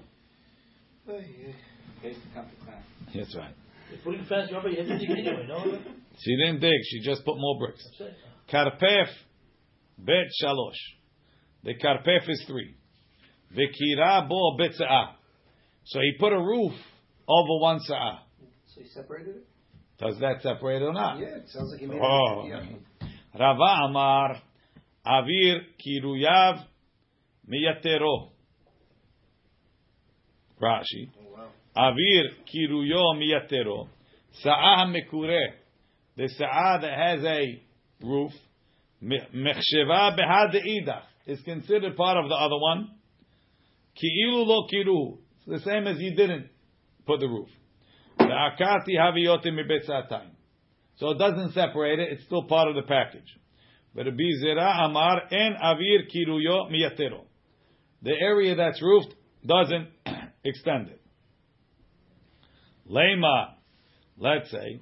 Based 2.02 2.20
on 2.36 2.46
class. 2.66 2.84
That's 3.14 3.36
right. 3.36 3.54
You're 3.90 4.00
putting 4.04 4.26
fence, 4.26 4.50
remember, 4.50 4.70
you 4.70 4.78
had 4.78 4.88
to 4.88 4.98
dig 5.00 5.10
anyway, 5.10 5.46
no? 5.48 5.80
She 6.22 6.36
didn't 6.36 6.60
dig. 6.60 6.74
She 6.92 7.00
just 7.00 7.24
put 7.24 7.38
more 7.38 7.58
bricks. 7.60 7.82
Karpef 8.52 9.08
bet 9.98 10.28
shalosh. 10.44 10.74
The 11.64 11.76
karpef 11.76 12.30
is 12.30 12.44
three. 12.46 12.76
V'kira 13.56 14.28
bo 14.28 14.58
bet. 14.58 14.74
So 15.86 16.00
he 16.02 16.12
put 16.20 16.34
a 16.34 16.38
roof 16.38 16.74
over 17.28 17.62
one 17.62 17.80
sa'ah. 17.80 18.20
So 18.76 18.82
he 18.82 18.88
separated 18.90 19.38
it? 19.38 19.48
Does 19.98 20.20
that 20.20 20.42
separate 20.42 20.82
or 20.82 20.92
not? 20.92 21.20
Yeah, 21.20 21.28
it 21.38 21.48
sounds 21.48 21.72
like 21.72 21.82
you 21.82 21.88
made 21.88 22.02
Oh. 22.02 22.44
it. 22.46 22.50
Yeah. 22.50 23.08
Rava 23.40 23.86
Amar 23.86 24.42
Avir 25.06 25.60
Kiruyav 25.80 26.66
Miyatero. 27.50 28.32
Rashi. 30.62 31.10
Oh. 31.38 31.48
Avir 31.78 32.26
Kiruyo 32.48 33.16
Miyatero. 33.16 33.88
Sa'ah 34.44 34.86
Mekure. 34.88 35.40
The 36.18 36.28
Sa'ah 36.28 36.80
that 36.82 36.98
has 36.98 37.24
a 37.24 37.62
roof. 38.02 38.32
Mechsheva 39.02 40.16
Behad 40.16 40.54
Idach 40.54 41.04
is 41.26 41.40
considered 41.42 41.96
part 41.96 42.18
of 42.18 42.30
the 42.30 42.36
other 42.36 42.58
one. 42.58 42.90
Ki'ilu 43.96 44.46
lo 44.46 44.68
kiru. 44.68 45.18
It's 45.38 45.64
the 45.64 45.70
same 45.70 45.88
as 45.88 45.98
you 46.00 46.16
didn't 46.16 46.48
put 47.06 47.20
the 47.20 47.28
roof. 47.28 47.50
Ve'akati 48.20 48.98
haviyotim 48.98 49.54
mibetzatayim. 49.54 50.32
So 50.98 51.12
it 51.12 51.18
doesn't 51.18 51.54
separate 51.54 52.00
it; 52.00 52.12
it's 52.12 52.26
still 52.26 52.44
part 52.44 52.68
of 52.68 52.76
the 52.76 52.82
package. 52.82 53.38
But 53.96 54.06
Rabbi 54.06 54.30
Zera 54.44 54.86
Amar 54.86 55.22
en 55.32 55.56
avir 55.64 56.08
kiruyo 56.14 56.70
miyatero. 56.70 57.24
The 58.02 58.14
area 58.20 58.56
that's 58.56 58.82
roofed 58.82 59.14
doesn't 59.46 59.88
extend 60.44 60.90
it. 60.90 61.02
Lema, 62.90 63.54
let's 64.18 64.50
say, 64.52 64.82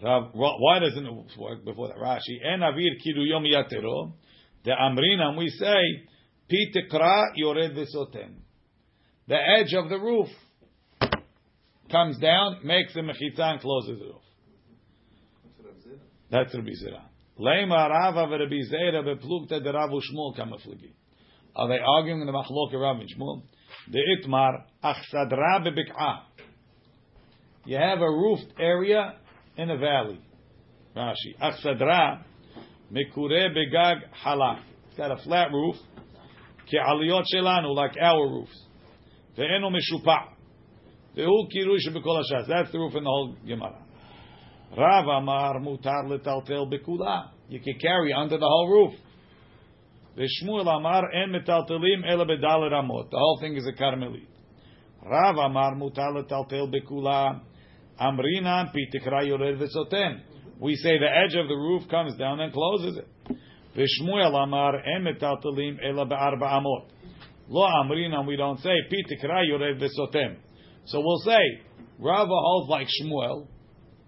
why 0.00 0.78
doesn't 0.78 1.06
it 1.06 1.38
work 1.38 1.64
before 1.64 1.88
that? 1.88 1.96
Rashi 1.96 2.40
en 2.44 2.60
avir 2.60 2.96
kiruyo 3.04 3.40
miyatero. 3.40 4.12
The 4.64 4.70
amrinam 4.70 5.36
we 5.38 5.48
say 5.48 6.06
pitekra 6.50 7.32
yored 7.36 7.72
v'sotem. 7.72 8.34
The 9.28 9.36
edge 9.36 9.74
of 9.74 9.88
the 9.88 9.98
roof 9.98 10.28
comes 11.90 12.18
down, 12.18 12.60
makes 12.64 12.94
a 12.96 13.00
mechitza 13.00 13.40
and 13.40 13.60
closes 13.60 13.98
the 13.98 14.06
roof. 14.06 14.22
That's 16.30 16.54
Rabbi 16.54 16.70
Zera. 16.70 17.02
Leima 17.38 17.88
Rava 17.88 18.26
v'Rabbi 18.26 18.62
Zera 18.72 19.02
beplugta 19.04 19.62
de 19.62 19.72
Rav 19.72 19.90
Ushmul 19.90 20.34
kamafligi. 20.36 20.94
Are 21.54 21.68
they 21.68 21.78
arguing 21.78 22.20
in 22.20 22.26
the 22.26 22.32
machlok 22.32 22.72
Rav 22.72 22.96
Shmuel? 22.96 23.42
The 23.90 23.98
itmar 23.98 24.64
achsadra 24.82 25.66
bebik'ah. 25.66 26.20
You 27.64 27.76
have 27.76 28.00
a 28.00 28.10
roofed 28.10 28.52
area 28.58 29.14
in 29.56 29.70
a 29.70 29.76
valley. 29.76 30.20
Rashi. 30.96 31.36
Achsadra 31.40 32.22
mekure 32.92 33.48
begag 33.54 33.96
halach. 34.24 34.60
It's 34.88 34.96
got 34.96 35.10
a 35.10 35.22
flat 35.22 35.50
roof. 35.52 35.76
Ke'aliyot 36.72 37.24
shelanu, 37.34 37.74
like 37.74 37.96
our 38.00 38.28
roofs. 38.28 38.66
Ve'enu 39.36 39.70
mishupa. 39.70 40.28
Ve'hu 41.16 41.48
kirush 41.54 41.88
b'kol 41.94 42.22
hashas. 42.22 42.46
That's 42.48 42.70
the 42.70 42.78
roof 42.78 42.94
in 42.94 43.04
the 43.04 43.10
whole 43.10 43.36
Gemara. 43.46 43.78
Rav 44.76 45.06
Amar 45.06 45.60
mutar 45.60 46.04
letaltel 46.06 46.72
bekula. 46.72 47.30
You 47.48 47.60
can 47.60 47.78
carry 47.78 48.12
under 48.12 48.38
the 48.38 48.46
whole 48.46 48.68
roof. 48.70 48.94
V'Shmuel 50.16 50.68
Amar 50.68 51.04
en 51.14 51.30
metaltelim 51.30 52.04
ela 52.06 52.26
bedal 52.26 52.70
ramot. 52.70 53.10
The 53.10 53.16
whole 53.16 53.38
thing 53.40 53.56
is 53.56 53.66
a 53.66 53.72
Carmelit. 53.72 54.26
Rav 55.02 55.38
Amar 55.38 55.74
mutar 55.74 56.12
letaltel 56.12 56.70
bekula. 56.70 57.40
Amrina 57.98 58.70
pitikra 58.74 59.26
yored 59.26 59.58
v'sotem. 59.58 60.20
We 60.60 60.76
say 60.76 60.98
the 60.98 61.08
edge 61.08 61.34
of 61.34 61.48
the 61.48 61.54
roof 61.54 61.88
comes 61.88 62.14
down 62.16 62.40
and 62.40 62.52
closes 62.52 62.98
it. 62.98 63.36
V'Shmuel 63.74 64.34
Amar 64.34 64.76
en 64.76 65.02
metaltelim 65.02 65.78
ela 65.82 66.04
be'arba 66.04 66.60
amot. 66.60 66.88
Lo 67.48 67.66
Amrina, 67.66 68.26
we 68.26 68.36
don't 68.36 68.60
say 68.60 68.74
pitikra 68.92 69.48
yored 69.48 69.80
v'sotem. 69.80 70.36
So 70.84 71.00
we'll 71.00 71.22
say 71.24 71.62
Rava 71.98 72.28
holds 72.28 72.68
like 72.68 72.86
Shmuel 73.00 73.46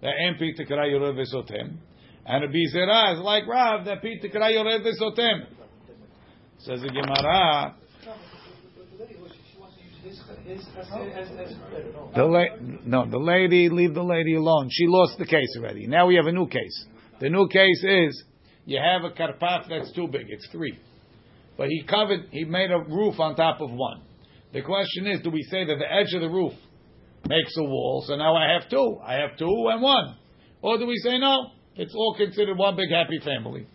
that 0.01 0.13
en 0.23 0.35
pitikra 0.35 0.87
yored 0.87 1.15
v'sotem. 1.15 1.77
And 2.27 2.43
Rabbi 2.43 2.65
Zera 2.75 3.15
is 3.15 3.21
like 3.21 3.47
Rav 3.47 3.85
that 3.85 4.03
pitikra 4.03 4.53
yored 4.53 4.83
v'sotem. 4.83 5.54
Says 6.65 6.81
the 6.81 6.89
Gemara. 6.89 7.75
The 12.15 12.23
la- 12.23 12.55
no, 12.85 13.09
the 13.09 13.19
lady, 13.19 13.69
leave 13.69 13.93
the 13.93 14.03
lady 14.03 14.33
alone. 14.33 14.69
She 14.71 14.87
lost 14.87 15.19
the 15.19 15.27
case 15.27 15.55
already. 15.57 15.85
Now 15.85 16.07
we 16.07 16.15
have 16.15 16.25
a 16.25 16.31
new 16.31 16.47
case. 16.47 16.85
The 17.19 17.29
new 17.29 17.47
case 17.49 17.83
is 17.83 18.23
you 18.65 18.79
have 18.79 19.03
a 19.03 19.13
karpaf 19.13 19.69
that's 19.69 19.91
too 19.93 20.07
big. 20.07 20.25
It's 20.27 20.47
three, 20.51 20.79
but 21.55 21.67
he 21.67 21.83
covered. 21.83 22.29
He 22.31 22.45
made 22.45 22.71
a 22.71 22.79
roof 22.79 23.19
on 23.19 23.35
top 23.35 23.61
of 23.61 23.69
one. 23.71 24.01
The 24.51 24.63
question 24.63 25.05
is, 25.05 25.21
do 25.21 25.29
we 25.29 25.43
say 25.43 25.65
that 25.65 25.75
the 25.77 25.91
edge 25.91 26.13
of 26.15 26.21
the 26.21 26.29
roof 26.29 26.53
makes 27.27 27.53
a 27.57 27.63
wall? 27.63 28.03
So 28.07 28.15
now 28.15 28.35
I 28.35 28.53
have 28.53 28.69
two. 28.71 28.97
I 29.05 29.15
have 29.15 29.37
two 29.37 29.67
and 29.71 29.83
one, 29.83 30.15
or 30.63 30.79
do 30.79 30.87
we 30.87 30.97
say 31.03 31.19
no? 31.19 31.51
It's 31.75 31.93
all 31.93 32.15
considered 32.17 32.57
one 32.57 32.75
big 32.75 32.89
happy 32.89 33.19
family. 33.23 33.67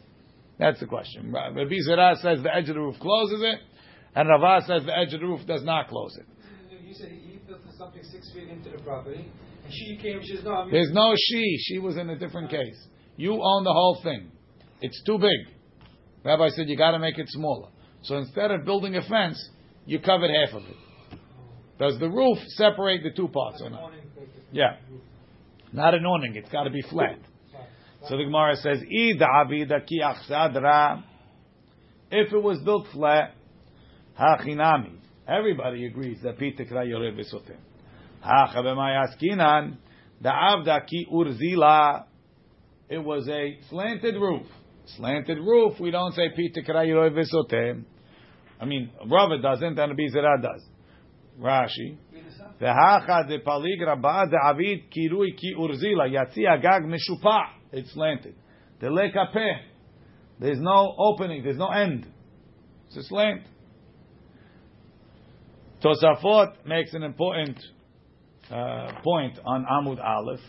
That's 0.61 0.79
the 0.79 0.87
question. 0.87 1.33
Rabbi 1.33 1.65
Zera 1.89 2.17
says 2.21 2.43
the 2.43 2.55
edge 2.55 2.69
of 2.69 2.75
the 2.75 2.83
roof 2.83 2.97
closes 3.01 3.41
it, 3.43 3.61
and 4.15 4.29
Rava 4.29 4.63
says 4.67 4.85
the 4.85 4.97
edge 4.97 5.15
of 5.15 5.21
the 5.21 5.27
roof 5.27 5.47
does 5.47 5.65
not 5.65 5.89
close 5.89 6.15
it. 6.19 6.27
You 6.87 6.95
said 6.95 7.09
he 7.09 7.39
built 7.49 7.61
something 7.79 8.03
six 8.03 8.31
feet 8.35 8.49
into 8.49 8.69
the 8.69 8.83
property, 8.83 9.25
and 9.65 9.73
she 9.73 9.97
came. 9.97 10.21
She 10.23 10.37
says, 10.37 10.45
"No, 10.45 10.53
I'm." 10.53 10.71
There's 10.71 10.91
no 10.93 11.15
she. 11.17 11.57
She 11.61 11.79
was 11.79 11.97
in 11.97 12.11
a 12.11 12.19
different 12.19 12.51
case. 12.51 12.77
You 13.17 13.33
own 13.43 13.65
the 13.65 13.73
whole 13.73 14.01
thing. 14.03 14.31
It's 14.83 15.03
too 15.05 15.19
big. 15.19 15.57
Rabbi 16.25 16.51
said 16.51 16.69
you 16.69 16.77
got 16.77 16.91
to 16.91 16.99
make 16.99 17.19
it 17.19 17.29
smaller. 17.29 17.71
So 18.03 18.19
instead 18.19 18.51
of 18.51 18.67
building 18.67 18.97
a 18.97 19.03
fence, 19.03 19.43
you 19.87 19.99
covered 19.99 20.31
half 20.31 20.55
of 20.55 20.65
it. 20.65 20.77
Does 21.79 21.99
the 21.99 22.11
roof 22.11 22.37
separate 22.49 23.03
the 23.03 23.11
two 23.11 23.29
parts 23.29 23.63
or 23.63 23.71
not? 23.71 23.93
Yeah. 24.53 24.77
Not 25.73 25.95
an 25.95 26.05
awning. 26.05 26.37
It's 26.37 26.51
got 26.51 26.65
to 26.65 26.71
be 26.71 26.83
flat. 26.83 27.19
So 28.09 28.17
the 28.17 28.25
Gemara 28.25 28.57
says. 28.57 28.83
If 32.13 32.33
it 32.33 32.43
was 32.43 32.59
built 32.65 32.87
flat, 32.93 33.35
hachinami. 34.19 34.97
Everybody 35.29 35.87
agrees 35.87 36.19
that 36.23 36.39
pitikra 36.39 36.87
yorev 36.87 37.17
v'sotem. 37.17 37.59
Hacha 38.21 38.63
b'mayaskinan 38.63 39.77
da'avda 40.23 40.87
ki 40.87 41.07
urzila. 41.13 42.05
It 42.89 42.99
was 42.99 43.29
a 43.29 43.59
slanted 43.69 44.17
roof. 44.17 44.47
Slanted 44.97 45.39
roof. 45.39 45.79
We 45.79 45.91
don't 45.91 46.13
say 46.15 46.31
pitikra 46.31 46.85
yorev 46.87 47.17
v'sotem. 47.17 47.85
I 48.61 48.65
mean, 48.65 48.91
Rava 49.09 49.39
doesn't, 49.41 49.79
and 49.79 49.93
Abizera 49.97 50.41
does. 50.43 50.65
Rashi. 51.39 51.97
V'hacha 52.61 53.29
de 53.29 53.39
palig 53.39 53.81
rabba 53.87 54.27
da'avid 54.27 54.89
kirui 54.91 55.37
ki 55.37 55.55
urzila 55.57 56.09
yatzi 56.09 56.47
agag 56.49 56.83
meshupa. 56.85 57.60
It's 57.73 57.93
slanted. 57.93 58.35
The 58.81 58.87
lekapeh. 58.87 59.57
There's 60.39 60.61
no 60.61 60.95
opening. 60.99 61.43
There's 61.43 61.59
no 61.59 61.71
end. 61.71 62.07
It's 62.89 62.97
a 62.97 63.03
slant. 63.05 63.43
Tosafot 65.83 66.67
makes 66.67 66.93
an 66.93 67.03
important 67.03 67.59
uh, 68.51 68.93
point 69.03 69.39
on 69.45 69.65
Amud 69.65 70.03
Aleph, 70.05 70.41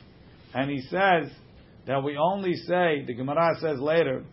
and 0.54 0.70
he 0.70 0.82
says 0.82 1.32
that 1.88 2.04
we 2.04 2.18
only 2.18 2.54
say, 2.56 3.04
the 3.06 3.14
Gemara 3.14 3.56
says 3.62 3.80
later, 3.80 4.26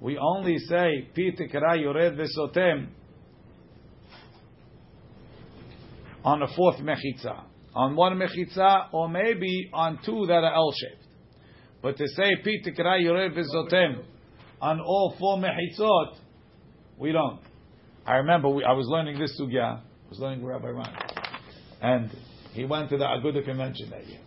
we 0.00 0.18
only 0.18 0.58
say, 0.58 1.08
Pi 1.14 1.34
tikra 1.38 1.80
yored 1.80 2.16
v'sotem, 2.16 2.88
on 6.24 6.40
the 6.40 6.48
fourth 6.56 6.76
mechitza. 6.78 7.44
On 7.74 7.94
one 7.94 8.18
mechitza, 8.18 8.92
or 8.92 9.08
maybe 9.08 9.70
on 9.72 9.98
two 10.04 10.26
that 10.26 10.42
are 10.42 10.54
L-shaped. 10.54 11.05
But 11.82 11.96
to 11.98 12.08
say, 12.08 12.36
Pi 12.42 12.70
tikra 12.70 13.02
yored 13.02 13.34
v'sotem, 13.34 14.02
on 14.60 14.80
all 14.80 15.14
four 15.18 15.38
mechitzot, 15.38 16.16
we 16.98 17.12
don't. 17.12 17.40
I 18.06 18.16
remember 18.16 18.48
we, 18.48 18.64
I 18.64 18.72
was 18.72 18.86
learning 18.88 19.18
this 19.18 19.38
sugya, 19.38 19.78
I 19.78 20.08
was 20.08 20.18
learning 20.18 20.44
Rabbi 20.44 20.68
Ron, 20.68 20.96
and 21.82 22.10
he 22.52 22.64
went 22.64 22.88
to 22.90 22.96
the 22.96 23.04
Aguda 23.04 23.44
convention 23.44 23.90
that 23.90 24.06
year, 24.06 24.20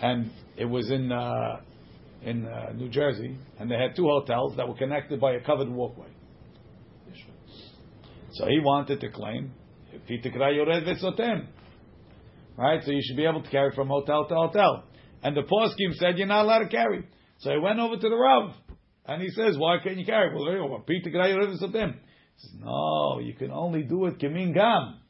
and 0.00 0.30
it 0.56 0.64
was 0.64 0.90
in 0.90 1.12
uh, 1.12 1.60
in 2.22 2.46
uh, 2.46 2.72
New 2.74 2.88
Jersey, 2.88 3.36
and 3.58 3.70
they 3.70 3.76
had 3.76 3.96
two 3.96 4.06
hotels 4.06 4.56
that 4.56 4.68
were 4.68 4.76
connected 4.76 5.20
by 5.20 5.32
a 5.32 5.40
covered 5.40 5.68
walkway. 5.68 6.08
So 8.32 8.46
he 8.46 8.60
wanted 8.60 9.00
to 9.00 9.10
claim, 9.10 9.52
right? 12.56 12.84
So 12.84 12.90
you 12.92 13.00
should 13.02 13.16
be 13.16 13.26
able 13.26 13.42
to 13.42 13.50
carry 13.50 13.74
from 13.74 13.88
hotel 13.88 14.28
to 14.28 14.34
hotel. 14.34 14.84
And 15.22 15.36
the 15.36 15.42
poskim 15.42 15.94
said 15.94 16.18
you're 16.18 16.26
not 16.26 16.44
allowed 16.44 16.60
to 16.60 16.68
carry. 16.68 17.06
So 17.38 17.50
he 17.50 17.58
went 17.58 17.78
over 17.78 17.96
to 17.96 18.08
the 18.08 18.16
Rav, 18.16 18.54
and 19.06 19.22
he 19.22 19.28
says, 19.30 19.56
"Why 19.58 19.78
can't 19.82 19.98
you 19.98 20.06
carry?" 20.06 20.34
Well, 20.34 20.84
Peter 20.86 21.10
He 21.10 21.56
says, 21.56 22.54
"No, 22.58 23.18
you 23.20 23.34
can 23.34 23.50
only 23.50 23.82
do 23.82 24.06
it 24.06 24.18
kemin 24.18 24.54
gam. 24.54 25.00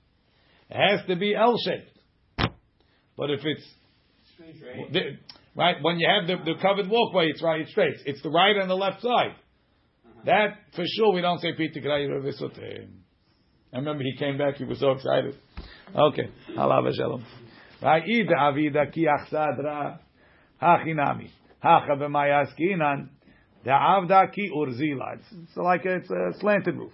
It 0.71 0.77
has 0.77 1.07
to 1.07 1.17
be 1.17 1.35
L-shaped. 1.35 1.99
But 3.17 3.31
if 3.31 3.41
it's 3.45 3.69
the, 4.93 5.01
right 5.57 5.77
when 5.83 5.99
you 5.99 6.09
have 6.09 6.27
the, 6.27 6.37
the 6.45 6.59
covered 6.61 6.89
walkway, 6.89 7.27
it's 7.27 7.43
right, 7.43 7.61
it's 7.61 7.71
straight. 7.71 7.97
It's 8.07 8.23
the 8.23 8.31
right 8.31 8.57
and 8.57 8.71
the 8.71 8.75
left 8.75 9.03
side. 9.03 9.33
Uh-huh. 9.33 10.21
That 10.27 10.57
for 10.75 10.85
sure 10.97 11.13
we 11.13 11.21
don't 11.21 11.41
say 11.41 11.53
Peter 11.57 11.81
I 13.73 13.77
remember 13.77 14.03
he 14.03 14.17
came 14.19 14.39
back. 14.39 14.57
He 14.57 14.65
was 14.65 14.81
so 14.81 14.93
excited. 14.93 15.37
Okay, 15.95 16.31
halav 16.57 16.91
shalom. 16.95 17.25
Right, 17.83 18.03
ida 18.07 18.35
avida 18.37 18.93
ki 18.93 19.07
hachinami 20.61 21.31
hacha 21.61 21.97
b'mayaskinan 21.97 23.09
da'avda 23.65 24.33
ki. 24.33 24.51
It's 24.53 25.57
like 25.57 25.87
it's 25.87 26.11
a 26.11 26.39
slanted 26.41 26.77
roof. 26.77 26.93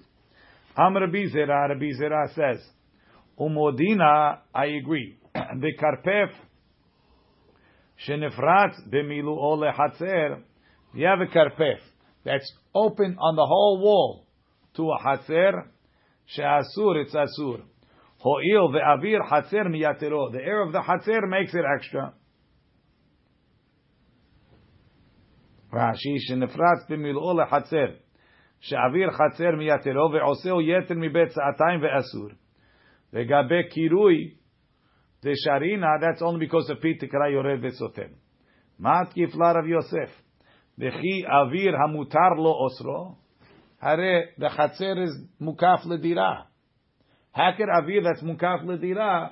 Rabbi 0.78 1.26
Zera, 1.34 1.68
Rabbi 1.70 1.90
Zera 2.00 2.28
says, 2.34 2.64
Umodina, 3.38 4.38
I 4.54 4.66
agree. 4.66 5.16
The 5.34 5.72
karpef 5.80 6.30
shenefratz 8.06 8.88
b'milu'o 8.88 9.58
lehatzer. 9.58 10.42
You 10.94 11.06
have 11.06 11.20
a 11.20 11.26
karpef 11.26 11.78
that's 12.24 12.52
open 12.74 13.16
on 13.18 13.36
the 13.36 13.44
whole 13.44 13.80
wall 13.82 14.26
to 14.76 14.90
a 14.90 14.98
hatzer. 15.04 15.64
She'asur, 16.26 17.02
it's 17.02 17.14
asur. 17.14 17.62
Ho'il 18.23 18.71
ve'avir 18.73 19.21
hatzer 19.29 19.67
miyatero. 19.69 20.31
The 20.31 20.41
air 20.41 20.61
of 20.61 20.71
the 20.71 20.81
hatzer 20.81 21.27
makes 21.27 21.53
it 21.53 21.65
extra. 21.75 22.13
Rashi 25.73 26.17
shenefratz 26.27 26.87
b'milu'o 26.89 27.35
lehatzer. 27.35 28.01
שאוויר 28.61 29.11
חצר 29.11 29.55
מייתרו 29.57 30.11
ועושהו 30.13 30.61
יתר 30.61 30.95
מבית 30.97 31.31
שעתיים 31.31 31.79
ואסור. 31.81 32.29
לגבי 33.13 33.69
קירוי, 33.69 34.33
דשרינה, 35.25 35.87
that's 36.01 36.21
only 36.21 36.45
because 36.45 36.69
of 36.69 36.81
פי 36.81 36.93
תקרא 36.93 37.27
יורד 37.27 37.59
וסותם. 37.65 38.11
מה 38.79 39.05
תקיף 39.09 39.35
לרב 39.35 39.67
יוסף? 39.67 40.21
וכי 40.79 41.23
אוויר 41.27 41.75
המותר 41.75 42.29
לו 42.37 42.51
אוסרו? 42.51 43.15
הרי 43.81 44.19
the 44.39 44.49
חצר 44.49 44.93
is 44.93 45.41
מוקף 45.41 45.85
לדירה. 45.89 46.41
How 47.35 47.57
could 47.57 47.69
אוויר 47.79 48.03
that's 48.03 48.23
מוקף 48.23 48.59
לדירה 48.67 49.27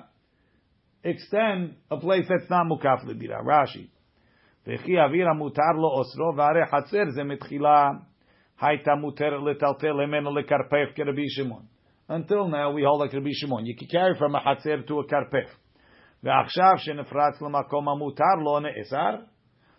extend 1.06 1.92
a 1.92 1.96
place 1.96 2.26
that's 2.28 2.50
not 2.50 2.66
מוקף 2.68 3.04
לדירה? 3.08 3.38
רש"י. 3.38 3.86
וכי 4.66 5.00
אוויר 5.00 5.28
המותר 5.28 5.72
לו 5.74 5.88
אוסרו, 5.88 6.36
והרי 6.36 6.66
חצר 6.66 7.10
זה 7.10 7.24
מתחילה 7.24 7.90
Haita 8.60 8.96
muter 8.96 9.32
letaltel 9.40 10.00
emenu 10.00 10.30
lekarpef 10.30 10.92
Rabbi 10.98 11.26
Shimon. 11.34 11.64
Until 12.08 12.48
now, 12.48 12.70
we 12.72 12.82
hold 12.82 13.00
like 13.00 13.12
Rabbi 13.12 13.30
Shimon. 13.32 13.64
You 13.64 13.74
can 13.74 13.88
carry 13.88 14.14
from 14.18 14.34
a 14.34 14.40
hatzer 14.40 14.86
to 14.86 15.00
a 15.00 15.06
karpef. 15.06 15.48
ועכשיו 16.22 16.72
שנפרץ 16.76 17.42
למקום 17.42 17.88
המותר 17.88 18.34
לו 18.44 18.60
נאסר. 18.60 19.16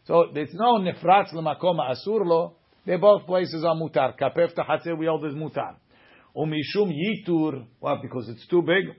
So 0.06 0.14
there's 0.34 0.56
no 0.56 0.80
נפרץ 0.84 1.34
למקום 1.34 1.80
האסור 1.80 2.20
לו. 2.20 2.52
They 2.88 2.98
both 2.98 3.28
places 3.28 3.64
are 3.64 3.76
mutar. 3.76 4.18
Karpef 4.18 4.56
to 4.56 4.64
hatzer 4.64 4.98
we 4.98 5.06
hold 5.06 5.26
is 5.26 5.36
mutar. 5.36 5.76
Umishum 6.37 6.93
yitur. 6.93 7.67
Why? 7.81 7.97
Because 8.03 8.29
it's 8.29 8.47
too 8.49 8.63
big. 8.63 8.95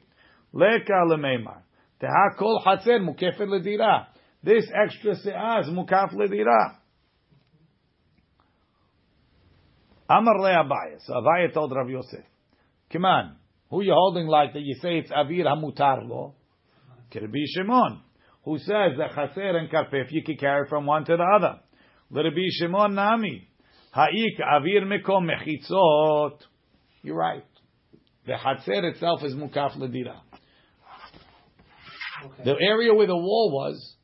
Leka 0.54 1.06
lemeimar. 1.08 1.62
Teha 2.02 2.38
kol 2.38 2.62
hatzer 2.66 3.00
mukefet 3.00 3.48
ledira. 3.48 4.08
This 4.44 4.66
extra 4.84 5.16
se'ah 5.16 5.62
is 5.62 5.68
mukaf 5.68 6.14
ledira. 6.14 6.78
Amar 10.10 10.40
le 10.40 10.50
Abaye. 10.50 11.00
So 11.06 11.14
Abaye 11.14 11.54
told 11.54 11.74
Rav 11.76 11.90
Yosef, 11.90 12.24
come 12.92 13.06
on, 13.06 13.36
who 13.70 13.82
you 13.82 13.94
holding 13.94 14.28
like 14.28 14.54
that 14.54 14.62
you 14.62 14.76
say 14.82 15.00
it's 15.00 15.12
Avir 15.12 15.46
HaMutar 15.46 16.08
lo? 16.08 16.36
Kirbi 17.12 17.44
Shimon, 17.56 18.02
who 18.44 18.58
says 18.58 18.98
that 18.98 19.12
Chatzer 19.12 19.56
and 19.56 19.70
Karpef 19.70 20.06
you 20.12 20.24
can 20.24 20.38
carry 20.38 20.68
from 20.70 20.86
one 20.86 21.04
to 21.06 21.18
the 21.18 21.24
other. 21.24 21.60
Rabbi 22.10 22.48
Shimon 22.52 22.96
Nami, 22.96 23.50
Ha'ik 23.92 24.40
Avir 24.40 24.84
Mekom 24.84 25.30
Mechitzot. 25.30 26.40
You're 27.08 27.16
right. 27.16 27.46
The 28.26 28.34
Hatzer 28.34 28.84
itself 28.92 29.24
is 29.24 29.34
Mukaf 29.34 29.78
Ladira. 29.78 30.20
Okay. 32.26 32.44
The 32.44 32.56
area 32.62 32.94
where 32.94 33.08
the 33.08 33.16
wall 33.16 33.50
was 33.54 33.96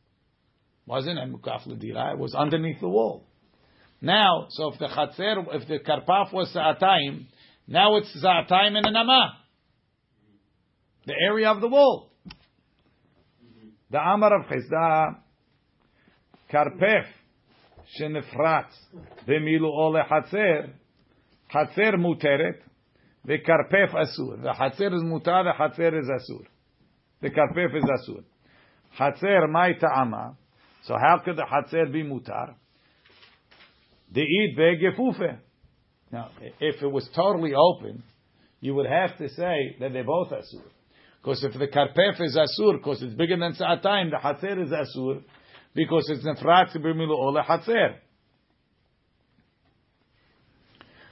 wasn't 0.86 1.20
a 1.20 1.24
Mukaf 1.24 1.68
Ladira, 1.68 2.14
it 2.14 2.18
was 2.18 2.34
underneath 2.34 2.80
the 2.80 2.88
wall. 2.88 3.26
Now, 4.00 4.48
so 4.52 4.72
if 4.72 4.80
the 4.80 4.86
Hatzer, 4.86 5.44
if 5.54 5.68
the 5.68 5.80
Karpaf 5.80 6.32
was 6.32 6.54
Sa'atayim, 6.54 7.26
now 7.68 7.98
it's 7.98 8.10
Sa'atayim 8.22 8.78
and 8.78 8.86
Anama. 8.86 9.32
The 11.06 11.16
area 11.28 11.52
of 11.52 11.60
the 11.60 11.68
wall. 11.68 12.10
The 13.92 13.98
Amar 13.98 14.40
of 14.40 14.46
Chisda, 14.48 15.18
Karpef, 16.50 17.04
שנפרץ 18.00 18.72
Ole 19.28 20.00
לחצר, 20.00 20.68
חצר 21.52 21.96
Muteret. 21.98 22.73
וכרפף 23.26 23.90
is 23.90 24.20
asur. 24.20 24.42
The 24.42 24.50
hatzer 24.50 24.94
is 24.94 25.04
mutar. 25.04 25.44
The 25.44 25.54
hatzer 25.58 26.00
is 26.00 26.10
asur. 26.10 26.46
The 27.22 27.30
karpef 27.30 27.76
is 27.76 27.84
asur. 27.84 28.24
Hatzer 29.00 29.48
מהי 29.50 29.80
טעמה? 29.80 30.36
So 30.84 30.96
how 30.96 31.20
could 31.24 31.38
the 31.38 31.44
hatzer 31.44 31.92
be 31.92 32.04
mutar? 32.04 32.56
De'id 34.14 34.58
ve'gefufe. 34.58 35.38
Now, 36.12 36.30
if 36.60 36.84
it 36.84 36.92
was 36.92 37.10
totally 37.16 37.54
open, 37.56 38.04
you 38.60 38.76
would 38.76 38.86
have 38.86 39.18
to 39.18 39.30
say 39.30 39.76
that 39.80 39.94
they're 39.94 40.04
both 40.04 40.30
asur. 40.30 40.64
Because 41.22 41.44
if 41.44 41.54
the 41.54 41.68
karpef 41.68 42.22
is 42.22 42.38
asur, 42.38 42.78
because 42.78 43.02
it's 43.02 43.16
bigger 43.16 43.38
than 43.38 43.56
sa'atayim, 43.56 44.12
the 44.12 44.18
hatzer 44.22 44.62
is 44.62 44.70
asur, 44.70 45.24
because 45.74 46.10
it's 46.10 46.26
nefrat 46.26 46.76
b'milu 46.76 47.12
ola 47.12 47.44
hatzer. 47.44 47.96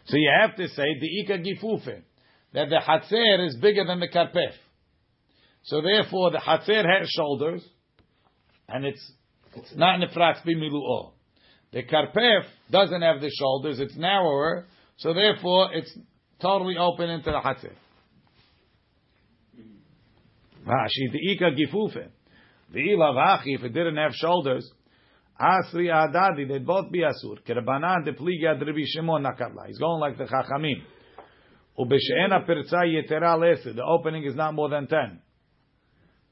So 0.06 0.18
you 0.18 0.32
have 0.42 0.56
to 0.56 0.68
say 0.70 0.86
the 1.00 1.20
ika 1.22 1.38
gifufe, 1.40 2.02
that 2.54 2.70
the 2.70 2.82
hatzer 2.86 3.48
is 3.48 3.56
bigger 3.58 3.86
than 3.86 4.00
the 4.00 4.08
karpef. 4.08 4.54
So 5.64 5.82
therefore, 5.82 6.32
the 6.32 6.40
Hatzer 6.40 6.84
has 6.84 7.08
shoulders, 7.10 7.64
and 8.68 8.86
it's 8.86 9.12
it's 9.56 9.76
not 9.76 10.00
nefratz 10.00 10.44
bimilu'o. 10.46 11.12
The 11.72 11.84
Karpef 11.84 12.44
doesn't 12.72 13.02
have 13.02 13.22
the 13.22 13.30
shoulders; 13.30 13.80
it's 13.80 13.96
narrower, 13.96 14.66
so 14.98 15.14
therefore 15.14 15.70
it's 15.74 15.96
totally 16.42 16.78
open 16.78 17.10
into 17.10 17.32
the 17.32 17.40
Hatzer. 17.40 17.74
Rashi 20.66 21.12
the 21.12 21.32
Ika 21.32 21.52
gifufe, 21.52 22.08
the 22.74 22.80
ilavachi 22.80 23.56
if 23.56 23.64
it 23.64 23.74
didn't 23.74 23.98
have 23.98 24.14
shoulders, 24.14 24.70
Asri 25.40 25.88
Adadi 25.88 26.48
they'd 26.48 26.66
both 26.66 26.92
be 26.92 27.00
asur. 27.00 27.40
Kerabanan 27.48 28.06
de 28.06 28.14
pliga 28.14 28.60
Rabbi 28.60 28.84
Shimon 28.86 29.24
nakatla. 29.24 29.68
He's 29.68 29.78
going 29.78 30.00
like 30.00 30.18
the 30.18 30.26
Chachamim. 30.26 30.84
Ubesheena 31.80 32.46
pirza 32.46 32.84
yetera 32.86 33.38
lese. 33.38 33.76
The 33.76 33.84
opening 33.84 34.24
is 34.26 34.36
not 34.36 34.54
more 34.54 34.70
than 34.70 34.88
ten. 34.88 35.20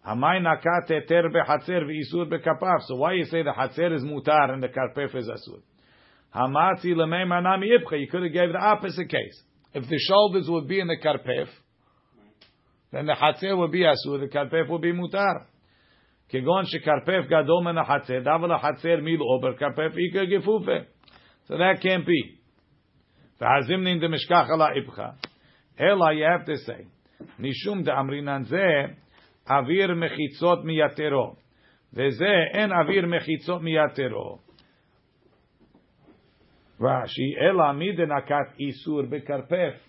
Hamay 0.08 0.42
nakat 0.42 0.88
ter 0.88 1.30
behatzer 1.30 1.84
ve'isur 1.86 2.32
bekapaf. 2.32 2.82
So 2.88 2.96
why 2.96 3.14
you 3.14 3.26
say 3.26 3.44
the 3.44 3.52
hatzer 3.52 3.96
is 3.96 4.04
mutar 4.04 4.52
and 4.52 4.62
the 4.62 4.68
karpef 4.68 5.16
is 5.16 5.28
asur? 5.28 5.62
Hamatzi 6.36 6.94
lemei 6.94 7.26
manami 7.26 7.68
ibcha. 7.78 8.00
You 8.00 8.08
could 8.08 8.24
have 8.24 8.34
gave 8.34 8.52
the 8.52 8.60
opposite 8.60 9.10
case. 9.10 9.42
If 9.74 9.88
the 9.90 10.00
shoulders 10.00 10.48
would 10.50 10.68
be 10.68 10.80
in 10.80 10.88
the 10.88 10.98
karpef, 10.98 11.48
then 12.92 13.06
the 13.06 13.14
hatzer 13.14 13.58
would 13.58 13.72
be 13.72 13.82
asur, 13.82 14.20
the 14.20 14.28
karpef 14.28 14.70
would 14.70 14.82
be 14.82 14.94
mutar. 14.94 15.46
כגון 16.29 16.65
שכרפף 16.65 17.27
גדול 17.27 17.65
מן 17.65 17.79
החצר, 17.79 18.21
דבל 18.21 18.53
החצר 18.53 18.97
מילאו 19.03 19.41
בכרפף 19.41 19.97
איכא 19.99 20.25
גפופה. 20.25 20.79
So 21.47 21.53
that 21.53 21.81
can't 21.81 22.07
be. 22.07 22.45
והזמנין 23.41 24.01
דמשכח 24.01 24.47
על 24.55 24.63
האיפכה. 24.63 25.11
אלא 25.81 26.05
you 26.05 26.39
have 26.39 26.47
to 26.47 26.69
say, 26.69 26.85
משום 27.39 27.83
דאמרינן 27.83 28.43
זה, 28.43 28.67
אוויר 29.51 29.95
מחיצות 29.95 30.65
מייתרו. 30.65 31.35
וזה 31.95 32.35
אין 32.55 32.73
אוויר 32.73 33.07
מחיצות 33.07 33.63
מייתרו. 33.63 34.39
רש"י, 36.81 37.35
אלא 37.41 37.73
מי 37.73 37.93
דנקת 37.93 38.59
איסור 38.61 39.03
בכרפף, 39.11 39.89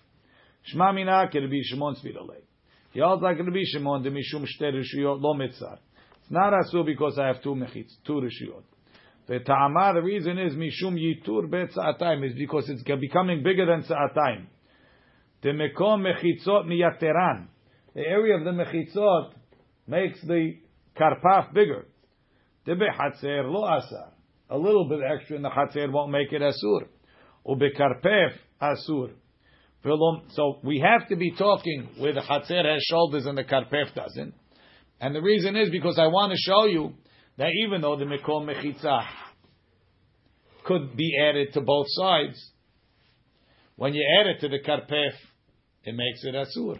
שמע 0.62 0.92
מינה 0.92 1.28
כרבי 1.30 1.64
שמעון 1.64 1.94
סבירלי. 1.94 2.40
He 2.94 2.98
holds 2.98 3.22
like 3.22 3.48
רבי 3.48 3.66
שמעון 3.66 4.02
דמשום 4.02 4.46
שתי 4.46 4.64
רשויות 4.64 5.20
לא 5.22 5.34
מצר. 5.34 5.74
Not 6.31 6.53
asur 6.53 6.85
because 6.85 7.19
I 7.19 7.27
have 7.27 7.43
two 7.43 7.55
mechitz, 7.55 7.91
two 8.07 8.13
rishiyot. 8.13 8.63
The 9.27 9.39
ta'ama, 9.39 9.91
the 9.95 10.01
reason 10.01 10.37
is 10.39 10.53
mishum 10.53 10.95
yitur 10.95 11.51
bet 11.51 11.73
sa'atayim, 11.73 12.25
is 12.25 12.35
because 12.35 12.69
it's 12.69 12.83
becoming 12.83 13.43
bigger 13.43 13.65
than 13.65 13.83
sa'atayim. 13.83 14.45
The 15.43 15.49
mekom 15.49 16.05
mechitzot 16.05 16.65
miyateran. 16.67 17.47
The 17.93 18.01
area 18.01 18.37
of 18.37 18.45
the 18.45 18.51
mechitzot 18.51 19.33
makes 19.87 20.21
the 20.21 20.53
karpaf 20.97 21.53
bigger. 21.53 21.85
The 22.65 22.73
behatzer 22.75 23.51
lo 23.51 23.65
asar. 23.65 24.13
A 24.49 24.57
little 24.57 24.87
bit 24.87 24.99
extra 25.03 25.35
in 25.35 25.41
the 25.41 25.49
hatzer 25.49 25.91
won't 25.91 26.11
make 26.11 26.31
it 26.31 26.41
asur. 26.41 26.87
Ubekarpef 27.45 28.31
asur. 28.61 29.11
So 29.83 30.59
we 30.63 30.79
have 30.79 31.09
to 31.09 31.17
be 31.17 31.31
talking 31.31 31.89
where 31.97 32.13
the 32.13 32.21
hatzer 32.21 32.63
has 32.63 32.81
shoulders 32.89 33.25
and 33.25 33.37
the 33.37 33.43
karpef 33.43 33.93
doesn't. 33.93 34.33
And 35.01 35.15
the 35.15 35.21
reason 35.21 35.55
is 35.55 35.71
because 35.71 35.97
I 35.97 36.07
want 36.07 36.31
to 36.31 36.37
show 36.37 36.67
you 36.67 36.93
that 37.37 37.49
even 37.65 37.81
though 37.81 37.97
the 37.97 38.05
Mikol 38.05 38.45
Mechitza 38.45 39.03
could 40.63 40.95
be 40.95 41.17
added 41.19 41.53
to 41.53 41.61
both 41.61 41.87
sides, 41.89 42.39
when 43.75 43.95
you 43.95 44.05
add 44.19 44.27
it 44.27 44.41
to 44.41 44.47
the 44.47 44.59
Karpef, 44.59 45.13
it 45.83 45.95
makes 45.95 46.23
it 46.23 46.35
Asur. 46.35 46.79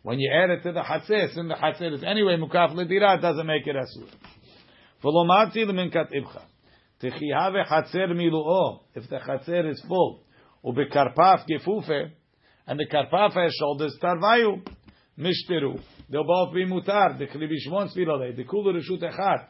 When 0.00 0.18
you 0.18 0.32
add 0.32 0.48
it 0.48 0.62
to 0.62 0.72
the 0.72 0.80
Hatzer, 0.80 1.36
and 1.38 1.50
the 1.50 1.54
Hatzer 1.54 1.92
is 1.92 2.02
anyway 2.02 2.38
Mukaf 2.38 2.72
Ledira, 2.72 3.18
it 3.18 3.20
doesn't 3.20 3.46
make 3.46 3.66
it 3.66 3.76
Asur. 3.76 4.08
If 8.94 9.08
the 9.10 9.18
Hatzer 9.18 9.70
is 9.70 9.84
full, 9.86 10.22
ubekarpaf 10.64 11.44
gefufe, 11.50 12.10
and 12.66 12.80
the 12.80 12.86
Karpaf 12.86 13.34
has 13.34 13.52
shoulders, 13.52 13.98
tarvayu, 14.02 14.66
mishtiru. 15.18 15.80
They'll 16.10 16.24
both 16.24 16.54
be 16.54 16.64
mutar. 16.64 17.18
The 17.18 17.26
klibishmon 17.26 17.94
svilale. 17.94 18.36
The 18.36 18.44
kulu 18.44 18.72
reshut 18.72 19.02
echad. 19.02 19.46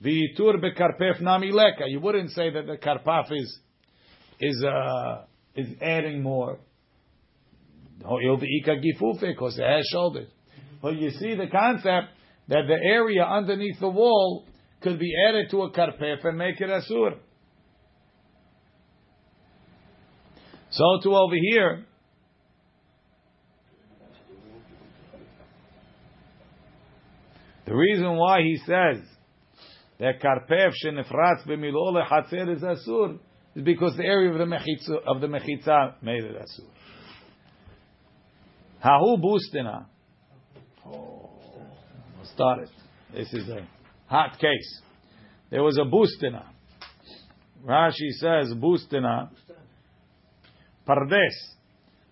The 0.00 0.28
tur 0.36 0.54
bekarpef 0.58 1.20
nami 1.20 1.50
leka. 1.50 1.88
You 1.88 2.00
wouldn't 2.00 2.30
say 2.30 2.50
that 2.50 2.66
the 2.66 2.76
karpaf 2.76 3.32
is 3.32 3.58
is 4.40 4.64
uh, 4.64 5.24
is 5.56 5.68
adding 5.80 6.22
more. 6.22 6.58
Ho'il 8.04 8.38
the 8.38 8.46
ika 8.60 8.76
gifufe 8.76 9.20
because 9.20 9.58
it 9.58 9.64
has 9.64 9.86
shoulders. 9.92 10.28
But 10.80 10.96
you 10.96 11.10
see 11.10 11.34
the 11.34 11.46
concept 11.46 12.08
that 12.48 12.62
the 12.66 12.78
area 12.84 13.24
underneath 13.24 13.78
the 13.78 13.88
wall 13.88 14.46
could 14.80 14.98
be 14.98 15.12
added 15.28 15.50
to 15.50 15.62
a 15.62 15.70
karpef 15.70 16.24
and 16.24 16.36
make 16.36 16.60
it 16.60 16.68
asur. 16.68 17.18
So 20.70 20.84
to 21.02 21.16
over 21.16 21.36
here. 21.36 21.86
The 27.66 27.74
reason 27.74 28.16
why 28.16 28.42
he 28.42 28.56
says 28.66 29.02
that 29.98 30.20
karpef 30.20 30.72
shenifratz 30.84 31.46
b'milo 31.46 31.92
lechatzer 31.92 32.54
is 32.54 32.62
asur 32.62 33.18
is 33.54 33.62
because 33.62 33.96
the 33.96 34.04
area 34.04 34.32
of 34.32 34.38
the 34.38 34.44
mechitza 34.44 34.96
of 35.06 35.20
the 35.20 35.28
mechitza 35.28 35.94
made 36.02 36.24
it 36.24 36.36
asur. 36.36 36.66
Hahu 38.84 39.16
bustina. 39.22 39.86
Oh, 40.84 41.30
start. 42.24 42.68
This 43.14 43.32
is 43.32 43.48
a 43.48 43.66
hot 44.06 44.38
case. 44.40 44.80
There 45.50 45.62
was 45.62 45.78
a 45.78 45.84
bustina. 45.84 46.46
Rashi 47.64 48.10
says 48.18 48.52
bustina. 48.54 49.30
Pardes. 50.88 51.28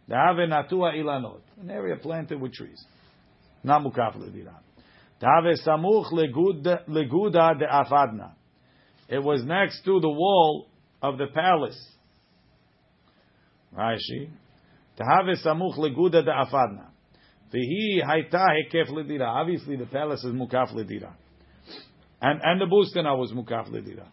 The 0.06 0.14
have 0.14 0.36
natua 0.36 0.94
ilanot. 0.94 1.40
An 1.60 1.70
area 1.70 1.96
planted 1.96 2.40
with 2.40 2.52
trees. 2.52 2.84
Not 3.64 3.82
mukaf 3.82 4.16
ledirah. 4.16 4.58
It 9.08 9.22
was 9.22 9.44
next 9.44 9.84
to 9.84 10.00
the 10.00 10.08
wall 10.08 10.68
of 11.02 11.18
the 11.18 11.26
palace. 11.34 11.78
Rashi. 13.76 14.30
Obviously, 19.22 19.76
the 19.76 19.86
palace 19.86 20.24
is 20.24 20.34
mukaf 20.34 20.72
ledira, 20.74 21.12
and 22.20 22.40
and 22.42 22.60
the 22.60 22.66
bustina 22.66 23.16
was 23.16 23.32
mukaf 23.32 23.68
ledira. 23.70 24.06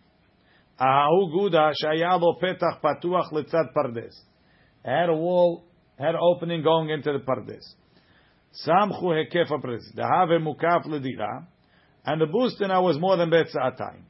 Ahu 0.80 1.32
guda 1.32 1.72
shayalo 1.84 2.40
petach 2.42 2.82
patuach 2.82 3.32
letzad 3.32 3.74
pardes. 3.76 4.14
had 4.86 5.10
a 5.10 5.14
wall, 5.14 5.64
had 6.00 6.16
an 6.16 6.22
opening 6.22 6.64
going 6.64 6.90
into 6.90 7.12
the 7.12 7.20
pardes. 7.20 7.76
Samchu 8.66 9.04
hekef 9.04 9.50
pardes. 9.50 9.84
The 9.94 10.04
have 10.04 10.30
mukaf 10.42 10.86
ledira, 10.88 11.46
and 12.06 12.22
the 12.22 12.26
bustina 12.26 12.82
was 12.82 12.98
more 13.00 13.18
than 13.18 13.30
betzatayim. 13.30 14.04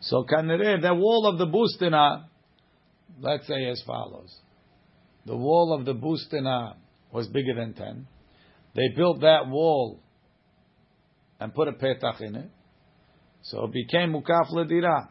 So 0.00 0.24
kanere, 0.24 0.80
the 0.80 0.94
wall 0.94 1.26
of 1.26 1.38
the 1.38 1.46
bustina, 1.46 2.24
let's 3.20 3.46
say 3.46 3.66
as 3.66 3.82
follows. 3.86 4.34
The 5.26 5.36
wall 5.36 5.76
of 5.78 5.84
the 5.84 5.94
bustina 5.94 6.76
was 7.12 7.28
bigger 7.28 7.54
than 7.54 7.74
10. 7.74 8.06
They 8.74 8.88
built 8.96 9.20
that 9.20 9.48
wall 9.48 10.00
and 11.40 11.54
put 11.54 11.68
a 11.68 11.72
petach 11.72 12.20
in 12.20 12.36
it. 12.36 12.50
So 13.42 13.64
it 13.64 13.72
became 13.72 14.12
mukaf 14.12 14.50
ledira. 14.52 15.08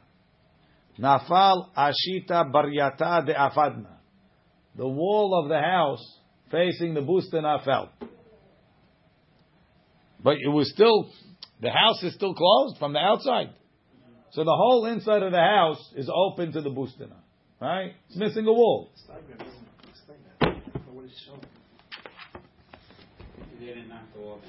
Nafal 1.00 1.70
ashita 1.78 2.52
baryata 2.52 3.26
de 3.26 3.34
afadna 3.34 3.97
the 4.78 4.88
wall 4.88 5.44
of 5.44 5.50
the 5.50 5.60
house 5.60 6.20
facing 6.52 6.94
the 6.94 7.02
Bustana 7.02 7.64
fell. 7.66 7.92
But 10.24 10.38
it 10.44 10.50
was 10.50 10.72
still, 10.72 11.10
the 11.62 11.70
house 11.70 12.02
is 12.04 12.14
still 12.14 12.34
closed 12.34 12.78
from 12.78 12.94
the 12.94 13.00
outside. 13.00 13.50
So 14.32 14.44
the 14.44 14.56
whole 14.56 14.86
inside 14.86 15.24
of 15.24 15.32
the 15.32 15.40
house 15.40 15.94
is 15.96 16.10
open 16.14 16.52
to 16.54 16.62
the 16.62 16.70
Bustana. 16.70 17.18
Right? 17.60 17.94
It's 18.08 18.18
missing 18.18 18.46
a 18.46 18.54
wall. 18.54 18.92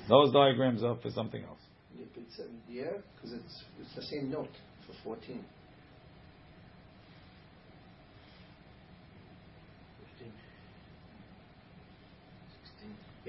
Those 0.09 0.33
diagrams 0.33 0.83
are 0.83 0.97
for 1.03 1.11
something 1.11 1.43
else. 1.43 1.59
Yeah, 2.69 2.85
because 3.17 3.33
uh, 3.33 3.37
it's, 3.37 3.65
it's 3.81 3.95
the 3.95 4.03
same 4.03 4.31
note 4.31 4.51
for 4.87 5.17
14. 5.17 5.45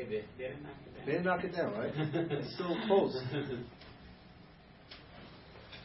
They, 0.05 0.23
they 0.37 0.43
didn't 0.45 0.63
knock 0.63 0.73
it 0.85 0.93
down. 0.95 1.05
They 1.05 1.11
didn't 1.11 1.25
knock 1.25 1.43
it 1.43 1.55
down, 1.55 1.73
right? 1.73 1.91
it's 2.31 2.53
still 2.53 2.75
closed. 2.87 3.17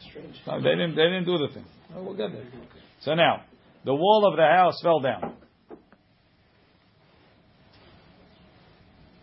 Strange. 0.09 0.35
No, 0.47 0.61
they 0.61 0.69
didn't. 0.69 0.95
They 0.95 1.03
didn't 1.03 1.25
do 1.25 1.37
the 1.37 1.53
thing. 1.53 1.65
Oh, 1.95 2.03
we'll 2.03 2.15
get 2.15 2.31
there. 2.31 2.45
So 3.01 3.13
now, 3.13 3.43
the 3.83 3.93
wall 3.93 4.27
of 4.29 4.37
the 4.37 4.43
house 4.43 4.79
fell 4.81 4.99
down. 4.99 5.35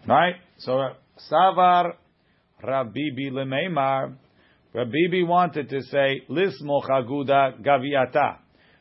Right. 0.07 0.37
So 0.59 0.79
Savar 1.31 1.95
Rabibi 2.63 3.31
lemeimar. 3.31 4.15
Rabibi 4.75 5.27
wanted 5.27 5.69
to 5.69 5.83
say 5.83 6.23
lismoch 6.29 6.89
aguda 6.89 7.61
gaviata. 7.63 8.39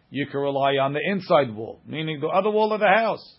You 0.10 0.28
can 0.28 0.40
rely 0.42 0.74
on 0.78 0.94
the 0.94 1.00
inside 1.04 1.54
wall, 1.56 1.80
meaning 1.86 2.20
the 2.20 2.28
other 2.28 2.50
wall 2.50 2.74
of 2.74 2.80
the 2.80 2.88
house. 2.88 3.38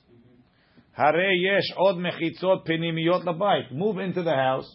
Hare 0.92 1.34
yesh 1.36 1.72
od 1.76 1.96
mechitzot 1.96 2.66
pinimiyot 2.66 3.24
labayit. 3.24 3.72
Move 3.72 3.98
into 3.98 4.22
the 4.22 4.34
house. 4.34 4.68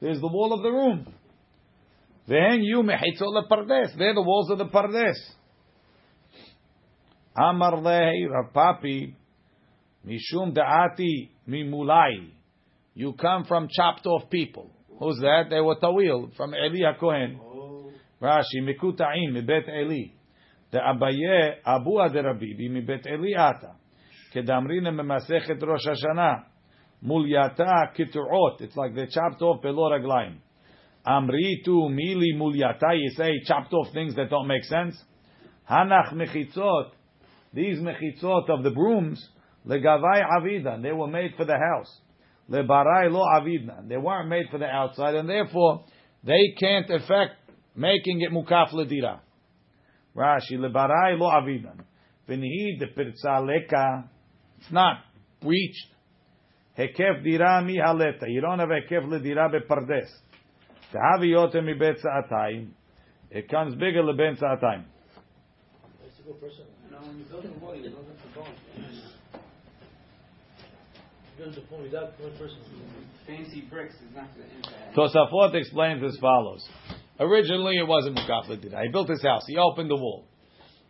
There's 0.00 0.20
the 0.20 0.28
wall 0.28 0.52
of 0.52 0.62
the 0.62 0.70
room. 0.70 1.12
Then 2.26 2.62
you 2.62 2.82
mechitzot 2.82 3.32
lepardes. 3.32 3.96
They're 3.98 4.14
the 4.14 4.22
walls 4.22 4.50
of 4.50 4.58
the 4.58 4.66
pardes. 4.66 5.16
Amar 7.36 7.72
lehi 7.72 8.26
Rapapi 8.28 9.14
mishum 10.06 10.56
daati 10.56 11.30
mimulai. 11.48 12.30
You 12.94 13.12
come 13.12 13.44
from 13.44 13.68
chopped 13.70 14.06
off 14.06 14.28
people. 14.30 14.70
Who's 14.98 15.18
that? 15.20 15.44
They 15.50 15.60
were 15.60 15.76
Tawil 15.76 16.34
from 16.36 16.52
Eli 16.54 16.92
Kohen. 16.98 17.38
Oh, 17.40 17.92
Rashi 18.20 18.60
mikuta'im 18.62 19.32
mibet 19.32 19.68
Eli. 19.68 20.10
The 20.72 20.78
Abaye 20.78 21.56
Abu 21.64 21.92
de 22.12 22.22
Rabibi 22.22 22.68
mibet 22.68 23.06
Eli 23.06 23.38
ata. 23.38 23.77
Kedamrina 24.34 24.92
memasechet 24.92 25.60
Rosh 25.62 25.86
Hashanah. 25.86 26.44
Mulyata 27.04 27.94
kituot. 27.96 28.60
It's 28.60 28.76
like 28.76 28.94
they 28.94 29.06
chopped 29.06 29.40
off 29.42 29.62
raglaim. 29.62 30.38
Amritu 31.06 31.88
mili 31.90 32.34
mulyata. 32.36 32.98
You 32.98 33.10
say 33.16 33.40
chopped 33.44 33.72
off 33.72 33.92
things 33.92 34.14
that 34.16 34.30
don't 34.30 34.48
make 34.48 34.64
sense. 34.64 34.96
Hanach 35.70 36.12
mechitzot. 36.12 36.90
These 37.52 37.78
mechitzot 37.78 38.50
of 38.50 38.62
the 38.62 38.70
brooms. 38.70 39.26
Legavai 39.66 40.22
avida. 40.38 40.82
They 40.82 40.92
were 40.92 41.06
made 41.06 41.34
for 41.36 41.44
the 41.44 41.56
house. 41.56 42.00
Lebarai 42.50 43.10
lo 43.10 43.24
avidna. 43.24 43.86
They 43.88 43.98
weren't 43.98 44.28
made 44.28 44.46
for 44.50 44.58
the 44.58 44.66
outside, 44.66 45.14
and 45.14 45.28
therefore 45.28 45.84
they 46.24 46.54
can't 46.58 46.88
affect 46.90 47.34
making 47.76 48.22
it 48.22 48.32
mukaf 48.32 48.72
ledira. 48.72 49.20
Rashi 50.16 50.54
lebarai 50.54 51.18
lo 51.18 51.30
avidna. 51.30 51.74
V'nihi 52.28 52.78
de 52.78 52.86
pirtza 52.86 53.46
leka. 53.46 54.08
It's 54.58 54.72
not 54.72 54.98
breached. 55.40 55.86
Hekef 56.78 57.24
dira 57.24 57.62
mi 57.64 57.78
haleta. 57.78 58.28
You 58.28 58.40
don't 58.40 58.58
have 58.58 58.68
hekef 58.68 59.04
ledira 59.06 59.50
bepardes. 59.50 60.08
Tehavi 60.92 61.32
yotem 61.32 61.64
mi 61.64 61.74
bet 61.74 61.96
sa'atayim. 62.00 62.68
It 63.30 63.48
comes 63.48 63.74
bigger 63.74 64.02
leben 64.02 64.36
sa'atayim. 64.36 64.84
Let's 66.02 66.14
go 66.26 66.32
person. 66.34 66.64
No, 66.90 66.98
when 66.98 67.18
you 67.18 67.24
build 67.24 67.44
a 67.44 67.64
wall, 67.64 67.74
you 67.74 67.90
build 67.90 68.06
it 68.08 68.32
for 68.34 68.40
bones. 68.40 68.58
Build 71.36 71.54
the 71.54 71.60
point 71.62 71.82
without 71.84 72.18
one 72.20 72.32
person. 72.38 72.58
Fancy 73.26 73.60
bricks 73.70 73.94
is 73.94 74.14
not 74.14 74.28
for 74.32 74.38
the 74.38 74.56
inside. 74.56 74.94
Tosafot 74.96 75.54
explains 75.54 76.02
as 76.02 76.18
follows. 76.18 76.66
Originally, 77.20 77.76
it 77.76 77.86
wasn't 77.86 78.16
mukaf 78.16 78.48
ledira. 78.48 78.82
He 78.82 78.88
built 78.90 79.08
his 79.08 79.22
house. 79.22 79.42
He 79.46 79.56
opened 79.58 79.90
the 79.90 79.96
wall. 79.96 80.24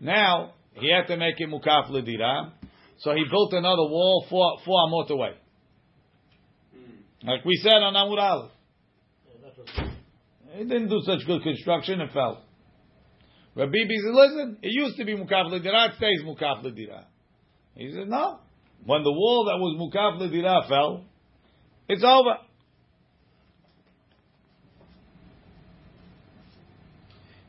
Now 0.00 0.52
he 0.74 0.92
had 0.92 1.06
to 1.08 1.16
make 1.16 1.34
it 1.38 1.48
mukaf 1.48 1.90
ledira, 1.90 2.52
so 2.98 3.14
he 3.14 3.24
built 3.30 3.52
another 3.52 3.82
wall 3.82 4.26
four 4.28 4.58
four 4.64 4.88
amot 4.88 5.10
away. 5.10 5.32
Like 7.22 7.44
we 7.44 7.56
said 7.62 7.74
on 7.74 7.94
Amud 7.94 8.20
Aleph. 8.20 8.50
He 10.54 10.64
didn't 10.64 10.88
do 10.88 11.00
such 11.02 11.26
good 11.26 11.42
construction. 11.42 12.00
It 12.00 12.12
fell. 12.12 12.42
Rabbi 13.54 13.72
said, 13.72 14.14
"Listen, 14.14 14.58
it 14.62 14.70
used 14.72 14.96
to 14.96 15.04
be 15.04 15.16
mukaf 15.16 15.50
ledira. 15.50 15.90
It 15.90 15.96
stays 15.96 16.22
mukaf 16.24 16.64
ledira." 16.64 17.04
He 17.74 17.92
said, 17.92 18.08
"No. 18.08 18.40
When 18.84 19.02
the 19.02 19.12
wall 19.12 19.44
that 19.46 19.58
was 19.58 19.76
mukaf 19.78 20.20
ledira 20.20 20.68
fell, 20.68 21.04
it's 21.88 22.04
over." 22.04 22.38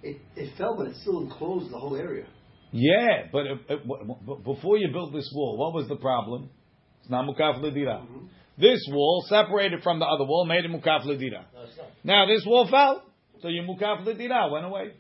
it, 0.04 0.18
it 0.36 0.58
fell, 0.58 0.76
but 0.78 0.88
it 0.88 0.95
still 0.97 1.22
enclosed 1.22 1.72
the 1.72 1.78
whole 1.78 1.95
area. 1.95 2.26
Yeah, 2.72 3.28
but 3.32 3.45
w- 3.67 4.15
w- 4.26 4.43
before 4.43 4.78
you 4.78 4.89
built 4.91 5.11
this 5.11 5.30
wall, 5.34 5.57
what 5.57 5.74
was 5.74 5.88
the 5.88 5.95
problem? 5.95 6.49
It's 7.01 7.09
not 7.09 7.26
mukaf 7.26 7.59
ledira. 7.63 8.01
Mm-hmm. 8.01 8.26
This 8.59 8.80
wall 8.91 9.26
separated 9.28 9.82
from 9.82 9.99
the 9.99 10.05
other 10.05 10.26
wall, 10.26 10.45
made 10.45 10.65
it 10.65 10.72
mukaf 10.72 11.03
ledira. 11.05 11.45
No. 11.53 11.65
Now 12.03 12.26
this 12.28 12.43
wall 12.45 12.67
fell, 12.70 13.03
so 13.41 13.47
your 13.47 13.63
mukaf 13.63 14.05
ledira 14.05 14.51
went 14.51 14.65
away. 14.65 14.91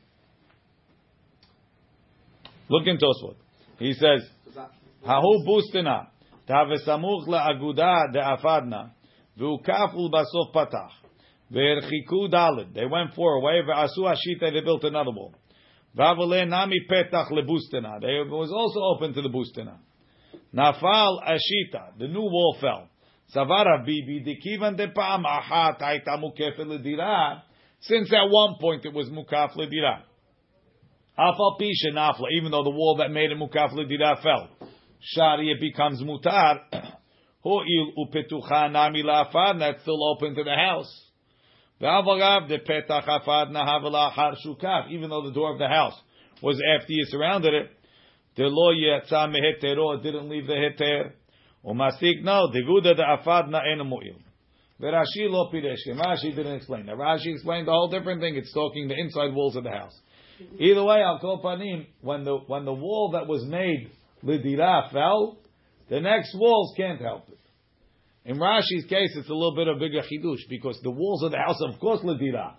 Look 2.69 2.87
in 2.87 2.97
Tosfot. 2.97 3.35
He 3.77 3.93
says, 3.93 4.27
"Hahu 5.05 5.45
bustina 5.47 6.07
tavesamuch 6.47 7.27
laaguda 7.27 8.13
deafadna 8.15 8.91
v'ukaf 9.39 9.93
ulbasof 9.95 10.53
patach 10.53 10.91
ve'erchiku 11.51 12.31
dalid." 12.31 12.73
They 12.73 12.85
went 12.85 13.13
four 13.15 13.35
away. 13.35 13.61
Ve'asu 13.67 13.99
ashita. 13.99 14.51
They 14.53 14.61
built 14.61 14.83
another 14.83 15.11
wall. 15.11 15.33
Vavole 15.97 16.45
petach 16.89 17.31
lebustina. 17.31 17.99
They 17.99 18.21
it 18.21 18.29
was 18.29 18.51
also 18.51 18.79
open 18.81 19.13
to 19.13 19.21
the 19.21 19.29
bustina. 19.29 19.77
Nafal 20.53 21.23
ashita. 21.23 21.97
The 21.97 22.07
new 22.07 22.21
wall 22.21 22.57
fell. 22.61 22.87
Savara 23.35 23.85
bibi 23.85 24.23
dikivan 24.23 24.77
de 24.77 24.87
pa'am 24.89 25.23
ahat 25.23 25.81
aita 25.81 26.17
mukef 26.17 26.59
ledira. 26.59 27.41
Since 27.81 28.11
at 28.13 28.29
one 28.29 28.55
point 28.59 28.85
it 28.85 28.93
was 28.93 29.09
mukaf 29.09 29.55
ledira. 29.55 30.01
Afal 31.17 31.59
pisha 31.59 31.93
nafla. 31.93 32.25
Even 32.37 32.51
though 32.51 32.63
the 32.63 32.69
wall 32.69 32.97
that 32.99 33.11
made 33.11 33.31
it 33.31 33.37
mukaf 33.37 33.73
ledira 33.73 34.21
fell. 34.21 34.49
Shari 35.01 35.51
it 35.51 35.59
becomes 35.59 36.01
mutar. 36.03 36.59
Ho'il 37.43 37.93
upetucha 37.97 38.71
nami 38.71 39.03
la'afad. 39.03 39.59
That's 39.59 39.81
still 39.81 40.03
open 40.11 40.35
to 40.35 40.43
the 40.43 40.55
house. 40.55 41.08
Even 41.81 41.89
though 45.09 45.23
the 45.23 45.31
door 45.33 45.53
of 45.53 45.59
the 45.59 45.67
house 45.67 46.01
was 46.41 46.61
after 46.75 46.91
you 46.91 47.05
surrounded 47.05 47.53
it, 47.53 47.71
the 48.35 48.43
lo 48.43 48.73
yetza 48.73 49.29
mehetero 49.29 50.01
didn't 50.03 50.29
leave 50.29 50.47
the 50.47 50.53
heter. 50.53 51.11
Umasik 51.65 52.21
no 52.23 52.49
deguda 52.53 52.95
de 52.95 53.03
afad 53.03 53.49
na 53.49 53.61
enamuil. 53.61 54.17
V'Rashi 54.81 55.29
lo. 55.29 55.49
Rashi 55.51 56.35
didn't 56.35 56.55
explain 56.55 56.85
that. 56.85 56.95
Rashi 56.95 57.33
explained 57.33 57.67
the 57.67 57.71
whole 57.71 57.89
different 57.89 58.21
thing. 58.21 58.35
It's 58.35 58.53
talking 58.53 58.87
the 58.87 58.97
inside 58.97 59.33
walls 59.33 59.55
of 59.57 59.63
the 59.63 59.71
house. 59.71 59.97
Either 60.57 60.83
way, 60.83 61.01
al 61.01 61.19
panim, 61.43 61.87
when 62.01 62.23
the 62.23 62.37
when 62.47 62.63
the 62.65 62.73
wall 62.73 63.11
that 63.11 63.27
was 63.27 63.43
made 63.45 63.89
lidira 64.23 64.89
fell, 64.91 65.37
the 65.89 65.99
next 65.99 66.33
walls 66.37 66.73
can't 66.77 67.01
help 67.01 67.27
it. 67.29 67.38
In 68.25 68.37
Rashi's 68.37 68.85
case, 68.85 69.15
it's 69.15 69.29
a 69.29 69.33
little 69.33 69.55
bit 69.55 69.67
of 69.67 69.79
bigger 69.79 70.01
chidush 70.01 70.47
because 70.49 70.79
the 70.83 70.91
walls 70.91 71.23
of 71.23 71.31
the 71.31 71.37
house, 71.37 71.59
of 71.61 71.79
course, 71.79 72.01
ledira. 72.01 72.53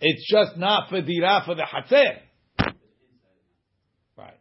It's 0.00 0.28
just 0.30 0.56
not 0.56 0.88
for 0.88 1.00
dira 1.00 1.42
for 1.44 1.54
the 1.54 1.62
hatzer. 1.62 2.18
Right. 4.16 4.40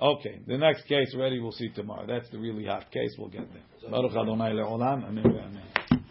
Okay. 0.00 0.40
The 0.46 0.58
next 0.58 0.86
case 0.86 1.14
ready? 1.16 1.38
we'll 1.38 1.52
see 1.52 1.70
tomorrow. 1.70 2.06
That's 2.06 2.30
the 2.30 2.38
really 2.38 2.64
hot 2.64 2.90
case. 2.90 3.14
We'll 3.18 3.28
get 3.28 3.52
there. 3.52 3.90
Baruch 3.90 4.12
Adonai 4.12 4.52
leolam. 4.52 5.04
Amen. 5.06 5.24
Amen. 5.26 6.04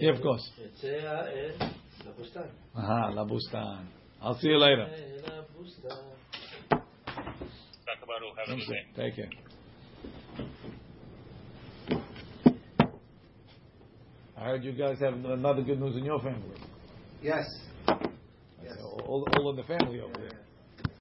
Yeah, 0.00 0.10
of 0.12 0.22
course. 0.22 0.50
Aha, 2.74 3.10
Labustan. 3.12 3.86
I'll 4.22 4.38
see 4.38 4.48
you 4.48 4.58
later. 4.58 4.88
Thank 7.86 8.00
you. 8.00 8.16
Have 8.36 8.48
a 8.48 8.56
good 8.56 8.68
day. 8.68 8.84
Thank 8.96 9.18
you. 9.18 9.26
I 14.36 14.40
heard 14.44 14.64
you 14.64 14.72
guys 14.72 14.98
have 15.00 15.14
another 15.14 15.62
good 15.62 15.80
news 15.80 15.96
in 15.96 16.04
your 16.04 16.20
family. 16.20 16.56
Yes. 17.22 17.46
Yes. 18.62 18.76
All, 18.82 19.26
all 19.36 19.50
in 19.50 19.56
the 19.56 19.62
family 19.62 20.00
over 20.00 20.14
there. 20.14 20.45